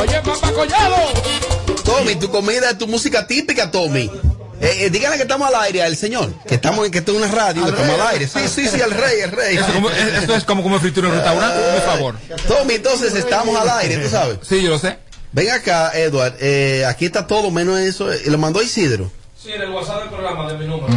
Oye, 0.00 0.22
papá 0.22 0.52
Collado. 0.52 0.96
Tommy, 1.84 2.14
tu 2.16 2.30
comida 2.30 2.70
es 2.70 2.78
tu 2.78 2.86
música 2.86 3.26
típica, 3.26 3.70
Tommy. 3.70 4.10
Eh, 4.60 4.84
eh, 4.86 4.90
dígale 4.90 5.16
que 5.16 5.22
estamos 5.22 5.48
al 5.48 5.60
aire 5.62 5.82
al 5.82 5.96
señor, 5.96 6.32
que 6.46 6.56
estamos 6.56 6.84
en, 6.84 6.92
que 6.92 6.98
esto 6.98 7.12
es 7.12 7.18
una 7.18 7.28
radio, 7.28 7.64
que 7.64 7.70
estamos 7.70 7.98
al 8.00 8.06
aire. 8.08 8.28
Sí, 8.28 8.40
sí, 8.46 8.68
sí, 8.68 8.80
al 8.82 8.90
rey, 8.90 9.20
el 9.20 9.30
rey. 9.32 9.56
Eso, 9.56 9.72
como- 9.72 9.90
eso 9.90 10.34
es 10.34 10.44
como 10.44 10.62
comer 10.62 10.80
fritura 10.80 11.08
en 11.08 11.14
un 11.14 11.20
restaurante, 11.20 11.60
por 11.72 11.82
favor. 11.82 12.14
Tommy, 12.46 12.74
entonces 12.74 13.14
estamos 13.14 13.56
al 13.58 13.70
aire, 13.78 13.96
tú 13.98 14.10
sabes. 14.10 14.38
Sí, 14.46 14.62
yo 14.62 14.70
lo 14.70 14.78
sé. 14.78 14.98
Ven 15.32 15.50
acá, 15.50 15.92
Edward, 15.94 16.34
eh, 16.40 16.84
aquí 16.86 17.06
está 17.06 17.26
todo 17.26 17.50
menos 17.50 17.78
eso. 17.78 18.12
eh, 18.12 18.20
lo 18.26 18.36
mandó 18.36 18.60
Isidro. 18.62 19.10
Sí, 19.42 19.50
en 19.52 19.62
el 19.62 19.70
WhatsApp 19.70 20.00
del 20.00 20.08
programa 20.10 20.52
de 20.52 20.58
mi 20.58 20.66
número. 20.66 20.88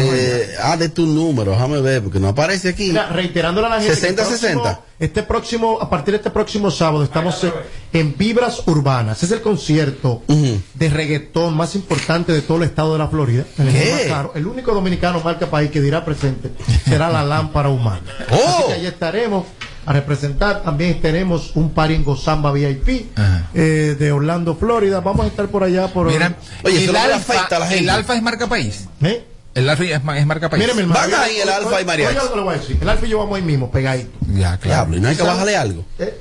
Eh, 0.00 0.48
ah, 0.62 0.76
de 0.76 0.88
tu 0.88 1.06
número, 1.06 1.52
déjame 1.52 1.80
ver, 1.80 2.02
porque 2.02 2.18
no 2.20 2.28
aparece 2.28 2.70
aquí. 2.70 2.88
Mira, 2.88 3.08
reiterándole 3.08 3.66
a 3.66 3.70
la 3.70 3.80
gente. 3.80 3.94
60, 3.94 4.22
que 4.22 4.28
el 4.34 4.38
próximo- 4.40 4.62
60. 4.64 4.80
Este 4.98 5.22
próximo, 5.22 5.78
a 5.80 5.90
partir 5.90 6.12
de 6.12 6.16
este 6.18 6.30
próximo 6.30 6.70
sábado, 6.70 7.04
estamos 7.04 7.44
en, 7.44 7.52
en 7.92 8.16
Vibras 8.16 8.62
Urbanas. 8.66 9.22
Es 9.22 9.30
el 9.30 9.42
concierto 9.42 10.22
de 10.26 10.88
reggaetón 10.88 11.54
más 11.54 11.74
importante 11.74 12.32
de 12.32 12.40
todo 12.40 12.58
el 12.58 12.62
estado 12.64 12.92
de 12.94 12.98
la 13.00 13.08
Florida. 13.08 13.44
El, 13.58 13.72
¿Qué? 13.72 13.90
más 13.92 14.02
caro. 14.04 14.32
El 14.34 14.46
único 14.46 14.72
dominicano 14.72 15.20
marca 15.20 15.50
país 15.50 15.70
que 15.70 15.82
dirá 15.82 16.02
presente 16.04 16.50
será 16.88 17.10
la 17.10 17.22
lámpara 17.24 17.68
humana. 17.68 18.00
Oh. 18.30 18.34
Así 18.58 18.66
que 18.68 18.72
allí 18.72 18.86
estaremos 18.86 19.44
a 19.84 19.92
representar. 19.92 20.62
También 20.62 21.00
tenemos 21.00 21.52
un 21.54 21.70
party 21.70 21.94
en 21.94 22.04
Gozamba 22.04 22.50
VIP 22.52 23.06
eh, 23.54 23.96
de 23.98 24.12
Orlando, 24.12 24.56
Florida. 24.56 25.00
Vamos 25.00 25.24
a 25.26 25.28
estar 25.28 25.46
por 25.48 25.62
allá 25.62 25.88
por. 25.88 26.06
Mira, 26.08 26.34
Oye, 26.64 26.78
el, 26.78 26.82
eso 26.84 26.92
no 26.92 27.06
le 27.06 27.12
alfa, 27.14 27.34
afecta 27.34 27.56
a 27.56 27.58
la 27.60 27.66
gente. 27.66 27.84
el 27.84 27.90
alfa 27.90 28.16
es 28.16 28.22
marca 28.22 28.46
país. 28.48 28.86
¿Eh? 29.02 29.24
El 29.56 29.68
alfa 29.68 29.84
es, 29.84 29.90
es 29.92 30.26
marca 30.26 30.48
país. 30.50 30.68
Hermano. 30.68 30.94
Van 30.94 31.14
ahí 31.14 31.38
el 31.40 31.48
Alfa 31.48 31.80
y 31.80 31.84
Mariachi. 31.84 32.10
Oiga 32.16 32.24
lo 32.24 32.30
que 32.30 32.36
le 32.36 32.42
voy 32.42 32.54
a 32.54 32.58
decir. 32.58 32.78
El 32.80 32.88
Alfa 32.88 33.06
y 33.06 33.08
yo 33.08 33.18
vamos 33.18 33.36
ahí 33.36 33.42
mismo, 33.42 33.70
pegadito. 33.70 34.10
Ya, 34.34 34.56
claro. 34.58 34.94
Y 34.94 35.00
no 35.00 35.08
hay 35.08 35.16
que 35.16 35.22
bajarle 35.22 35.56
algo. 35.56 35.84
Eh, 35.98 36.20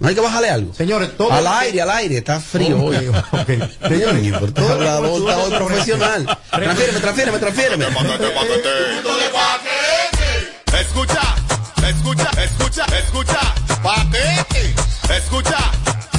No 0.00 0.08
hay 0.08 0.14
que 0.14 0.20
bajarle 0.20 0.50
algo. 0.50 0.74
Señores, 0.74 1.16
todo. 1.16 1.30
Al 1.32 1.46
aire, 1.46 1.82
al 1.82 1.90
aire, 1.90 2.16
está 2.18 2.40
frío 2.40 2.76
Ok, 2.78 2.82
hoy. 2.88 3.08
ok. 3.08 3.88
Señores, 3.88 4.38
por 4.38 4.52
todo 4.52 4.82
la 4.82 4.98
voz 5.00 5.20
está 5.20 5.38
hoy 5.38 5.50
profesional. 5.52 6.38
Transfiéreme, 6.50 6.98
transfiéreme, 7.00 7.38
transfiéreme. 7.38 7.86
Escucha, 10.80 11.20
escucha, 11.88 12.30
escucha, 12.42 12.84
escucha, 12.98 13.40
paquete. 13.82 14.74
Escucha, 15.14 15.58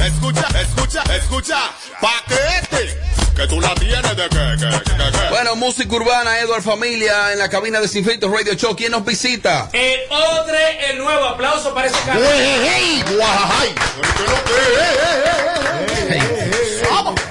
escucha, 0.06 0.48
escucha, 0.62 1.04
escucha, 1.18 1.58
paquete. 2.00 3.13
Que 3.36 3.48
tú 3.48 3.60
la 3.60 3.74
tienes 3.76 4.16
de 4.16 4.30
que, 4.30 4.30
que, 4.30 4.70
que, 4.84 5.12
que. 5.12 5.30
Bueno, 5.30 5.56
música 5.56 5.96
urbana, 5.96 6.40
Edward 6.40 6.62
Familia, 6.62 7.34
en 7.34 7.40
la 7.40 7.50
cabina 7.50 7.80
de 7.80 7.88
Sin 7.88 8.06
Filtros 8.06 8.32
Radio 8.32 8.54
Show. 8.54 8.76
¿Quién 8.76 8.92
nos 8.92 9.04
visita? 9.04 9.70
El 9.74 10.00
Odre, 10.12 10.92
el 10.92 11.00
nuevo 11.00 11.26
aplauso 11.26 11.74
para 11.74 11.88
ese 11.88 11.98
canal. 12.06 12.24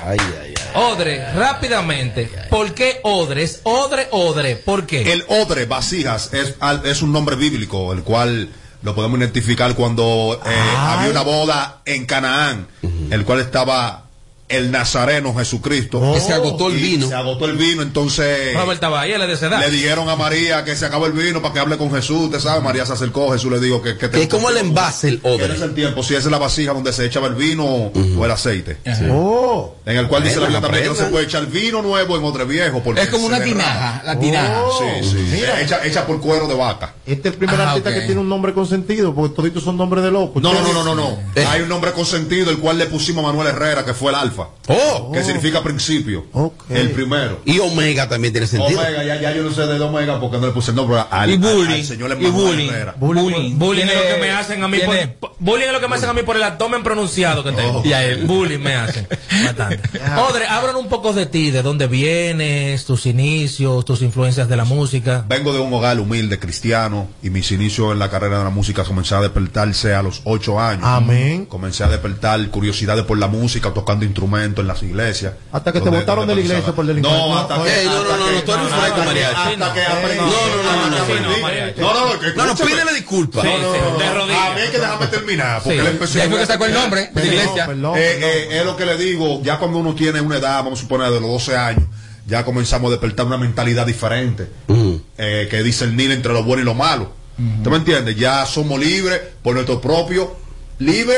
Ay, 0.05 0.18
ay, 0.18 0.18
ay. 0.42 0.55
Odre, 0.74 1.32
rápidamente. 1.34 2.30
¿Por 2.50 2.74
qué 2.74 3.00
Odre? 3.05 3.44
Es 3.44 3.61
Odre, 3.62 4.09
Odre. 4.11 4.57
¿Por 4.57 4.86
qué? 4.86 5.12
El 5.12 5.24
odre, 5.28 5.66
vasijas, 5.66 6.32
es, 6.32 6.57
es 6.84 7.03
un 7.03 7.12
nombre 7.12 7.36
bíblico, 7.36 7.92
el 7.92 8.03
cual 8.03 8.48
lo 8.82 8.94
podemos 8.94 9.18
identificar 9.20 9.74
cuando 9.74 10.40
eh, 10.44 10.50
había 10.76 11.11
una 11.11 11.22
boda 11.22 11.82
en 11.84 12.07
Canaán, 12.07 12.66
el 13.11 13.24
cual 13.24 13.40
estaba 13.40 14.01
el 14.53 14.70
Nazareno 14.70 15.34
Jesucristo. 15.34 16.12
Que 16.14 16.20
se 16.20 16.32
agotó 16.32 16.68
el 16.68 16.76
vino. 16.76 17.09
Se 17.09 17.14
agotó 17.14 17.46
el 17.46 17.57
vino, 17.57 17.82
entonces. 17.82 18.55
Robert 18.55 18.82
es 18.82 19.40
de. 19.40 19.50
Le 19.50 19.70
dijeron 19.70 20.09
a 20.09 20.16
María 20.16 20.64
que 20.64 20.76
se 20.76 20.86
acabó 20.86 21.07
el 21.07 21.12
vino 21.12 21.40
para 21.42 21.55
que 21.55 21.61
hable 21.61 21.78
con 21.78 21.90
Jesús. 21.92 22.24
Usted 22.26 22.40
sabe, 22.40 22.61
María 22.61 22.86
se 22.86 22.92
acercó. 22.92 23.32
Jesús 23.32 23.50
le 23.50 23.61
dijo 23.61 23.82
que. 23.82 23.96
Que, 23.96 24.22
es 24.22 24.28
como 24.28 24.50
el 24.50 24.57
envase, 24.59 25.09
el 25.09 25.20
odre. 25.22 25.46
En 25.46 25.53
ese 25.53 25.68
tiempo, 25.70 26.03
si 26.03 26.14
esa 26.14 26.26
es 26.26 26.30
la 26.30 26.38
vasija 26.38 26.72
donde 26.72 26.92
se 26.92 27.05
echaba 27.07 27.28
el 27.28 27.34
vino 27.34 27.64
o 27.64 28.24
el 28.24 28.30
aceite. 28.30 28.78
Oh. 29.11 29.74
En 29.86 29.96
el 29.96 30.09
cual 30.09 30.24
dice 30.24 30.36
la 30.36 30.46
Biblia 30.46 30.61
también 30.61 30.84
que 30.84 30.88
no 30.90 30.94
se 30.94 31.05
puede 31.05 31.24
echar 31.24 31.46
vino 31.46 31.82
nuevo 31.82 32.16
en 32.16 32.24
odre 32.24 32.44
viejo. 32.44 32.82
Porque 32.82 33.03
Es 33.03 33.09
como 33.09 33.26
una 33.26 33.42
tinaja, 33.42 34.03
la 34.05 34.18
tinaja. 34.18 34.62
Oh, 34.62 34.80
Sí, 35.03 35.09
sí. 35.09 35.16
mira. 35.32 35.61
Hecha, 35.61 35.84
hecha 35.84 36.07
por 36.07 36.20
cuero 36.20 36.46
de 36.46 36.55
vaca. 36.55 36.94
Este 37.07 37.28
es 37.28 37.34
el 37.34 37.38
primer 37.38 37.61
Ah, 37.61 37.70
artista 37.70 37.92
que 37.92 38.03
tiene 38.03 38.20
un 38.20 38.28
nombre 38.28 38.53
consentido, 38.53 39.14
porque 39.14 39.34
toditos 39.36 39.62
son 39.62 39.76
nombres 39.76 40.03
de 40.05 40.11
locos. 40.11 40.42
No, 40.42 40.53
no, 40.53 40.61
no, 40.62 40.72
no, 40.72 40.84
no, 40.84 40.94
no. 40.94 41.18
Eh. 41.34 41.44
Hay 41.48 41.62
un 41.62 41.68
nombre 41.68 41.92
consentido, 41.92 42.50
el 42.50 42.59
cual 42.59 42.78
le 42.78 42.86
pusimos 42.86 43.24
a 43.24 43.28
Manuel 43.28 43.48
Herrera, 43.48 43.84
que 43.84 43.94
fue 43.94 44.11
el 44.11 44.16
Alfa. 44.16 44.41
Oh. 44.68 45.11
Que 45.12 45.22
significa 45.22 45.62
principio. 45.62 46.26
El 46.68 46.90
primero. 46.90 47.40
Y 47.45 47.59
Omega 47.59 48.09
también 48.09 48.32
tiene 48.32 48.47
sentido. 48.47 48.80
Omega, 48.80 49.03
ya, 49.05 49.20
ya 49.20 49.32
yo 49.32 49.43
no 49.43 49.51
sé 49.51 49.66
de 49.66 49.80
Omega 49.80 50.20
porque 50.20 50.38
no 50.38 50.47
le 50.47 50.53
puse 50.53 50.70
el 50.70 50.76
nombre 50.76 51.03
al, 51.11 51.30
Y 51.30 51.36
bullying. 51.36 51.74
al 51.74 51.84
señor 51.84 52.16
Y 52.20 52.26
bullying. 52.26 52.70
Bullying. 52.97 53.59
Bullying 53.59 53.86
es 53.86 53.95
lo 53.95 54.14
que 54.14 54.20
me 54.20 54.30
hacen 54.30 54.62
a 54.62 54.68
mí 54.68 54.78
por, 55.20 55.30
bullying 55.38 55.66
es 55.66 55.72
lo 55.72 55.80
que 55.80 55.88
me 55.88 55.97
hacen 55.97 56.09
a 56.09 56.12
mí 56.12 56.22
por 56.22 56.36
el 56.36 56.43
abdomen 56.43 56.82
pronunciado 56.82 57.43
que 57.45 57.53
tengo. 57.53 57.82
Y 57.84 57.93
a 57.93 58.05
él. 58.05 58.24
Bullying 58.24 58.61
me 58.61 58.74
hacen. 58.74 59.07
Bastante. 59.45 59.80
Odre, 60.28 60.47
háblanos 60.47 60.82
un 60.82 60.88
poco 60.88 61.12
de 61.12 61.26
ti, 61.26 61.51
de 61.51 61.62
dónde 61.62 61.86
vienes, 61.86 62.84
tus 62.84 63.07
inicios, 63.07 63.84
tus 63.84 64.03
influencias 64.03 64.49
de 64.49 64.57
la 64.57 64.64
música. 64.64 65.24
Vengo 65.28 65.53
de 65.53 65.61
un 65.61 65.72
hogar 65.72 65.99
humilde 66.01 66.38
cristiano 66.38 67.09
y 67.22 67.30
mis 67.30 67.51
inicios 67.53 67.93
en 67.93 67.99
la 67.99 68.11
carrera 68.11 68.38
de 68.38 68.45
la 68.45 68.51
música 68.51 68.84
comencé 68.84 69.14
a 69.14 69.20
despertarse 69.20 69.95
a 69.95 70.03
los 70.03 70.22
ocho 70.24 70.61
años. 70.61 70.84
Amén. 70.84 71.47
Comencé 71.47 71.84
a 71.84 71.88
despertar 71.88 72.49
curiosidades 72.49 73.05
por 73.05 73.18
la 73.18 73.26
música, 73.28 73.72
tocando 73.72 74.05
instrumentos 74.05 74.32
en 74.41 74.66
las 74.66 74.83
iglesias. 74.83 75.35
Hasta 75.53 75.72
que 75.72 75.80
te 75.80 75.91
botaron 75.91 76.26
de 76.26 76.35
la 76.35 76.41
iglesia 76.41 76.72
por 76.72 76.87
delincuente. 76.87 77.18
No, 77.18 77.39
hasta 77.39 77.62
que. 77.62 77.85
No, 77.85 78.05
no, 78.05 78.16
no, 78.16 78.43
tú 78.43 78.53
eres 78.53 78.64
un 78.64 78.95
que- 78.95 79.05
mariachi. 79.07 79.53
Hasta 79.53 79.72
que 79.74 79.83
aprendí. 79.83 80.16
No, 80.18 80.26
no, 80.26 80.62
no, 80.62 80.72
no, 80.72 82.37
no, 82.37 82.47
no, 82.47 82.55
pídele 82.57 82.93
disculpas. 82.95 83.43
Sí, 83.45 83.49
No, 83.51 83.59
no, 83.59 83.74
sí, 83.74 83.80
no, 83.93 83.99
de 83.99 84.07
no. 84.07 84.14
rodillas. 84.14 84.39
A 84.43 84.55
mí 84.55 84.61
que 84.70 84.78
dejarme 84.78 85.07
terminar, 85.07 85.62
porque 85.62 85.78
él 85.78 85.87
empezó 85.87 86.20
ahí 86.22 86.28
fue 86.28 86.37
que 86.39 86.43
a 86.45 86.47
sacó 86.47 86.66
el 86.66 86.74
nombre 86.74 87.11
de 87.12 87.20
la 87.20 87.26
iglesia. 87.26 87.66
Eh, 87.70 88.18
eh, 88.22 88.49
es 88.61 88.64
lo 88.64 88.76
que 88.76 88.87
le 88.87 88.97
digo, 88.97 89.41
ya 89.43 89.59
cuando 89.59 89.78
uno 89.78 89.95
tiene 89.95 90.20
una 90.20 90.37
edad, 90.39 90.62
vamos 90.62 90.78
a 90.78 90.83
suponer 90.83 91.11
de 91.11 91.20
los 91.20 91.30
12 91.30 91.57
años, 91.57 91.85
ya 92.26 92.45
comenzamos 92.45 92.89
a 92.89 92.93
despertar 92.93 93.26
una 93.26 93.39
mentalidad 93.39 93.87
diferente, 93.87 94.49
eh, 95.18 95.49
que 95.51 95.62
discernir 95.62 96.11
entre 96.12 96.33
lo 96.33 96.43
bueno 96.43 96.62
y 96.62 96.64
lo 96.64 96.74
malo. 96.74 97.12
¿Tú 97.64 97.70
me 97.70 97.76
entiendes? 97.78 98.14
Ya 98.16 98.47
somos 98.47 98.78
libres 98.78 99.20
por 99.43 99.55
nuestro 99.55 99.80
propio, 99.80 100.37
libre 100.78 101.16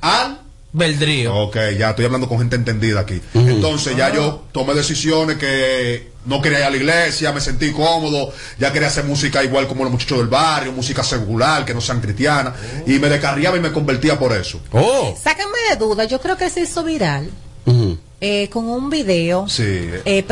al... 0.00 0.41
Beldrío. 0.72 1.34
Ok, 1.36 1.56
ya 1.78 1.90
estoy 1.90 2.06
hablando 2.06 2.28
con 2.28 2.38
gente 2.38 2.56
entendida 2.56 3.00
aquí. 3.00 3.20
Entonces 3.34 3.94
ya 3.96 4.12
yo 4.12 4.44
tomé 4.52 4.72
decisiones 4.74 5.36
que 5.36 6.10
no 6.24 6.40
quería 6.40 6.60
ir 6.60 6.64
a 6.64 6.70
la 6.70 6.76
iglesia, 6.76 7.32
me 7.32 7.40
sentí 7.40 7.72
cómodo, 7.72 8.32
ya 8.58 8.72
quería 8.72 8.88
hacer 8.88 9.04
música 9.04 9.42
igual 9.44 9.66
como 9.68 9.82
los 9.84 9.92
muchachos 9.92 10.18
del 10.18 10.28
barrio, 10.28 10.72
música 10.72 11.02
secular, 11.02 11.64
que 11.64 11.74
no 11.74 11.80
sean 11.80 12.00
cristianas, 12.00 12.54
y 12.86 12.98
me 12.98 13.08
descarriaba 13.08 13.56
y 13.56 13.60
me 13.60 13.72
convertía 13.72 14.18
por 14.18 14.32
eso. 14.34 14.60
Oh. 14.72 15.14
Sáquenme 15.20 15.58
de 15.70 15.76
duda, 15.76 16.04
yo 16.04 16.20
creo 16.20 16.36
que 16.38 16.48
se 16.48 16.60
hizo 16.62 16.82
viral 16.84 17.28
eh, 18.20 18.48
con 18.52 18.68
un 18.68 18.88
video 18.88 19.48
Sí. 19.48 19.62
eh, 19.64 20.22
predicando 20.22 20.24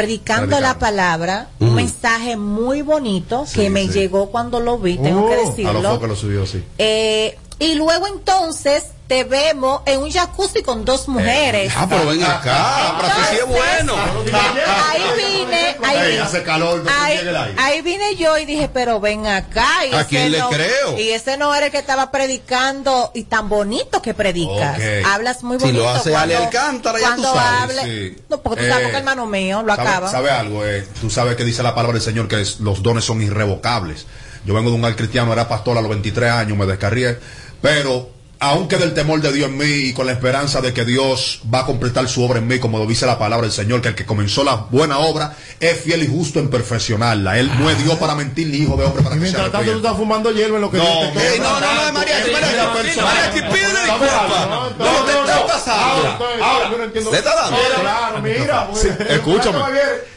Predicando. 0.47 0.61
la 0.61 0.79
palabra, 0.79 1.49
un 1.59 1.75
mensaje 1.75 2.37
muy 2.37 2.83
bonito 2.83 3.45
que 3.53 3.69
me 3.69 3.83
sí. 3.89 3.91
llegó 3.93 4.31
cuando 4.31 4.61
lo 4.61 4.79
vi, 4.79 4.97
tengo 4.97 5.27
que 5.29 5.35
A 5.35 5.37
lo 5.43 5.51
decirlo. 5.51 5.91
foco 5.95 6.07
lo 6.07 6.15
subió, 6.17 6.47
sí. 6.47 6.63
Eh, 6.79 7.37
y 7.61 7.75
luego 7.77 8.09
entonces 8.09 8.83
te 9.07 9.25
vemos 9.25 9.83
en 9.87 10.01
un 10.03 10.11
jacuzzi 10.13 10.63
con 10.63 10.85
dos 10.85 11.09
mujeres. 11.09 11.73
Ah, 11.77 11.85
pero 11.91 12.07
ven 12.07 12.23
acá, 12.23 12.95
sí 13.31 13.37
es 13.39 13.47
bueno. 13.47 13.93
Ahí 13.97 15.03
vine, 15.17 15.77
ahí 15.85 16.17
hace 16.19 16.45
calor, 16.45 16.85
no 16.85 16.91
Ahí, 17.03 17.17
llegue 17.19 17.31
el 17.31 17.37
aire. 17.37 17.55
ahí 17.59 17.83
vine 17.83 18.15
yo 18.15 18.39
y 18.39 18.45
dije, 18.45 18.71
pero 18.73 19.01
ven 19.01 19.27
acá. 19.27 19.67
Y 19.91 19.95
¿A 19.95 20.01
ese 20.03 20.09
quién 20.09 20.31
le 20.31 20.39
no- 20.39 20.49
creo? 20.51 20.97
Y 20.97 21.11
ese 21.11 21.37
no 21.37 21.53
era 21.53 21.67
el 21.67 21.73
que 21.73 21.79
estaba 21.79 22.13
predicando 22.13 23.11
y 23.13 23.25
tan 23.25 23.49
bonito 23.49 24.01
que 24.01 24.15
predicas. 24.15 24.79
Hablas 25.07 25.43
muy 25.43 25.59
Si 25.59 25.65
bonito. 25.65 25.83
lo 25.83 25.91
hace 25.91 26.15
Ale 26.15 26.37
Alcántara, 26.37 27.01
ya 27.01 27.17
tú 27.17 27.23
cuando 27.23 27.35
sabes, 27.35 27.77
hable- 27.79 27.85
sí. 28.15 28.23
No, 28.29 28.41
porque 28.41 28.63
tú 28.63 28.69
sabes 28.69 28.87
Eh, 28.87 28.91
que 28.93 28.97
hermano 28.97 29.27
mío 29.27 29.63
lo 29.63 29.75
¿Sabe, 29.75 29.89
acaba. 29.89 30.09
sabe 30.11 30.31
algo? 30.31 30.65
eh? 30.65 30.87
Tú 31.01 31.11
sabes 31.11 31.35
que 31.37 31.45
dice 31.45 31.65
la 31.65 31.75
palabra 31.75 31.95
del 31.95 32.03
Señor 32.03 32.29
que 32.29 32.41
es- 32.41 32.61
los 32.61 32.81
dones 32.83 33.05
son 33.05 33.21
irrevocables. 33.23 34.07
Yo 34.45 34.55
vengo 34.55 34.71
de 34.71 34.77
un 34.77 34.85
al 34.85 34.95
cristiano, 34.97 35.33
era 35.33 35.49
pastor 35.49 35.77
a 35.77 35.81
los 35.83 35.91
23 35.91 36.31
años, 36.31 36.57
me 36.57 36.65
descarrié, 36.65 37.19
pero 37.61 38.11
aunque 38.43 38.77
del 38.79 38.95
temor 38.95 39.21
de 39.21 39.33
Dios 39.33 39.51
en 39.51 39.59
mí 39.59 39.65
y 39.67 39.93
con 39.93 40.07
la 40.07 40.13
esperanza 40.13 40.61
de 40.63 40.73
que 40.73 40.85
Dios 40.87 41.43
va 41.53 41.61
a 41.61 41.67
completar 41.67 42.09
su 42.09 42.25
obra 42.25 42.39
en 42.39 42.47
mí, 42.47 42.59
como 42.59 42.79
lo 42.79 42.87
dice 42.87 43.05
la 43.07 43.19
palabra 43.19 43.47
del 43.47 43.53
Señor, 43.55 43.83
que 43.83 43.89
el 43.89 43.95
que 43.95 44.07
comenzó 44.07 44.43
la 44.45 44.55
buena 44.57 44.99
obra 44.99 45.37
es 45.61 45.81
fiel 45.81 46.03
y 46.03 46.07
justo 46.09 46.39
en 46.41 46.49
perfeccionarla. 46.49 47.39
Él 47.39 47.51
no 47.59 47.69
es 47.69 47.83
Dios 47.85 47.97
para 47.99 48.15
mentir 48.15 48.47
ni 48.49 48.59
hijo 48.59 48.77
de 48.77 48.85
hombre 48.87 49.03
para 49.03 49.17
Y 49.17 49.19
que 49.21 49.27
se 49.27 49.33
mientras 49.33 49.53
tanto 49.53 49.71
tú 49.73 49.77
estás 49.77 49.97
fumando 49.97 50.31
hierba 50.33 50.57
en 50.57 50.63
lo 50.63 50.71
que 50.71 50.79
No, 50.79 50.85
Dios 50.85 51.13
te 51.13 51.39
no, 51.39 51.61
no, 51.61 51.85
no, 51.87 51.93
mariachi, 51.93 52.31
mariachi. 52.33 52.57
Mira, 52.91 53.05
Mariachi, 53.05 53.41
pídele 53.43 53.81
disculpas. 53.85 54.49
No, 54.79 55.05
te 55.05 55.13
está 55.13 55.47
pasando. 55.47 56.25
Ahora, 56.43 56.71
yo 56.71 56.79
no 56.79 56.85
entiendo. 56.85 57.11
¿Le 57.11 57.19
está 57.19 57.35
dando? 57.35 57.57
Claro, 57.81 58.21
mira. 58.23 58.69
escúchame. 59.09 59.59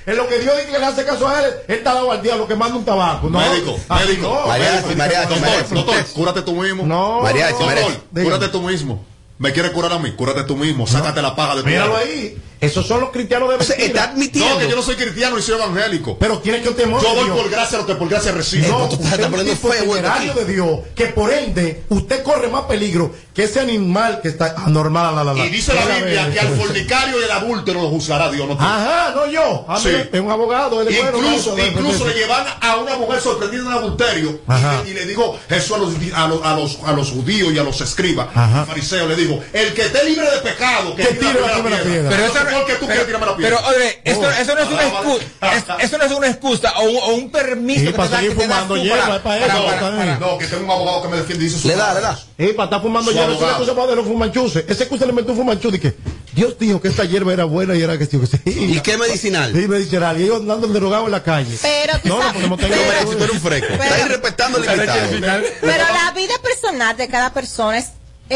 En 0.06 0.18
lo 0.18 0.28
que 0.28 0.40
Dios 0.40 0.58
dice 0.58 0.70
que 0.70 0.80
le 0.80 0.86
hace 0.86 1.06
caso 1.06 1.28
a 1.30 1.40
él, 1.46 1.54
él 1.66 1.78
está 1.78 1.94
dado 1.94 2.12
al 2.12 2.22
diablo 2.22 2.46
que 2.46 2.56
manda 2.56 2.76
un 2.76 2.84
tabaco. 2.84 3.30
No, 3.30 3.40
Médico, 3.40 3.80
así 3.88 4.06
médico. 4.08 4.28
no. 4.28 4.48
Mariachi, 4.48 4.96
mariachi, 4.96 5.30
Doctor, 5.30 5.40
mariachi. 5.50 5.76
doctor, 5.76 6.06
cúrate 6.14 6.42
tú 6.42 6.54
mismo. 6.62 6.86
No. 6.86 7.22
Mariachi, 7.22 7.54
Doctor, 7.64 8.02
cúrate 8.14 8.50
tú 8.50 8.62
mismo. 8.62 9.06
¿Me 9.40 9.52
quieres 9.52 9.72
curar 9.72 9.92
a 9.94 10.00
mí? 10.00 10.12
Cúrate 10.12 10.44
tú 10.44 10.56
mismo. 10.56 10.86
Sácate 10.88 11.22
la 11.22 11.36
paja 11.36 11.56
de 11.56 11.64
tu 11.64 11.68
Míralo 11.68 11.98
ahí. 11.98 12.38
Esos 12.64 12.88
son 12.88 13.02
los 13.02 13.10
cristianos 13.12 13.50
de 13.50 13.56
O 13.56 13.64
sea, 13.64 13.76
mentira. 13.78 14.02
está 14.02 14.12
admitiendo. 14.14 14.54
No, 14.54 14.60
que 14.60 14.70
yo 14.70 14.76
no 14.76 14.82
soy 14.82 14.96
cristiano 14.96 15.38
y 15.38 15.42
soy 15.42 15.56
evangélico. 15.56 16.18
Pero 16.18 16.40
tiene 16.40 16.62
que 16.62 16.70
temor 16.72 17.02
Yo 17.02 17.14
doy 17.16 17.30
por 17.30 17.50
gracia 17.50 17.78
lo 17.78 17.86
que 17.86 17.96
por 17.96 18.10
gracia 18.10 18.32
recibo. 18.32 18.68
No, 18.68 18.90
tú 18.90 18.96
estás 18.96 19.20
es 19.20 19.26
un 19.26 19.32
poniendo 19.62 20.10
aquí. 20.12 20.30
de 20.30 20.46
Dios, 20.46 20.80
que 20.96 21.08
por 21.08 21.32
ende 21.32 21.84
usted 21.90 22.24
corre 22.24 22.48
más 22.48 22.64
peligro 22.64 23.14
que 23.34 23.44
ese 23.46 23.60
animal 23.60 24.20
que 24.22 24.30
está 24.30 24.56
anormal. 24.58 25.16
La, 25.16 25.24
la, 25.24 25.34
la. 25.34 25.46
Y 25.46 25.50
dice 25.50 25.74
la 25.74 25.86
Biblia 25.86 26.32
que 26.32 26.40
al 26.40 26.50
fornicario 26.56 27.20
y 27.20 27.24
al 27.24 27.32
adúltero 27.32 27.82
lo 27.82 27.90
juzgará 27.90 28.32
Dios. 28.32 28.48
No. 28.48 28.54
Ajá, 28.60 29.12
no 29.16 29.26
yo. 29.28 29.66
A 29.68 29.76
mí 29.80 29.84
Sí. 29.84 29.90
Es 30.12 30.20
un 30.22 30.32
abogado. 30.32 30.82
él 30.82 30.88
es 30.88 30.98
bueno, 31.02 31.18
Incluso, 31.18 31.52
bueno, 31.52 31.68
incluso 31.72 32.08
le 32.08 32.14
llevan 32.14 32.46
a 32.62 32.78
una 32.78 32.96
mujer 32.98 33.20
sorprendida 33.22 33.64
en 33.64 33.72
adulterio 33.72 34.40
Ajá. 34.48 34.82
y, 34.86 34.90
y 34.92 34.94
le 34.94 35.06
dijo 35.06 35.38
Jesús 35.50 35.76
a 35.76 35.80
los, 35.80 35.94
a 36.14 36.28
los, 36.28 36.46
a 36.46 36.56
los, 36.56 36.78
a 36.86 36.92
los 36.94 37.12
judíos 37.12 37.52
y 37.54 37.58
a 37.58 37.64
los 37.64 37.82
escribas, 37.82 38.28
Ajá. 38.34 38.66
fariseos, 38.66 39.08
le 39.10 39.16
dijo, 39.16 39.40
el 39.52 39.74
que 39.74 39.82
esté 39.84 40.04
libre 40.06 40.30
de 40.30 40.38
pecado, 40.38 40.96
que 40.96 41.04
Que 41.04 41.14
tire 41.16 41.42
la 41.42 41.54
primera 41.54 41.82
piedra. 41.84 42.10
Pero 42.10 42.28
No 42.28 42.34
no- 42.34 42.34
qué 42.66 42.74
tú 42.76 42.86
quieres 42.86 43.06
tirarme 43.06 43.26
la 43.28 43.36
Pero, 43.38 43.58
piedra. 43.58 43.70
Odre, 43.70 44.02
esto, 44.04 44.30
eso 44.32 44.56
no 44.56 44.62
es 44.62 44.68
una 44.70 44.82
Ah, 44.82 44.88
excusa. 44.88 45.26
vale. 45.42 45.58
es- 45.58 45.86
eso 45.86 45.98
no 45.98 46.04
es 46.06 46.12
una 46.12 46.28
excusa 46.28 46.74
o 46.80 46.84
un, 46.84 46.98
o 46.98 47.08
un 47.16 47.32
permiso 47.32 47.86
que 47.86 47.94
para 47.94 48.20
que 48.20 48.30
das 48.30 48.36
fumando 48.36 48.78
hierba, 48.78 49.02
para- 49.24 49.38
es 49.38 49.48
para 49.48 49.80
para- 49.80 50.14
eso, 50.14 50.20
No, 50.20 50.38
que 50.38 50.46
tengo 50.48 50.64
un 50.66 50.72
abogado 50.72 51.02
que 51.04 51.08
me 51.10 51.18
defiende 51.18 51.44
y 51.44 51.48
dice 51.48 51.60
sus 51.60 51.66
Le 51.66 51.76
da, 51.76 51.94
le 51.94 52.02
da. 52.02 52.20
Eh, 52.38 52.54
para 52.54 52.66
estar 52.66 52.82
fumando 52.82 53.12
Su 53.12 53.18
hierba, 53.18 53.34
esa 53.34 53.36
es 53.36 53.42
abogado. 53.44 53.60
cosa 53.66 53.76
para 53.76 53.88
de 53.90 53.96
los 53.98 54.06
fumanchuces. 54.08 54.66
Ese 54.68 54.88
que 54.88 54.94
usted 54.94 55.08
le 55.08 55.14
metió 55.14 55.32
un 55.32 55.38
fumanchú 55.38 55.70
y 55.74 55.80
que 55.80 55.94
Dios 56.34 56.58
dijo 56.60 56.82
que 56.82 56.88
esta 56.88 57.06
hierba 57.06 57.32
era 57.34 57.44
buena 57.46 57.76
y 57.76 57.82
era 57.82 57.98
que 57.98 58.06
sí. 58.06 58.18
que 58.20 58.26
sí. 58.28 58.38
¿Y 58.46 58.80
qué 58.80 58.98
medicinal? 58.98 59.52
Sí, 59.54 59.68
medicinal. 59.68 60.20
Y 60.20 60.24
ellos 60.24 60.38
andando 60.42 60.68
drogado 60.68 61.06
en 61.06 61.12
la 61.12 61.22
calle. 61.24 61.58
Pero 61.62 61.94
tú 62.02 62.08
No, 62.10 62.16
no, 62.16 62.22
sabes- 62.22 62.34
porque 62.34 62.50
no 62.50 62.58
tengo 62.58 62.76
pero- 63.18 63.34
un 63.34 63.40
fresco. 63.42 63.68
Pero- 63.70 63.84
Estás 63.84 64.00
irrespetando 64.06 64.58
el 64.58 64.66
invitado. 64.66 65.44
Pero 65.62 65.84
la 65.94 66.12
vida 66.12 66.34
personal 66.42 66.98
de 66.98 67.08
cada 67.08 67.34
persona 67.34 67.78
es, 67.78 67.90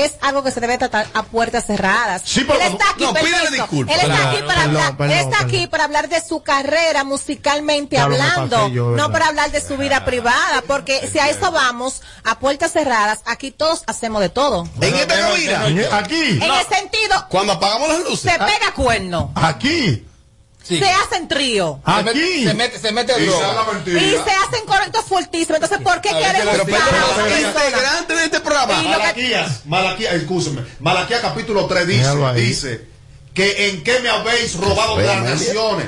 es 0.06 0.16
algo 0.22 0.44
que 0.44 0.52
se 0.52 0.60
debe 0.60 0.78
tratar 0.78 1.08
a 1.14 1.24
puertas 1.24 1.66
cerradas. 1.66 2.22
Sí, 2.26 2.44
pero 2.46 2.60
él 2.60 2.74
está 2.74 2.90
aquí, 2.92 3.04
no, 3.04 3.14
pídele 3.14 3.52
disculpas. 3.52 3.96
Él 3.96 4.02
está 4.12 4.30
aquí 4.30 4.42
para 4.42 4.62
perdón, 4.64 4.78
hablar, 4.78 4.98
perdón, 4.98 5.18
él 5.18 5.24
está 5.24 5.42
aquí 5.42 5.68
para 5.68 5.84
hablar 5.84 6.10
de 6.10 6.22
su 6.22 6.42
carrera 6.44 7.04
musicalmente 7.04 7.98
hablando, 7.98 8.70
yo, 8.70 8.92
no 8.92 9.12
para 9.12 9.28
hablar 9.28 9.52
de 9.52 9.62
su 9.62 9.78
vida 9.78 10.06
privada, 10.06 10.64
porque 10.68 11.08
si 11.12 11.20
a 11.20 11.30
eso 11.30 11.52
vamos, 11.52 12.02
a 12.24 12.40
puertas 12.40 12.72
cerradas, 12.72 13.20
aquí 13.26 13.52
todos 13.52 13.84
hacemos 13.88 14.22
de 14.22 14.30
todo. 14.30 14.68
En 14.82 14.94
esta 14.94 15.20
cabina, 15.20 15.98
Aquí. 15.98 16.40
En 16.42 16.44
el 16.44 16.68
sentido, 16.68 17.28
cuando 17.30 17.54
apagamos 17.54 17.90
las 17.90 18.00
luces. 18.00 18.32
se 18.32 18.38
pega 18.38 18.74
cuerno, 18.76 19.32
Aquí. 19.36 20.07
Sí. 20.68 20.80
se 20.80 20.90
hacen 20.92 21.28
trío. 21.28 21.80
Se 21.86 21.92
mete- 22.04 22.10
Aquí. 22.10 22.44
Se 22.44 22.54
mete, 22.54 22.80
se 22.80 22.92
mete 22.92 23.14
Y 23.14 23.16
se 23.20 23.26
droga. 23.28 23.50
habla 23.62 23.74
mentira. 23.74 24.02
Y 24.02 24.10
se 24.12 24.18
hacen 24.18 24.66
correctos 24.66 25.06
fuertísimos. 25.06 25.62
Entonces, 25.62 25.80
¿por 25.82 26.02
qué 26.02 26.10
quieren 26.10 26.42
usar 26.48 26.62
a? 26.62 27.40
Integrante 27.40 28.14
de 28.16 28.26
este 28.26 28.40
programa. 28.42 28.82
Malaquías, 28.82 29.66
Malaquías, 29.66 30.14
escúcheme. 30.16 30.62
Malaquías 30.80 31.22
capítulo 31.22 31.66
3 31.68 31.88
dice, 31.88 32.34
dice 32.36 32.88
que 33.34 33.70
en 33.70 33.84
qué 33.84 34.00
me 34.00 34.10
habéis 34.10 34.56
robado 34.56 34.98
de 34.98 35.06
las 35.06 35.24
naciones. 35.24 35.88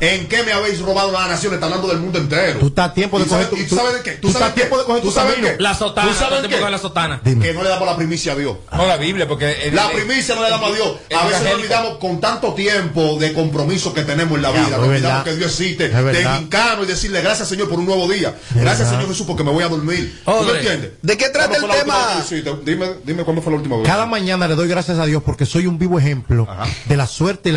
¿En 0.00 0.28
qué 0.28 0.42
me 0.42 0.52
habéis 0.52 0.80
robado 0.80 1.10
la 1.12 1.26
nación? 1.28 1.54
Está 1.54 1.66
hablando 1.66 1.88
del 1.88 1.98
mundo 1.98 2.18
entero. 2.18 2.58
Tú 2.58 2.66
estás 2.68 2.90
a 2.90 2.94
tiempo 2.94 3.18
de 3.18 3.26
coger 3.26 3.48
tu, 3.48 3.56
tú 3.56 3.76
sabes 3.76 3.94
de 3.94 4.02
qué? 4.02 4.10
¿Tú, 4.12 4.28
estás 4.28 4.54
tiempo 4.54 4.78
de 4.78 4.84
coger 4.84 5.02
tu 5.02 5.14
camino? 5.14 5.48
La 5.58 5.74
sotana. 5.74 6.08
¿Tú 6.08 6.14
sabes 6.14 6.46
qué? 6.46 6.56
De 6.56 6.70
la 6.70 6.78
sotana. 6.78 7.20
Que 7.22 7.52
no 7.54 7.62
le 7.62 7.68
damos 7.68 7.86
la 7.86 7.96
primicia 7.96 8.32
a 8.32 8.36
Dios. 8.36 8.56
No 8.72 8.86
la 8.86 8.96
Biblia, 8.96 9.26
porque. 9.26 9.70
La 9.72 9.90
primicia 9.90 10.34
no 10.34 10.42
le 10.42 10.50
damos 10.50 10.70
a 10.70 10.74
Dios. 10.74 10.96
A 11.16 11.26
veces 11.26 11.42
nos 11.42 11.54
olvidamos 11.54 11.98
con 11.98 12.20
tanto 12.20 12.54
tiempo 12.54 13.16
de 13.18 13.32
compromiso 13.32 13.92
que 13.94 14.02
tenemos 14.02 14.36
en 14.36 14.42
la 14.42 14.50
vida. 14.50 14.76
Nos 14.76 14.88
olvidamos 14.88 15.24
que 15.24 15.36
Dios 15.36 15.50
existe. 15.60 15.88
De 15.88 16.22
hincano 16.22 16.84
y 16.84 16.86
decirle 16.86 17.22
gracias, 17.22 17.48
Señor, 17.48 17.68
por 17.68 17.78
un 17.78 17.86
nuevo 17.86 18.08
día. 18.08 18.34
Gracias, 18.54 18.88
Señor 18.88 19.08
Jesús, 19.08 19.26
porque 19.26 19.44
me 19.44 19.50
voy 19.50 19.64
a 19.64 19.68
dormir. 19.68 20.20
¿Tú 20.24 20.44
me 20.44 20.52
entiendes? 20.52 20.92
¿De 21.02 21.16
qué 21.16 21.28
trata 21.30 21.56
el 21.56 21.68
tema? 21.68 22.24
Dime, 22.64 22.86
dime 23.04 23.24
cuándo 23.24 23.42
fue 23.42 23.52
la 23.52 23.58
última 23.58 23.76
vez. 23.76 23.86
Cada 23.86 24.06
mañana 24.06 24.48
le 24.48 24.54
doy 24.54 24.68
gracias 24.68 24.98
a 24.98 25.06
Dios 25.06 25.22
porque 25.24 25.46
soy 25.46 25.66
un 25.66 25.78
vivo 25.78 25.98
ejemplo 25.98 26.46
de 26.86 26.96
la 26.96 27.06
suerte 27.06 27.50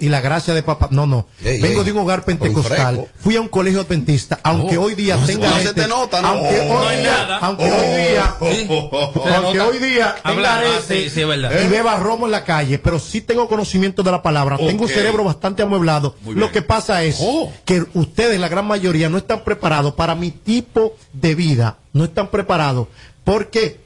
y 0.00 0.08
la 0.08 0.20
gracia 0.20 0.54
de 0.54 0.62
papá. 0.62 0.88
No, 0.90 1.06
no 1.06 1.26
vengo 1.72 1.84
de 1.84 1.92
un 1.92 1.98
hogar 1.98 2.24
pentecostal, 2.24 3.06
fui 3.18 3.36
a 3.36 3.40
un 3.40 3.48
colegio 3.48 3.80
adventista, 3.80 4.40
aunque 4.42 4.78
hoy 4.78 4.94
día 4.94 5.16
tenga 5.26 5.50
no 5.50 5.58
se 5.58 5.74
te 5.74 5.88
nota, 5.88 6.20
¿no? 6.22 6.28
aunque 6.28 6.60
hoy 6.60 6.96
día, 6.96 7.38
aunque 7.38 7.64
hoy 7.64 7.70
oh. 7.70 7.96
día, 7.96 8.36
aunque 9.34 9.60
hoy 9.60 9.78
día 9.78 10.16
tenga 10.22 11.64
y 11.64 11.68
beba 11.68 11.96
romo 11.96 12.26
en 12.26 12.32
la 12.32 12.44
calle, 12.44 12.78
pero 12.78 12.98
sí 12.98 13.20
tengo 13.20 13.48
conocimiento 13.48 14.02
de 14.02 14.10
la 14.10 14.22
palabra, 14.22 14.56
tengo 14.56 14.84
un 14.84 14.88
cerebro 14.88 15.24
bastante 15.24 15.62
amueblado. 15.62 16.16
Lo 16.26 16.50
que 16.50 16.62
pasa 16.62 17.02
es 17.02 17.18
oh. 17.20 17.52
que 17.64 17.84
ustedes, 17.94 18.38
la 18.38 18.48
gran 18.48 18.66
mayoría, 18.66 19.08
no 19.08 19.18
están 19.18 19.44
preparados 19.44 19.94
para 19.94 20.14
mi 20.14 20.30
tipo 20.30 20.96
de 21.12 21.34
vida, 21.34 21.78
no 21.92 22.04
están 22.04 22.28
preparados. 22.28 22.88
¿Por 23.24 23.50
qué? 23.50 23.80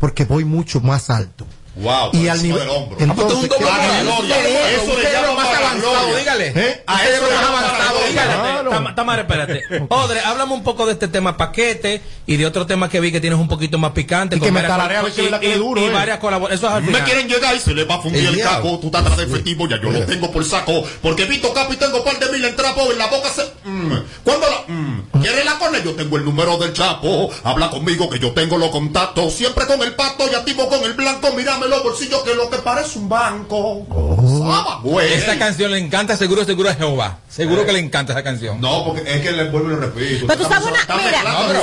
Porque 0.00 0.24
voy 0.24 0.44
mucho 0.44 0.80
más 0.80 1.10
alto. 1.10 1.46
Wow, 1.76 2.10
y 2.12 2.28
al 2.28 2.40
nivel 2.40 2.68
entonces, 3.00 3.50
ah, 3.68 4.02
no, 4.04 4.22
eso, 4.22 4.92
eso 4.92 4.98
le 4.98 5.12
llama 5.12 5.34
más 5.34 5.58
avanzado, 5.58 6.16
dígale. 6.16 6.52
¿Eh? 6.54 6.82
A 6.86 7.04
eso 7.04 7.22
más 7.22 7.44
avanzado, 7.44 7.98
dígale. 8.08 8.53
Tamara, 8.70 9.22
espérate. 9.22 9.62
Odre, 9.88 10.20
háblame 10.20 10.52
un 10.52 10.62
poco 10.62 10.86
de 10.86 10.92
este 10.92 11.08
tema 11.08 11.36
paquete 11.36 12.00
y 12.26 12.36
de 12.36 12.46
otro 12.46 12.66
tema 12.66 12.88
que 12.88 13.00
vi 13.00 13.12
que 13.12 13.20
tienes 13.20 13.38
un 13.38 13.48
poquito 13.48 13.78
más 13.78 13.92
picante. 13.92 14.36
Y 14.36 14.40
que 14.40 14.50
me 14.50 14.60
a 14.60 14.88
ver 14.88 15.12
si 15.12 15.28
la 15.28 15.40
que 15.40 15.56
duro. 15.56 15.80
Y 15.80 15.84
eh. 15.84 15.90
varias 15.90 16.18
colaboraciones. 16.18 16.90
Me 16.90 17.02
quieren 17.02 17.28
llegar 17.28 17.54
y 17.54 17.60
se 17.60 17.74
les 17.74 17.88
va 17.88 17.96
a 17.96 18.00
fundir 18.00 18.26
el, 18.26 18.34
el 18.34 18.42
caco. 18.42 18.78
Tú 18.78 18.86
estás 18.86 19.02
atrás 19.02 19.18
de 19.18 19.24
efectivo, 19.24 19.68
ya 19.68 19.80
yo 19.80 19.90
lo 19.90 20.04
tengo 20.04 20.30
por 20.30 20.44
saco. 20.44 20.84
Porque 21.02 21.24
Vito 21.24 21.52
Capo 21.52 21.72
y 21.72 21.76
tengo 21.76 22.04
par 22.04 22.18
de 22.18 22.30
mil 22.30 22.44
en 22.44 22.56
trapo. 22.56 22.90
En 22.90 22.98
la 22.98 23.06
boca 23.06 23.28
se. 23.28 23.42
Mm. 23.68 23.92
Cuando 24.24 24.46
la. 24.48 24.74
Mm. 24.74 25.02
¿Quieres 25.20 25.44
la 25.44 25.58
corne? 25.58 25.78
Yo 25.84 25.92
tengo 25.94 26.16
el 26.16 26.24
número 26.24 26.58
del 26.58 26.72
chapo. 26.72 27.30
Habla 27.42 27.70
conmigo 27.70 28.08
que 28.08 28.18
yo 28.18 28.32
tengo 28.32 28.58
los 28.58 28.70
contactos. 28.70 29.34
Siempre 29.34 29.66
con 29.66 29.82
el 29.82 29.94
pato 29.94 30.24
y 30.30 30.34
activo 30.34 30.68
con 30.68 30.82
el 30.84 30.94
blanco. 30.94 31.32
Mírame 31.36 31.68
los 31.68 31.82
bolsillos 31.82 32.22
que 32.22 32.34
lo 32.34 32.50
que 32.50 32.58
parece 32.58 32.98
un 32.98 33.08
banco. 33.08 33.86
Oh. 33.90 35.00
Esa 35.00 35.38
canción 35.38 35.70
le 35.70 35.78
encanta, 35.78 36.16
seguro, 36.16 36.44
seguro 36.44 36.70
a 36.70 36.74
Jehová. 36.74 37.18
Seguro 37.28 37.62
eh. 37.62 37.66
que 37.66 37.72
le 37.72 37.78
encanta 37.78 38.12
esa 38.12 38.22
canción. 38.22 38.53
No, 38.58 38.84
porque 38.84 39.02
es 39.06 39.20
que 39.20 39.32
le 39.32 39.48
vuelvo 39.50 39.68
y 39.68 39.70
lo 39.72 39.80
repito. 39.80 40.26
Pero 40.26 40.42
tú 40.42 40.48
sabes 40.48 40.66
una. 40.66 40.96
Mira, 40.96 41.22
no, 41.22 41.46
pero, 41.48 41.62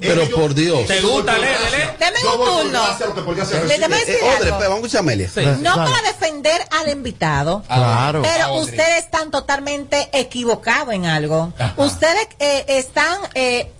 pero 0.00 0.28
por 0.30 0.54
Dios. 0.54 0.86
¿Te 0.86 1.00
gusta, 1.00 1.34
Deme 1.34 2.18
un 2.24 2.44
turno. 2.44 2.84
Eh, 2.88 3.56
eh, 3.58 4.52
pues, 4.56 4.68
vamos 4.68 4.72
a 4.72 4.76
escuchar 4.76 5.00
Amelia. 5.00 5.30
No 5.60 5.74
para 5.74 6.02
defender 6.02 6.60
al 6.70 6.88
invitado. 6.90 7.62
Ah, 7.68 7.76
claro. 7.76 8.22
Pero 8.22 8.54
ustedes 8.54 9.04
están 9.04 9.30
totalmente 9.30 10.08
equivocados 10.12 10.94
en 10.94 11.06
algo. 11.06 11.52
Ustedes 11.76 12.28
eh, 12.38 12.64
están 12.68 13.18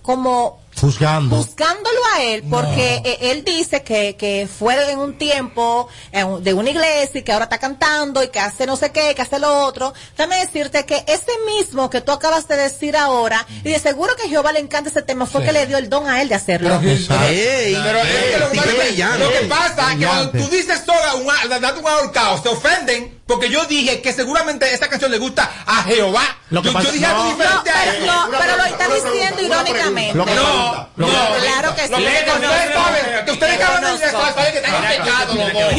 como 0.01 0.61
Juzgando. 0.79 1.37
Juzgándolo 1.37 1.99
a 2.15 2.23
él, 2.23 2.43
porque 2.49 3.01
no. 3.03 3.27
él 3.27 3.43
dice 3.43 3.83
que, 3.83 4.15
que, 4.15 4.47
fue 4.47 4.91
en 4.91 4.99
un 4.99 5.17
tiempo 5.17 5.87
eh, 6.11 6.25
de 6.41 6.53
una 6.53 6.69
iglesia 6.69 7.19
y 7.19 7.23
que 7.23 7.31
ahora 7.31 7.45
está 7.45 7.57
cantando 7.57 8.23
y 8.23 8.29
que 8.29 8.39
hace 8.39 8.65
no 8.65 8.75
sé 8.75 8.91
qué, 8.91 9.13
que 9.15 9.21
hace 9.21 9.39
lo 9.39 9.65
otro. 9.65 9.93
Déjame 10.17 10.37
decirte 10.37 10.85
que 10.85 11.03
ese 11.07 11.31
mismo 11.57 11.89
que 11.89 12.01
tú 12.01 12.11
acabas 12.11 12.47
de 12.47 12.55
decir 12.55 12.95
ahora, 12.95 13.45
mm. 13.47 13.67
y 13.67 13.71
de 13.71 13.79
seguro 13.79 14.15
que 14.15 14.29
Jehová 14.29 14.53
le 14.53 14.59
encanta 14.59 14.89
ese 14.89 15.01
tema, 15.01 15.25
fue 15.25 15.41
sí. 15.41 15.47
que 15.47 15.53
le 15.53 15.67
dio 15.67 15.77
el 15.77 15.89
don 15.89 16.07
a 16.07 16.21
él 16.21 16.29
de 16.29 16.35
hacerlo. 16.35 16.79
Pero, 16.81 16.81
hey, 16.81 17.77
pero 17.83 17.99
hey, 18.03 18.15
es 18.15 18.31
que 18.31 18.39
lo, 18.39 18.47
hey, 18.53 19.03
lo, 19.19 19.31
que 19.31 19.45
pasa 19.47 19.91
es 19.91 19.99
que 19.99 20.05
cuando 20.05 20.31
tú 20.31 20.49
dices 20.49 20.85
todo, 20.85 20.95
date 21.49 21.79
un 21.79 21.87
ahorcado, 21.87 22.41
se 22.41 22.49
ofenden. 22.49 23.18
Porque 23.29 23.47
yo 23.47 23.63
dije 23.65 24.01
que 24.01 24.11
seguramente 24.11 24.73
esta 24.73 24.89
canción 24.89 25.11
le 25.11 25.19
gusta 25.19 25.47
a 25.67 25.83
Jehová. 25.83 26.23
Lo 26.49 26.63
que 26.63 26.73
yo, 26.73 26.91
dije 26.91 27.05
no, 27.05 27.15
algo 27.15 27.29
diferente 27.29 27.69
no, 27.69 27.77
a 27.77 27.83
él. 27.83 28.05
No, 28.07 28.27
pero 28.39 28.57
lo 28.57 28.65
está 28.65 28.87
diciendo 28.87 29.41
irónicamente. 29.43 30.17
No, 30.17 30.25
no, 30.25 30.89
claro 30.97 31.75
que 31.75 31.87
sí. 31.87 31.93
ustedes 31.93 32.25
saben, 32.25 33.25
que 33.25 33.31
ustedes 33.31 33.55
acaban 33.55 33.83
de 33.83 33.91
decir 33.91 34.09
saben 34.09 34.51
que 34.51 34.57
están 34.57 34.83
en 34.83 35.03
pecado 35.03 35.35
los 35.35 35.53
dos. 35.53 35.73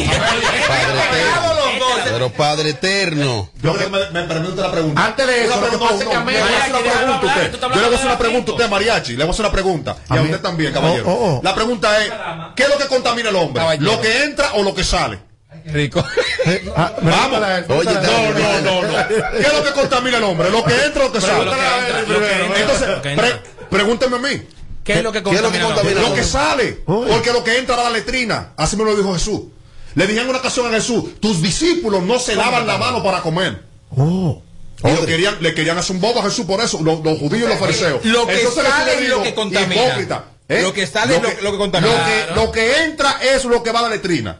Pero 2.05 2.29
Padre 2.31 2.69
Eterno. 2.69 3.49
Yo 3.61 3.77
que 3.77 3.87
me 3.87 4.23
permito 4.23 4.61
la 4.61 4.71
pregunta. 4.71 5.05
Antes 5.05 5.27
de 5.27 5.43
eso, 5.43 5.61
yo 5.61 5.71
le 5.71 5.75
voy 5.75 5.87
a 5.87 5.91
hacer 7.95 8.05
una 8.05 8.17
pregunta 8.17 8.51
a 8.51 8.53
usted, 8.55 8.69
Mariachi. 8.69 9.11
Le 9.17 9.25
voy 9.25 9.27
a 9.27 9.31
hacer 9.31 9.45
una 9.45 9.51
pregunta. 9.51 9.97
Y 10.09 10.17
a 10.17 10.21
usted 10.21 10.39
también, 10.39 10.71
caballero. 10.71 11.41
La 11.43 11.53
pregunta 11.53 12.01
es, 12.01 12.13
¿qué 12.55 12.63
es 12.63 12.69
lo 12.69 12.77
que 12.77 12.87
contamina 12.87 13.27
el 13.27 13.35
hombre? 13.35 13.61
¿Lo 13.79 13.99
que 13.99 14.23
entra 14.23 14.53
o 14.53 14.63
lo 14.63 14.73
que 14.73 14.85
sale? 14.85 15.30
Rico. 15.65 16.03
Ah, 16.75 16.93
Vamos. 17.01 17.39
Oye, 17.69 17.93
no, 17.93 18.31
no, 18.31 18.61
no, 18.61 18.81
no. 18.81 19.07
¿Qué 19.07 19.41
es 19.41 19.53
lo 19.53 19.63
que 19.63 19.71
contamina 19.71 20.17
el 20.17 20.23
hombre? 20.23 20.49
Lo 20.49 20.63
que 20.63 20.73
entra, 20.85 21.03
lo 21.03 21.11
que 21.11 21.21
sale. 21.21 21.51
Entonces, 22.57 22.87
pre 23.01 23.41
pregúnteme 23.69 24.15
a 24.17 24.19
mí. 24.19 24.41
¿Qué 24.83 24.93
es 24.93 25.03
lo 25.03 25.11
que 25.11 25.21
contamina? 25.21 25.69
Lo, 25.69 26.13
que 26.13 26.23
sale. 26.23 26.81
Porque 26.85 27.31
lo 27.31 27.43
que 27.43 27.57
entra 27.57 27.75
a 27.75 27.83
la 27.83 27.89
letrina. 27.89 28.53
Así 28.57 28.75
me 28.75 28.83
lo 28.83 28.95
dijo 28.95 29.13
Jesús. 29.13 29.41
Le 29.95 30.07
dijeron 30.07 30.29
una 30.29 30.39
ocasión 30.39 30.67
a 30.67 30.75
Jesús, 30.75 31.19
tus 31.19 31.41
discípulos 31.41 32.01
no 32.03 32.17
se 32.17 32.35
lavan 32.35 32.65
la 32.65 32.77
mano 32.77 33.03
para 33.03 33.21
comer. 33.21 33.61
Oh. 33.95 34.41
Y 34.83 35.43
le 35.43 35.53
querían 35.53 35.77
hacer 35.77 35.95
un 35.95 36.01
bobo 36.01 36.21
a 36.21 36.23
Jesús 36.23 36.45
por 36.45 36.59
eso, 36.61 36.79
los, 36.81 36.99
judíos 37.19 37.45
y 37.45 37.49
los 37.49 37.59
fariseos. 37.59 38.03
Lo 38.05 38.25
que 38.25 38.47
sale 38.47 39.07
lo 39.07 39.21
que 39.21 39.35
contamina. 39.35 40.25
Lo 40.47 40.73
que 40.73 40.87
sale 40.87 41.19
lo 41.19 41.41
lo, 41.41 41.51
que 41.51 41.57
contamina. 41.57 42.35
Lo 42.35 42.51
que 42.51 42.83
entra 42.83 43.19
es 43.21 43.45
lo 43.45 43.61
que 43.61 43.71
va 43.71 43.79
a 43.79 43.83
la 43.83 43.89
letrina. 43.89 44.39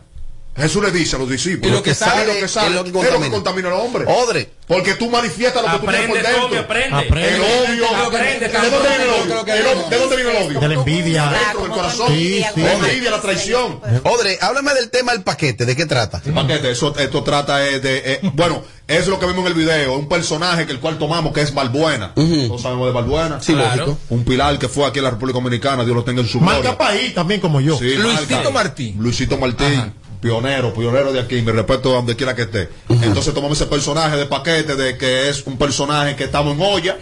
Jesús 0.55 0.83
le 0.83 0.91
dice 0.91 1.15
a 1.15 1.19
los 1.19 1.29
discípulos 1.29 1.71
lo 1.71 1.83
que, 1.83 1.91
que 1.91 1.95
sale, 1.95 2.25
lo 2.25 2.39
que 2.39 2.47
sale 2.47 2.69
es 2.69 2.75
lo 2.75 2.83
que 2.83 2.91
contamina, 2.91 3.25
es 3.25 3.31
lo 3.31 3.53
que 3.53 3.67
al 3.67 3.73
hombre. 3.73 4.05
Odre. 4.05 4.49
Porque 4.67 4.95
tú 4.95 5.09
manifiestas 5.09 5.63
lo 5.63 5.69
que 5.69 5.75
aprende, 5.75 6.07
tú 6.07 6.13
tienes 6.13 6.63
por 6.65 6.75
dentro. 6.77 6.97
Aprende. 6.97 7.35
El 7.35 7.41
odio. 7.41 7.95
Aprende, 7.95 8.47
¿De 8.47 8.69
dónde 8.69 8.89
viene 8.89 9.03
el 9.03 9.09
odio? 9.09 9.43
¿De 9.89 9.97
dónde 9.97 10.15
viene 10.15 10.31
el 10.31 10.47
odio? 10.47 10.59
De 10.59 10.67
la 10.67 10.73
envidia. 10.73 11.29
Dentro 11.29 11.61
del 11.63 11.71
corazón. 11.71 12.07
Sí. 12.09 12.45
La 12.55 12.73
envidia, 12.73 13.11
la 13.11 13.21
traición. 13.21 13.79
Odre, 14.03 14.37
háblame 14.41 14.73
del 14.73 14.89
tema 14.89 15.13
del 15.13 15.23
paquete. 15.23 15.65
¿De 15.65 15.75
qué 15.75 15.85
trata? 15.85 16.21
El 16.25 16.33
paquete, 16.33 16.71
eso, 16.71 16.95
esto 16.97 17.23
trata 17.23 17.65
eh, 17.67 17.79
de... 17.79 18.01
Eh, 18.05 18.19
bueno, 18.33 18.63
es 18.87 19.07
lo 19.07 19.19
que 19.19 19.25
vimos 19.25 19.41
en 19.41 19.47
el 19.47 19.53
video. 19.53 19.97
Un 19.97 20.07
personaje 20.07 20.65
que 20.65 20.71
el 20.71 20.79
cual 20.79 20.97
tomamos 20.97 21.33
que 21.33 21.41
es 21.41 21.53
Balbuena. 21.53 22.13
Uh. 22.15 22.47
Todos 22.47 22.61
sabemos 22.61 22.87
de 22.87 22.93
Balbuena. 22.93 23.41
Sí, 23.41 23.53
claro. 23.53 23.97
Un 24.09 24.23
pilar 24.23 24.57
que 24.59 24.69
fue 24.69 24.85
aquí 24.85 24.99
en 24.99 25.05
la 25.05 25.11
República 25.11 25.39
Dominicana. 25.39 25.83
Dios 25.83 25.95
lo 25.95 26.03
tenga 26.03 26.21
en 26.21 26.27
su 26.27 26.39
gloria. 26.39 26.59
Marca 26.59 26.77
país 26.77 27.13
también 27.13 27.41
como 27.41 27.59
yo. 27.61 27.77
Sí, 27.77 27.95
Luisito 27.95 28.51
Martín. 28.51 28.95
Luisito 28.99 29.37
Martín 29.37 29.93
pionero, 30.21 30.73
pionero 30.73 31.11
de 31.11 31.19
aquí, 31.19 31.41
mi 31.41 31.51
respeto 31.51 31.91
a 31.91 31.95
donde 31.95 32.15
quiera 32.15 32.35
que 32.35 32.43
esté. 32.43 32.69
Entonces 32.87 33.33
tomamos 33.33 33.59
ese 33.59 33.67
personaje 33.69 34.15
de 34.15 34.25
paquete, 34.25 34.75
de 34.75 34.97
que 34.97 35.29
es 35.29 35.45
un 35.45 35.57
personaje 35.57 36.15
que 36.15 36.25
estamos 36.25 36.55
en 36.55 36.61
olla. 36.61 36.97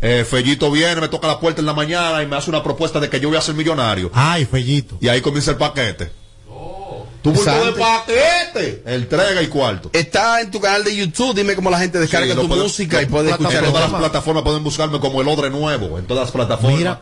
Eh, 0.00 0.26
Fellito 0.28 0.70
viene, 0.70 1.00
me 1.00 1.08
toca 1.08 1.26
la 1.26 1.38
puerta 1.38 1.60
en 1.60 1.66
la 1.66 1.72
mañana 1.72 2.22
y 2.22 2.26
me 2.26 2.36
hace 2.36 2.50
una 2.50 2.62
propuesta 2.62 3.00
de 3.00 3.08
que 3.08 3.20
yo 3.20 3.28
voy 3.28 3.38
a 3.38 3.40
ser 3.40 3.54
millonario. 3.54 4.10
Ay, 4.12 4.44
Fellito. 4.44 4.98
Y 5.00 5.08
ahí 5.08 5.20
comienza 5.20 5.52
el 5.52 5.56
paquete. 5.56 6.10
Oh, 6.50 7.06
tu 7.22 7.32
bulto 7.32 7.64
de 7.64 7.72
paquete. 7.72 8.82
El 8.86 9.08
trega 9.08 9.42
y 9.42 9.46
cuarto. 9.46 9.90
Está 9.92 10.40
en 10.40 10.50
tu 10.50 10.60
canal 10.60 10.84
de 10.84 10.94
YouTube. 10.94 11.34
Dime 11.34 11.54
cómo 11.54 11.70
la 11.70 11.78
gente 11.78 11.98
descarga 11.98 12.34
tu 12.34 12.48
música 12.48 13.00
y 13.02 13.06
puede 13.06 13.30
escuchar. 13.30 13.64
En 13.64 13.70
todas 13.70 13.90
las 13.90 14.00
plataformas 14.00 14.42
pueden 14.42 14.64
buscarme 14.64 15.00
como 15.00 15.20
El 15.20 15.28
Odre 15.28 15.50
Nuevo. 15.50 15.98
En 15.98 16.06
todas 16.06 16.24
las 16.24 16.32
plataformas. 16.32 16.78
Mira 16.78 17.00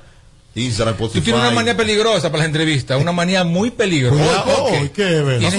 Instagram, 0.55 0.95
Spotify. 0.95 1.19
Tú 1.19 1.25
tienes 1.25 1.43
una 1.43 1.51
manía 1.51 1.77
peligrosa 1.77 2.31
para 2.31 2.39
las 2.39 2.47
entrevistas, 2.47 3.01
una 3.01 3.13
manía 3.13 3.43
muy 3.43 3.71
peligrosa. 3.71 4.45
Oh, 4.47 4.69
Tienes 4.71 4.91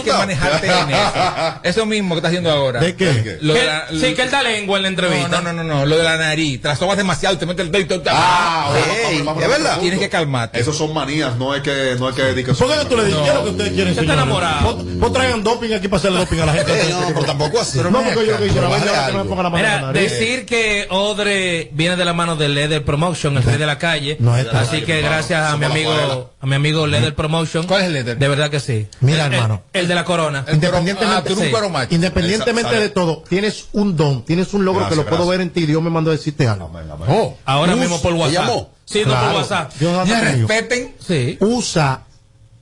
que 0.03 0.13
manejarte 0.13 0.67
en 0.67 0.89
eso. 0.89 1.59
Eso 1.63 1.85
mismo 1.85 2.15
que 2.15 2.19
estás 2.19 2.29
haciendo 2.29 2.51
ahora. 2.51 2.79
¿De 2.79 2.95
qué? 2.95 3.37
Lo 3.41 3.53
la. 3.53 3.87
Sí, 3.89 4.13
que 4.13 4.21
él 4.21 4.31
da 4.31 4.41
lengua 4.41 4.77
en 4.77 4.83
la 4.83 4.89
entrevista. 4.89 5.27
No, 5.27 5.41
no, 5.41 5.53
no, 5.53 5.63
no, 5.63 5.75
no. 5.79 5.85
lo 5.85 5.97
de 5.97 6.03
la 6.03 6.17
nariz. 6.17 6.61
Te 6.61 6.69
la 6.69 6.75
sobas 6.75 6.97
demasiado, 6.97 7.37
te 7.37 7.45
metes 7.45 7.65
el 7.65 7.71
dedo 7.71 8.01
Ah, 8.07 8.71
ah 8.71 8.73
hey, 9.09 9.21
bueno, 9.23 9.41
es 9.41 9.49
verdad. 9.49 9.79
Tienes 9.79 9.99
que 9.99 10.09
calmarte. 10.09 10.59
Esas 10.59 10.75
son 10.75 10.93
manías, 10.93 11.35
no 11.35 11.53
es 11.53 11.61
que 11.61 11.95
no 11.99 12.09
es 12.09 12.15
que 12.15 12.23
dediques. 12.23 12.57
¿Por 12.57 12.67
qué 12.67 12.85
tú 12.85 12.95
le 12.95 13.05
dices? 13.05 13.21
¿Qué 13.21 13.29
es 13.29 13.35
lo 13.35 13.43
que 13.43 13.49
ustedes 13.49 13.73
quieren? 13.73 13.89
Usted 13.89 14.03
está 14.03 14.13
enamorado. 14.13 14.77
Vos 14.77 15.13
traigan 15.13 15.43
doping 15.43 15.73
aquí 15.73 15.87
para 15.87 15.99
hacer 15.99 16.13
doping 16.13 16.39
a 16.39 16.45
la 16.45 16.53
gente. 16.53 16.71
no, 16.89 17.07
pero 17.07 17.25
tampoco 17.25 17.59
así. 17.59 17.79
no, 17.79 17.91
porque 17.91 18.27
yo 18.27 18.37
que 18.37 18.47
quiero 18.47 18.69
que 18.71 19.13
me 19.13 19.23
ponga 19.25 19.43
la 19.43 19.49
Mira, 19.49 19.91
decir 19.91 20.45
que 20.45 20.87
Odre 20.89 21.69
viene 21.73 21.95
de 21.95 22.05
la 22.05 22.13
mano 22.13 22.35
de 22.35 22.47
Leather 22.49 22.83
Promotion, 22.83 23.35
el 23.37 23.43
rey 23.43 23.57
de 23.57 23.65
la 23.65 23.77
calle. 23.77 24.17
No 24.19 24.37
es 24.37 24.47
Así 24.47 24.84
que 24.85 25.01
gracias 25.01 25.51
a 25.51 25.57
mi 25.57 25.65
amigo 25.65 26.31
a 26.39 26.45
mi 26.45 26.55
amigo 26.55 26.87
Leather 26.87 27.15
Promotion. 27.15 27.67
¿Cuál 27.67 27.81
es 27.81 27.87
el 27.87 27.93
Leather? 27.93 28.17
De 28.17 28.27
verdad 28.27 28.49
que 28.49 28.59
sí. 28.59 28.87
Mira, 29.01 29.25
hermano. 29.25 29.63
El, 29.73 29.87
de 29.87 29.95
la 29.95 30.05
corona. 30.05 30.45
Independientemente, 30.51 31.33
ah, 31.33 31.87
sí. 31.89 31.95
independientemente 31.95 32.79
de 32.79 32.89
todo, 32.89 33.23
tienes 33.27 33.67
un 33.73 33.95
don, 33.95 34.23
tienes 34.23 34.53
un 34.53 34.65
logro 34.65 34.87
que 34.87 34.95
lo 34.95 35.05
puedo 35.05 35.27
ver 35.27 35.41
en 35.41 35.49
ti. 35.49 35.65
Dios 35.65 35.81
me 35.81 35.89
mandó 35.89 36.11
a 36.11 36.13
decirte 36.13 36.47
algo. 36.47 36.71
Oh, 37.07 37.37
Ahora 37.45 37.73
Us, 37.73 37.79
mismo 37.79 38.01
por 38.01 38.13
WhatsApp. 38.13 38.45
No 38.45 38.69
por 39.03 39.35
WhatsApp. 39.35 39.73
Dios 39.79 40.07
ya 40.07 40.21
respeten. 40.21 40.95
Usa 41.39 42.03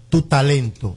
tu 0.09 0.21
talento 0.24 0.95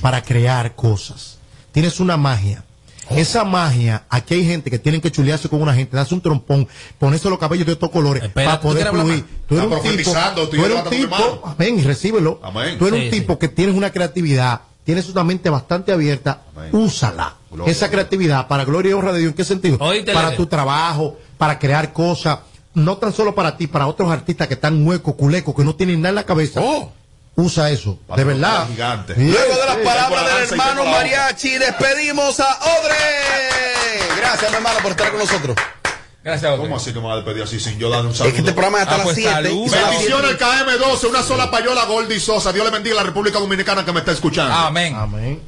para 0.00 0.22
crear 0.22 0.74
cosas. 0.74 1.38
Tienes 1.72 2.00
una 2.00 2.16
magia 2.16 2.64
esa 3.10 3.44
magia, 3.44 4.04
aquí 4.08 4.34
hay 4.34 4.44
gente 4.44 4.70
que 4.70 4.78
tienen 4.78 5.00
que 5.00 5.10
chulearse 5.12 5.48
con 5.48 5.62
una 5.62 5.72
gente, 5.74 5.96
darse 5.96 6.14
un 6.14 6.20
trompón, 6.20 6.66
ponerse 6.98 7.30
los 7.30 7.38
cabellos 7.38 7.66
de 7.66 7.72
estos 7.74 7.90
colores 7.90 8.28
para 8.30 8.58
¿tú 8.60 8.68
poder 8.68 8.88
fluir. 8.88 9.24
Tú 9.48 9.54
eres 9.56 9.66
un 9.66 9.96
tipo, 9.96 10.12
tú 10.50 10.56
eres 10.64 10.84
un 10.84 11.50
amén, 11.50 11.78
y 11.78 11.82
recíbelo. 11.82 12.40
Amén. 12.42 12.78
Tú 12.78 12.86
eres 12.88 13.00
Sí, 13.00 13.06
un 13.06 13.12
sí. 13.12 13.20
tipo 13.20 13.38
que 13.38 13.48
tienes 13.48 13.76
una 13.76 13.90
creatividad, 13.90 14.62
tienes 14.84 15.08
una 15.08 15.22
mente 15.24 15.48
bastante 15.50 15.92
abierta, 15.92 16.42
úsala. 16.72 17.36
Gloria 17.50 17.70
Esa 17.72 17.90
creatividad 17.90 18.48
para 18.48 18.64
gloria 18.64 18.90
y 18.90 18.92
honra 18.94 19.12
de 19.12 19.20
Dios, 19.20 19.30
¿en 19.30 19.36
qué 19.36 19.44
sentido? 19.44 19.78
Para 20.12 20.34
tu 20.36 20.46
trabajo, 20.46 21.16
para 21.38 21.58
crear 21.58 21.92
cosas, 21.92 22.40
no 22.74 22.96
tan 22.98 23.12
solo 23.12 23.34
para 23.34 23.56
ti, 23.56 23.66
para 23.68 23.86
otros 23.86 24.10
artistas 24.10 24.48
que 24.48 24.54
están 24.54 24.86
huecos, 24.86 25.14
culecos, 25.14 25.54
que 25.54 25.64
no 25.64 25.74
tienen 25.74 26.00
nada 26.00 26.08
en 26.10 26.14
la 26.16 26.24
cabeza. 26.24 26.60
Usa 27.36 27.70
eso, 27.70 27.98
de 28.16 28.24
verdad. 28.24 28.66
Gigante. 28.68 29.14
Luego 29.16 29.56
de 29.60 29.66
las 29.66 29.76
Sí. 29.76 29.82
palabras 29.84 30.24
del 30.24 30.42
hermano 30.48 30.84
Mariachi, 30.86 31.58
despedimos 31.58 32.40
a 32.40 32.58
Odre. 32.58 32.96
Gracias, 34.16 34.50
mi 34.50 34.56
hermano, 34.56 34.78
por 34.80 34.92
estar 34.92 35.10
con 35.10 35.18
nosotros. 35.20 35.56
Gracias, 36.24 36.50
Odre. 36.50 36.62
¿Cómo 36.62 36.76
así 36.76 36.92
que 36.94 36.98
me 37.00 37.06
va 37.06 37.12
a 37.12 37.16
despedir 37.16 37.42
así 37.42 37.60
sin 37.60 37.78
yo 37.78 37.90
darle 37.90 38.08
un 38.08 38.14
saludo? 38.14 38.28
Es 38.28 38.34
que 38.34 38.40
este 38.40 38.52
programa 38.52 38.78
es 38.78 38.82
hasta 38.84 38.94
Ah, 38.94 38.98
las 38.98 39.04
pues, 39.04 39.16
7. 39.16 39.30
salud. 39.32 39.70
Bendiciones 39.70 40.30
el 40.30 40.38
KM12, 40.38 41.04
una 41.10 41.22
sola 41.22 41.50
payola 41.50 41.84
Goldie 41.84 42.18
Sosa. 42.20 42.52
Dios 42.52 42.64
le 42.64 42.70
bendiga 42.72 42.94
a 42.94 42.98
la 42.98 43.02
República 43.04 43.38
Dominicana 43.38 43.84
que 43.84 43.92
me 43.92 44.00
está 44.00 44.12
escuchando. 44.12 44.52
Amén. 44.54 44.94
Amén. 44.96 45.42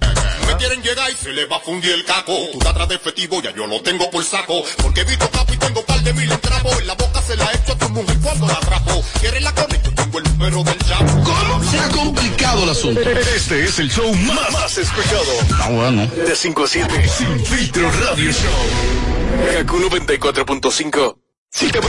Me 0.47 0.57
quieren 0.57 0.82
llegar 0.82 1.11
y 1.11 1.14
se 1.16 1.30
le 1.32 1.47
va 1.47 1.57
a 1.57 1.61
fundir 1.61 1.93
el 1.93 2.05
caco. 2.05 2.32
Tú 2.53 2.59
estás 2.59 2.70
atrás 2.72 2.89
de 2.91 2.95
efectivo, 2.97 3.41
ya 3.43 3.51
yo 3.55 3.66
lo 3.66 3.80
tengo 3.82 4.11
por 4.11 4.22
saco. 4.24 4.62
Porque 4.82 5.01
he 5.01 5.05
visto 5.05 5.28
capo 5.30 5.53
y 5.53 5.57
tengo 5.57 5.82
par 5.84 6.01
de 6.03 6.12
mil 6.12 6.30
en 6.30 6.41
trapo. 6.41 6.70
En 6.78 6.86
la 6.86 6.95
boca 6.95 7.22
se 7.22 7.34
la 7.36 7.51
echo 7.53 7.72
a 7.72 7.76
tu 7.78 7.89
mujer 7.89 8.16
cuando 8.22 8.47
la 8.47 8.53
atrapo. 8.55 9.03
¿Quieres 9.20 9.43
la 9.43 9.53
tengo 9.55 9.97
el 10.19 10.25
número 10.25 10.62
del 10.64 10.79
chapo. 10.79 11.23
¿Cómo 11.25 11.64
se 11.71 11.79
ha 11.79 11.89
complicado 11.89 12.62
el 12.64 12.71
asunto? 12.71 13.01
Este 13.01 13.64
es 13.64 13.79
el 13.79 13.91
show 13.91 14.12
más, 14.14 14.53
más 14.53 14.77
escuchado. 14.79 15.23
Ah, 15.61 15.69
bueno. 15.71 16.07
De 16.07 16.35
5 16.37 16.64
a 16.64 16.69
7. 16.69 17.09
Sin 17.09 17.45
filtro 17.47 17.91
radio 17.91 18.31
show. 18.33 19.55
Kaku 19.55 19.79
94.5. 19.79 21.16
Si 21.51 21.69
te, 21.71 21.81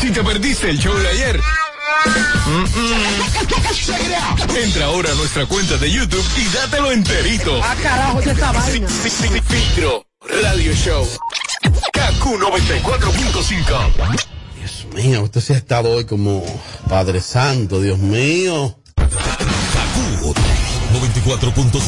si 0.00 0.10
te 0.10 0.22
perdiste 0.22 0.68
el 0.70 0.78
show 0.78 0.94
de 0.96 1.08
ayer. 1.08 1.40
mm, 2.46 2.64
Entra 4.56 4.84
ahora 4.86 5.10
a 5.10 5.14
nuestra 5.14 5.46
cuenta 5.46 5.76
de 5.78 5.90
YouTube 5.90 6.24
y 6.36 6.44
dátelo 6.54 6.92
enterito. 6.92 7.58
Ah, 7.62 7.74
carajo, 7.82 8.20
¿qué 8.20 8.30
esta 8.30 8.52
vaina? 8.52 8.88
Filtro 8.88 10.04
radio 10.42 10.72
show. 10.74 11.08
Kaku 11.92 12.36
94.5. 12.38 14.24
Dios 14.64 14.86
mío, 14.94 15.22
usted 15.22 15.42
se 15.42 15.52
ha 15.52 15.58
estado 15.58 15.90
hoy 15.90 16.06
como 16.06 16.42
Padre 16.88 17.20
Santo, 17.20 17.82
Dios 17.82 17.98
mío. 17.98 18.78
94.5. 18.96 21.82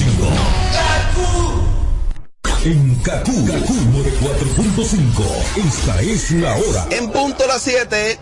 En 2.67 2.97
Kaku, 2.97 3.47
Kaku 3.47 3.73
94.5. 3.73 5.25
Esta 5.67 6.03
es 6.03 6.31
la 6.33 6.55
hora. 6.55 6.87
En 6.91 7.11
punto 7.11 7.47
las 7.47 7.63
7. 7.63 8.19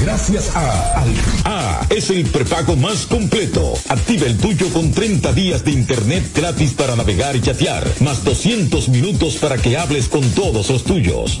Gracias 0.00 0.54
a 0.54 1.00
Al 1.00 1.12
A 1.44 1.84
es 1.90 2.08
el 2.10 2.24
prepago 2.26 2.76
más 2.76 3.06
completo. 3.06 3.74
Activa 3.88 4.26
el 4.26 4.38
tuyo 4.38 4.72
con 4.72 4.92
30 4.92 5.32
días 5.32 5.64
de 5.64 5.72
internet 5.72 6.30
gratis 6.32 6.74
para 6.74 6.94
navegar 6.94 7.34
y 7.34 7.40
chatear, 7.40 7.84
más 7.98 8.22
200 8.22 8.90
minutos 8.90 9.38
para 9.38 9.58
que 9.58 9.76
hables 9.76 10.08
con 10.08 10.22
todos 10.30 10.70
los 10.70 10.84
tuyos. 10.84 11.40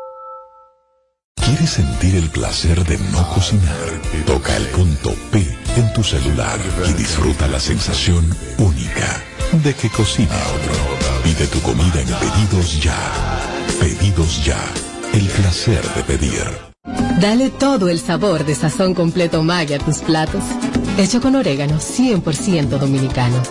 ¿Quieres 1.35 1.71
sentir 1.71 2.15
el 2.15 2.29
placer 2.29 2.83
de 2.85 2.97
no 3.11 3.27
cocinar? 3.29 4.01
Toca 4.25 4.55
el 4.57 4.65
punto 4.67 5.13
P 5.31 5.45
en 5.75 5.93
tu 5.93 6.03
celular 6.03 6.59
y 6.89 6.93
disfruta 6.93 7.47
la 7.47 7.59
sensación 7.59 8.25
única 8.57 9.21
de 9.63 9.73
que 9.73 9.89
cocina 9.89 10.35
otro. 10.55 11.23
Pide 11.23 11.47
tu 11.47 11.59
comida 11.61 12.01
en 12.01 12.07
Pedidos 12.07 12.81
Ya. 12.81 12.97
Pedidos 13.79 14.45
Ya. 14.45 14.59
El 15.13 15.27
placer 15.27 15.81
de 15.93 16.03
pedir. 16.03 16.43
Dale 17.19 17.49
todo 17.49 17.89
el 17.89 17.99
sabor 17.99 18.45
de 18.45 18.55
sazón 18.55 18.93
completo 18.93 19.43
Maggi 19.43 19.73
a 19.73 19.79
tus 19.79 19.99
platos. 19.99 20.43
Hecho 20.97 21.21
con 21.21 21.35
orégano 21.35 21.79
100% 21.79 22.79
dominicano. 22.79 23.41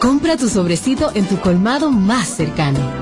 Compra 0.00 0.36
tu 0.36 0.48
sobrecito 0.48 1.12
en 1.14 1.26
tu 1.26 1.38
colmado 1.38 1.90
más 1.90 2.28
cercano. 2.28 3.01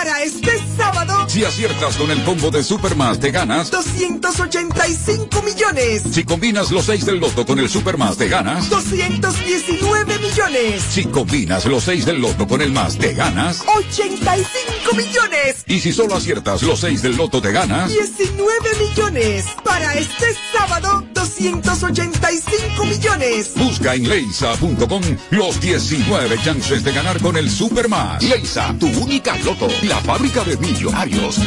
Para 0.00 0.22
este 0.22 0.50
sábado, 0.78 1.28
Si 1.28 1.44
aciertas 1.44 1.98
con 1.98 2.10
el 2.10 2.24
combo 2.24 2.50
de 2.50 2.64
Supermas, 2.64 3.20
te 3.20 3.30
ganas. 3.30 3.70
285 3.70 5.42
millones. 5.42 6.02
Si 6.10 6.24
combinas 6.24 6.70
los 6.70 6.86
6 6.86 7.04
del 7.04 7.20
loto 7.20 7.44
con 7.44 7.58
el 7.58 7.68
Supermas, 7.68 8.16
te 8.16 8.26
ganas. 8.26 8.70
219 8.70 10.18
millones. 10.18 10.82
Si 10.88 11.04
combinas 11.04 11.66
los 11.66 11.84
6 11.84 12.06
del 12.06 12.18
loto 12.18 12.48
con 12.48 12.62
el 12.62 12.72
más, 12.72 12.96
te 12.96 13.12
ganas. 13.12 13.62
85 13.76 14.94
millones. 14.96 15.64
Y 15.66 15.80
si 15.80 15.92
solo 15.92 16.14
aciertas 16.14 16.62
los 16.62 16.80
6 16.80 17.02
del 17.02 17.18
loto, 17.18 17.42
te 17.42 17.52
ganas. 17.52 17.90
19 17.90 18.50
millones. 18.78 19.44
Para 19.62 19.92
este 19.96 20.34
sábado, 20.56 21.04
285 21.12 22.86
millones. 22.86 23.50
Busca 23.54 23.94
en 23.94 24.08
leisa.com 24.08 25.02
los 25.30 25.60
19 25.60 26.38
chances 26.42 26.82
de 26.84 26.92
ganar 26.92 27.20
con 27.20 27.36
el 27.36 27.50
Supermas. 27.50 28.22
Leisa, 28.22 28.74
tu 28.80 28.86
única 28.86 29.36
loto, 29.44 29.68
la 29.90 30.00
fábrica 30.02 30.44
de 30.44 30.56
millonarios. 30.58 31.40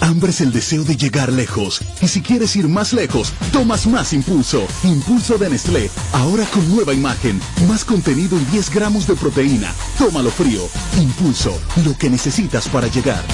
Hambre 0.00 0.30
es 0.30 0.40
el 0.40 0.52
deseo 0.52 0.84
de 0.84 0.96
llegar 0.96 1.32
lejos. 1.32 1.80
Y 2.00 2.06
si 2.06 2.22
quieres 2.22 2.54
ir 2.54 2.68
más 2.68 2.92
lejos, 2.92 3.32
tomas 3.52 3.88
más 3.88 4.12
impulso. 4.12 4.64
Impulso 4.84 5.38
de 5.38 5.50
Nestlé. 5.50 5.90
Ahora 6.12 6.44
con 6.46 6.68
nueva 6.72 6.94
imagen. 6.94 7.40
Más 7.66 7.84
contenido 7.84 8.38
y 8.40 8.44
10 8.44 8.70
gramos 8.70 9.08
de 9.08 9.16
proteína. 9.16 9.74
Tómalo 9.98 10.30
frío. 10.30 10.62
Impulso. 11.00 11.58
Lo 11.84 11.98
que 11.98 12.08
necesitas 12.08 12.68
para 12.68 12.86
llegar. 12.86 13.24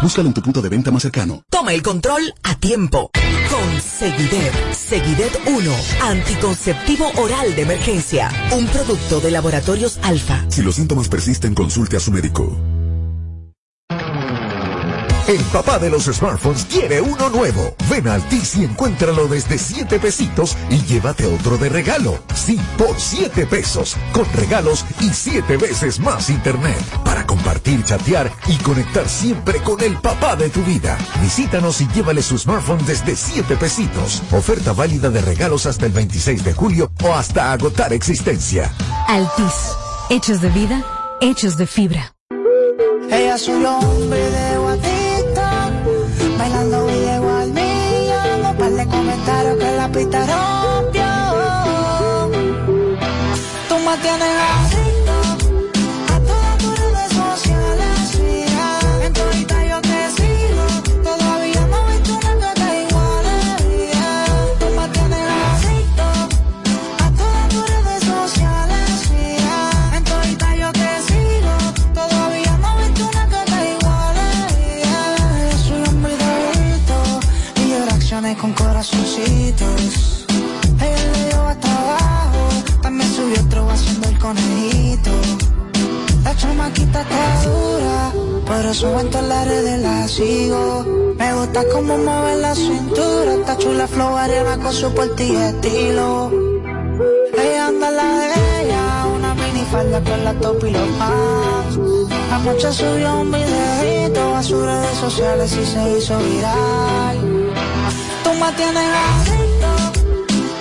Búscalo 0.00 0.28
en 0.28 0.34
tu 0.34 0.40
punto 0.40 0.62
de 0.62 0.70
venta 0.70 0.90
más 0.90 1.02
cercano. 1.02 1.42
Toma 1.50 1.74
el 1.74 1.82
control 1.82 2.32
a 2.42 2.54
tiempo. 2.54 3.10
Con 3.50 3.80
Seguidet. 3.82 4.54
Seguidet 4.72 5.38
1. 5.46 5.72
Anticonceptivo 6.04 7.10
oral 7.16 7.54
de 7.54 7.62
emergencia. 7.62 8.30
Un 8.52 8.66
producto 8.68 9.20
de 9.20 9.30
laboratorios 9.30 9.98
alfa. 10.02 10.42
Si 10.48 10.62
los 10.62 10.76
síntomas 10.76 11.10
persisten, 11.10 11.54
consulte 11.54 11.98
a 11.98 12.00
su 12.00 12.10
médico. 12.12 12.75
El 15.28 15.42
papá 15.46 15.80
de 15.80 15.90
los 15.90 16.04
smartphones 16.04 16.66
quiere 16.66 17.00
uno 17.00 17.28
nuevo. 17.30 17.74
Ven 17.90 18.06
a 18.06 18.14
Altis 18.14 18.56
y 18.58 18.64
encuéntralo 18.64 19.26
desde 19.26 19.58
7 19.58 19.98
pesitos 19.98 20.56
y 20.70 20.80
llévate 20.82 21.26
otro 21.26 21.58
de 21.58 21.68
regalo. 21.68 22.16
Sí, 22.32 22.60
por 22.78 23.00
7 23.00 23.44
pesos, 23.46 23.96
con 24.12 24.24
regalos 24.34 24.84
y 25.00 25.08
7 25.10 25.56
veces 25.56 25.98
más 25.98 26.30
internet. 26.30 26.78
Para 27.04 27.26
compartir, 27.26 27.82
chatear 27.82 28.30
y 28.46 28.56
conectar 28.58 29.08
siempre 29.08 29.60
con 29.62 29.80
el 29.80 29.96
papá 29.98 30.36
de 30.36 30.48
tu 30.48 30.62
vida. 30.62 30.96
Visítanos 31.20 31.80
y 31.80 31.88
llévale 31.88 32.22
su 32.22 32.38
smartphone 32.38 32.86
desde 32.86 33.16
7 33.16 33.56
pesitos. 33.56 34.22
Oferta 34.30 34.74
válida 34.74 35.10
de 35.10 35.22
regalos 35.22 35.66
hasta 35.66 35.86
el 35.86 35.92
26 35.92 36.44
de 36.44 36.54
julio 36.54 36.92
o 37.02 37.12
hasta 37.12 37.50
agotar 37.50 37.92
existencia. 37.92 38.72
Altis, 39.08 39.72
hechos 40.08 40.40
de 40.40 40.50
vida, 40.50 40.84
hechos 41.20 41.56
de 41.56 41.66
fibra. 41.66 42.14
De 43.08 44.55
bailando 46.46 46.90
y 46.90 47.00
llegó 47.00 47.30
al 47.30 47.52
millón. 47.52 48.46
Un 48.50 48.56
par 48.56 48.70
de 48.70 48.86
comentarios 48.86 49.56
que 49.58 49.76
la 49.76 49.88
pista 49.88 50.18
rompió. 50.26 51.04
Tú 53.68 53.74
me 53.78 53.96
tienes 53.98 54.65
subo 88.76 89.00
en 89.00 89.10
todas 89.10 89.28
las 89.28 89.48
redes, 89.48 89.80
la 89.80 90.06
sigo. 90.06 90.84
Me 91.16 91.34
gusta 91.34 91.64
cómo 91.72 91.96
mueve 91.96 92.36
la 92.36 92.54
cintura, 92.54 93.34
está 93.34 93.56
chula, 93.56 93.86
flow, 93.88 94.16
arena 94.16 94.58
con 94.58 94.72
su 94.72 94.92
porte 94.92 95.24
y 95.24 95.34
estilo. 95.34 96.30
Ella 97.42 97.68
anda 97.68 97.90
la 97.90 98.08
de 98.20 98.28
ella, 98.60 99.06
una 99.16 99.34
minifalda 99.34 99.98
con 100.04 100.24
la 100.24 100.34
top 100.34 100.64
y 100.66 100.70
los 100.72 100.88
pants. 100.98 101.74
Anoche 102.32 102.70
subió 102.70 103.20
un 103.20 103.32
videito 103.32 104.34
a 104.34 104.42
sus 104.42 104.62
redes 104.62 104.96
sociales 104.98 105.56
y 105.62 105.64
se 105.64 105.98
hizo 105.98 106.18
viral. 106.18 107.16
Tú 108.24 108.30
me 108.40 108.52
tienes 108.60 108.90
adicto 109.08 109.70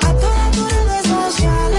a 0.08 0.14
todas 0.24 0.52
tus 0.52 0.72
redes 0.72 1.06
sociales. 1.16 1.76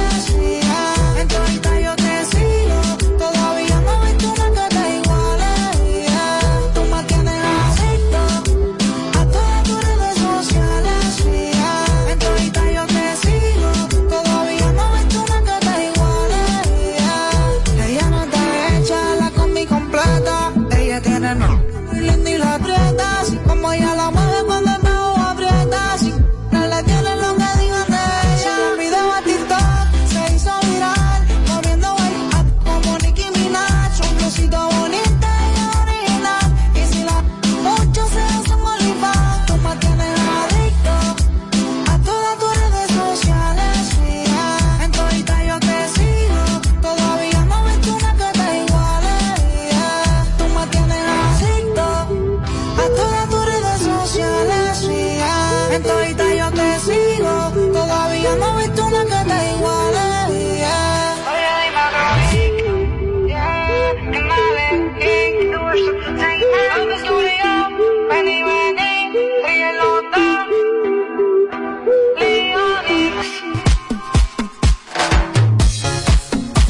En 55.77 55.83
todita 55.83 56.35
yo 56.35 56.51
te 56.53 56.81
sigo, 56.81 57.53
todavía 57.71 58.35
no 58.37 58.59
he 58.59 58.67
visto 58.67 58.87
una 58.87 59.05
que 59.05 59.31
te 59.31 59.53
iguale. 59.57 60.07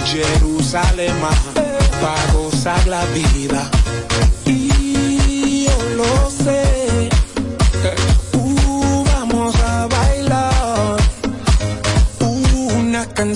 Jerusalema, 0.05 1.31
para 2.01 2.33
gozar 2.33 2.87
la 2.89 3.05
vida. 3.07 3.76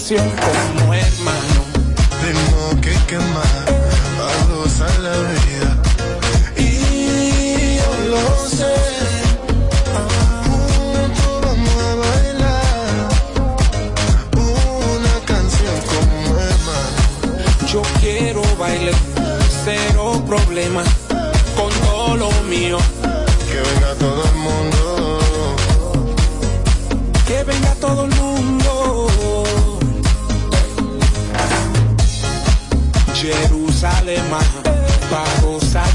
canción. 0.01 0.80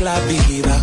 la 0.06 0.20
vida. 0.28 0.75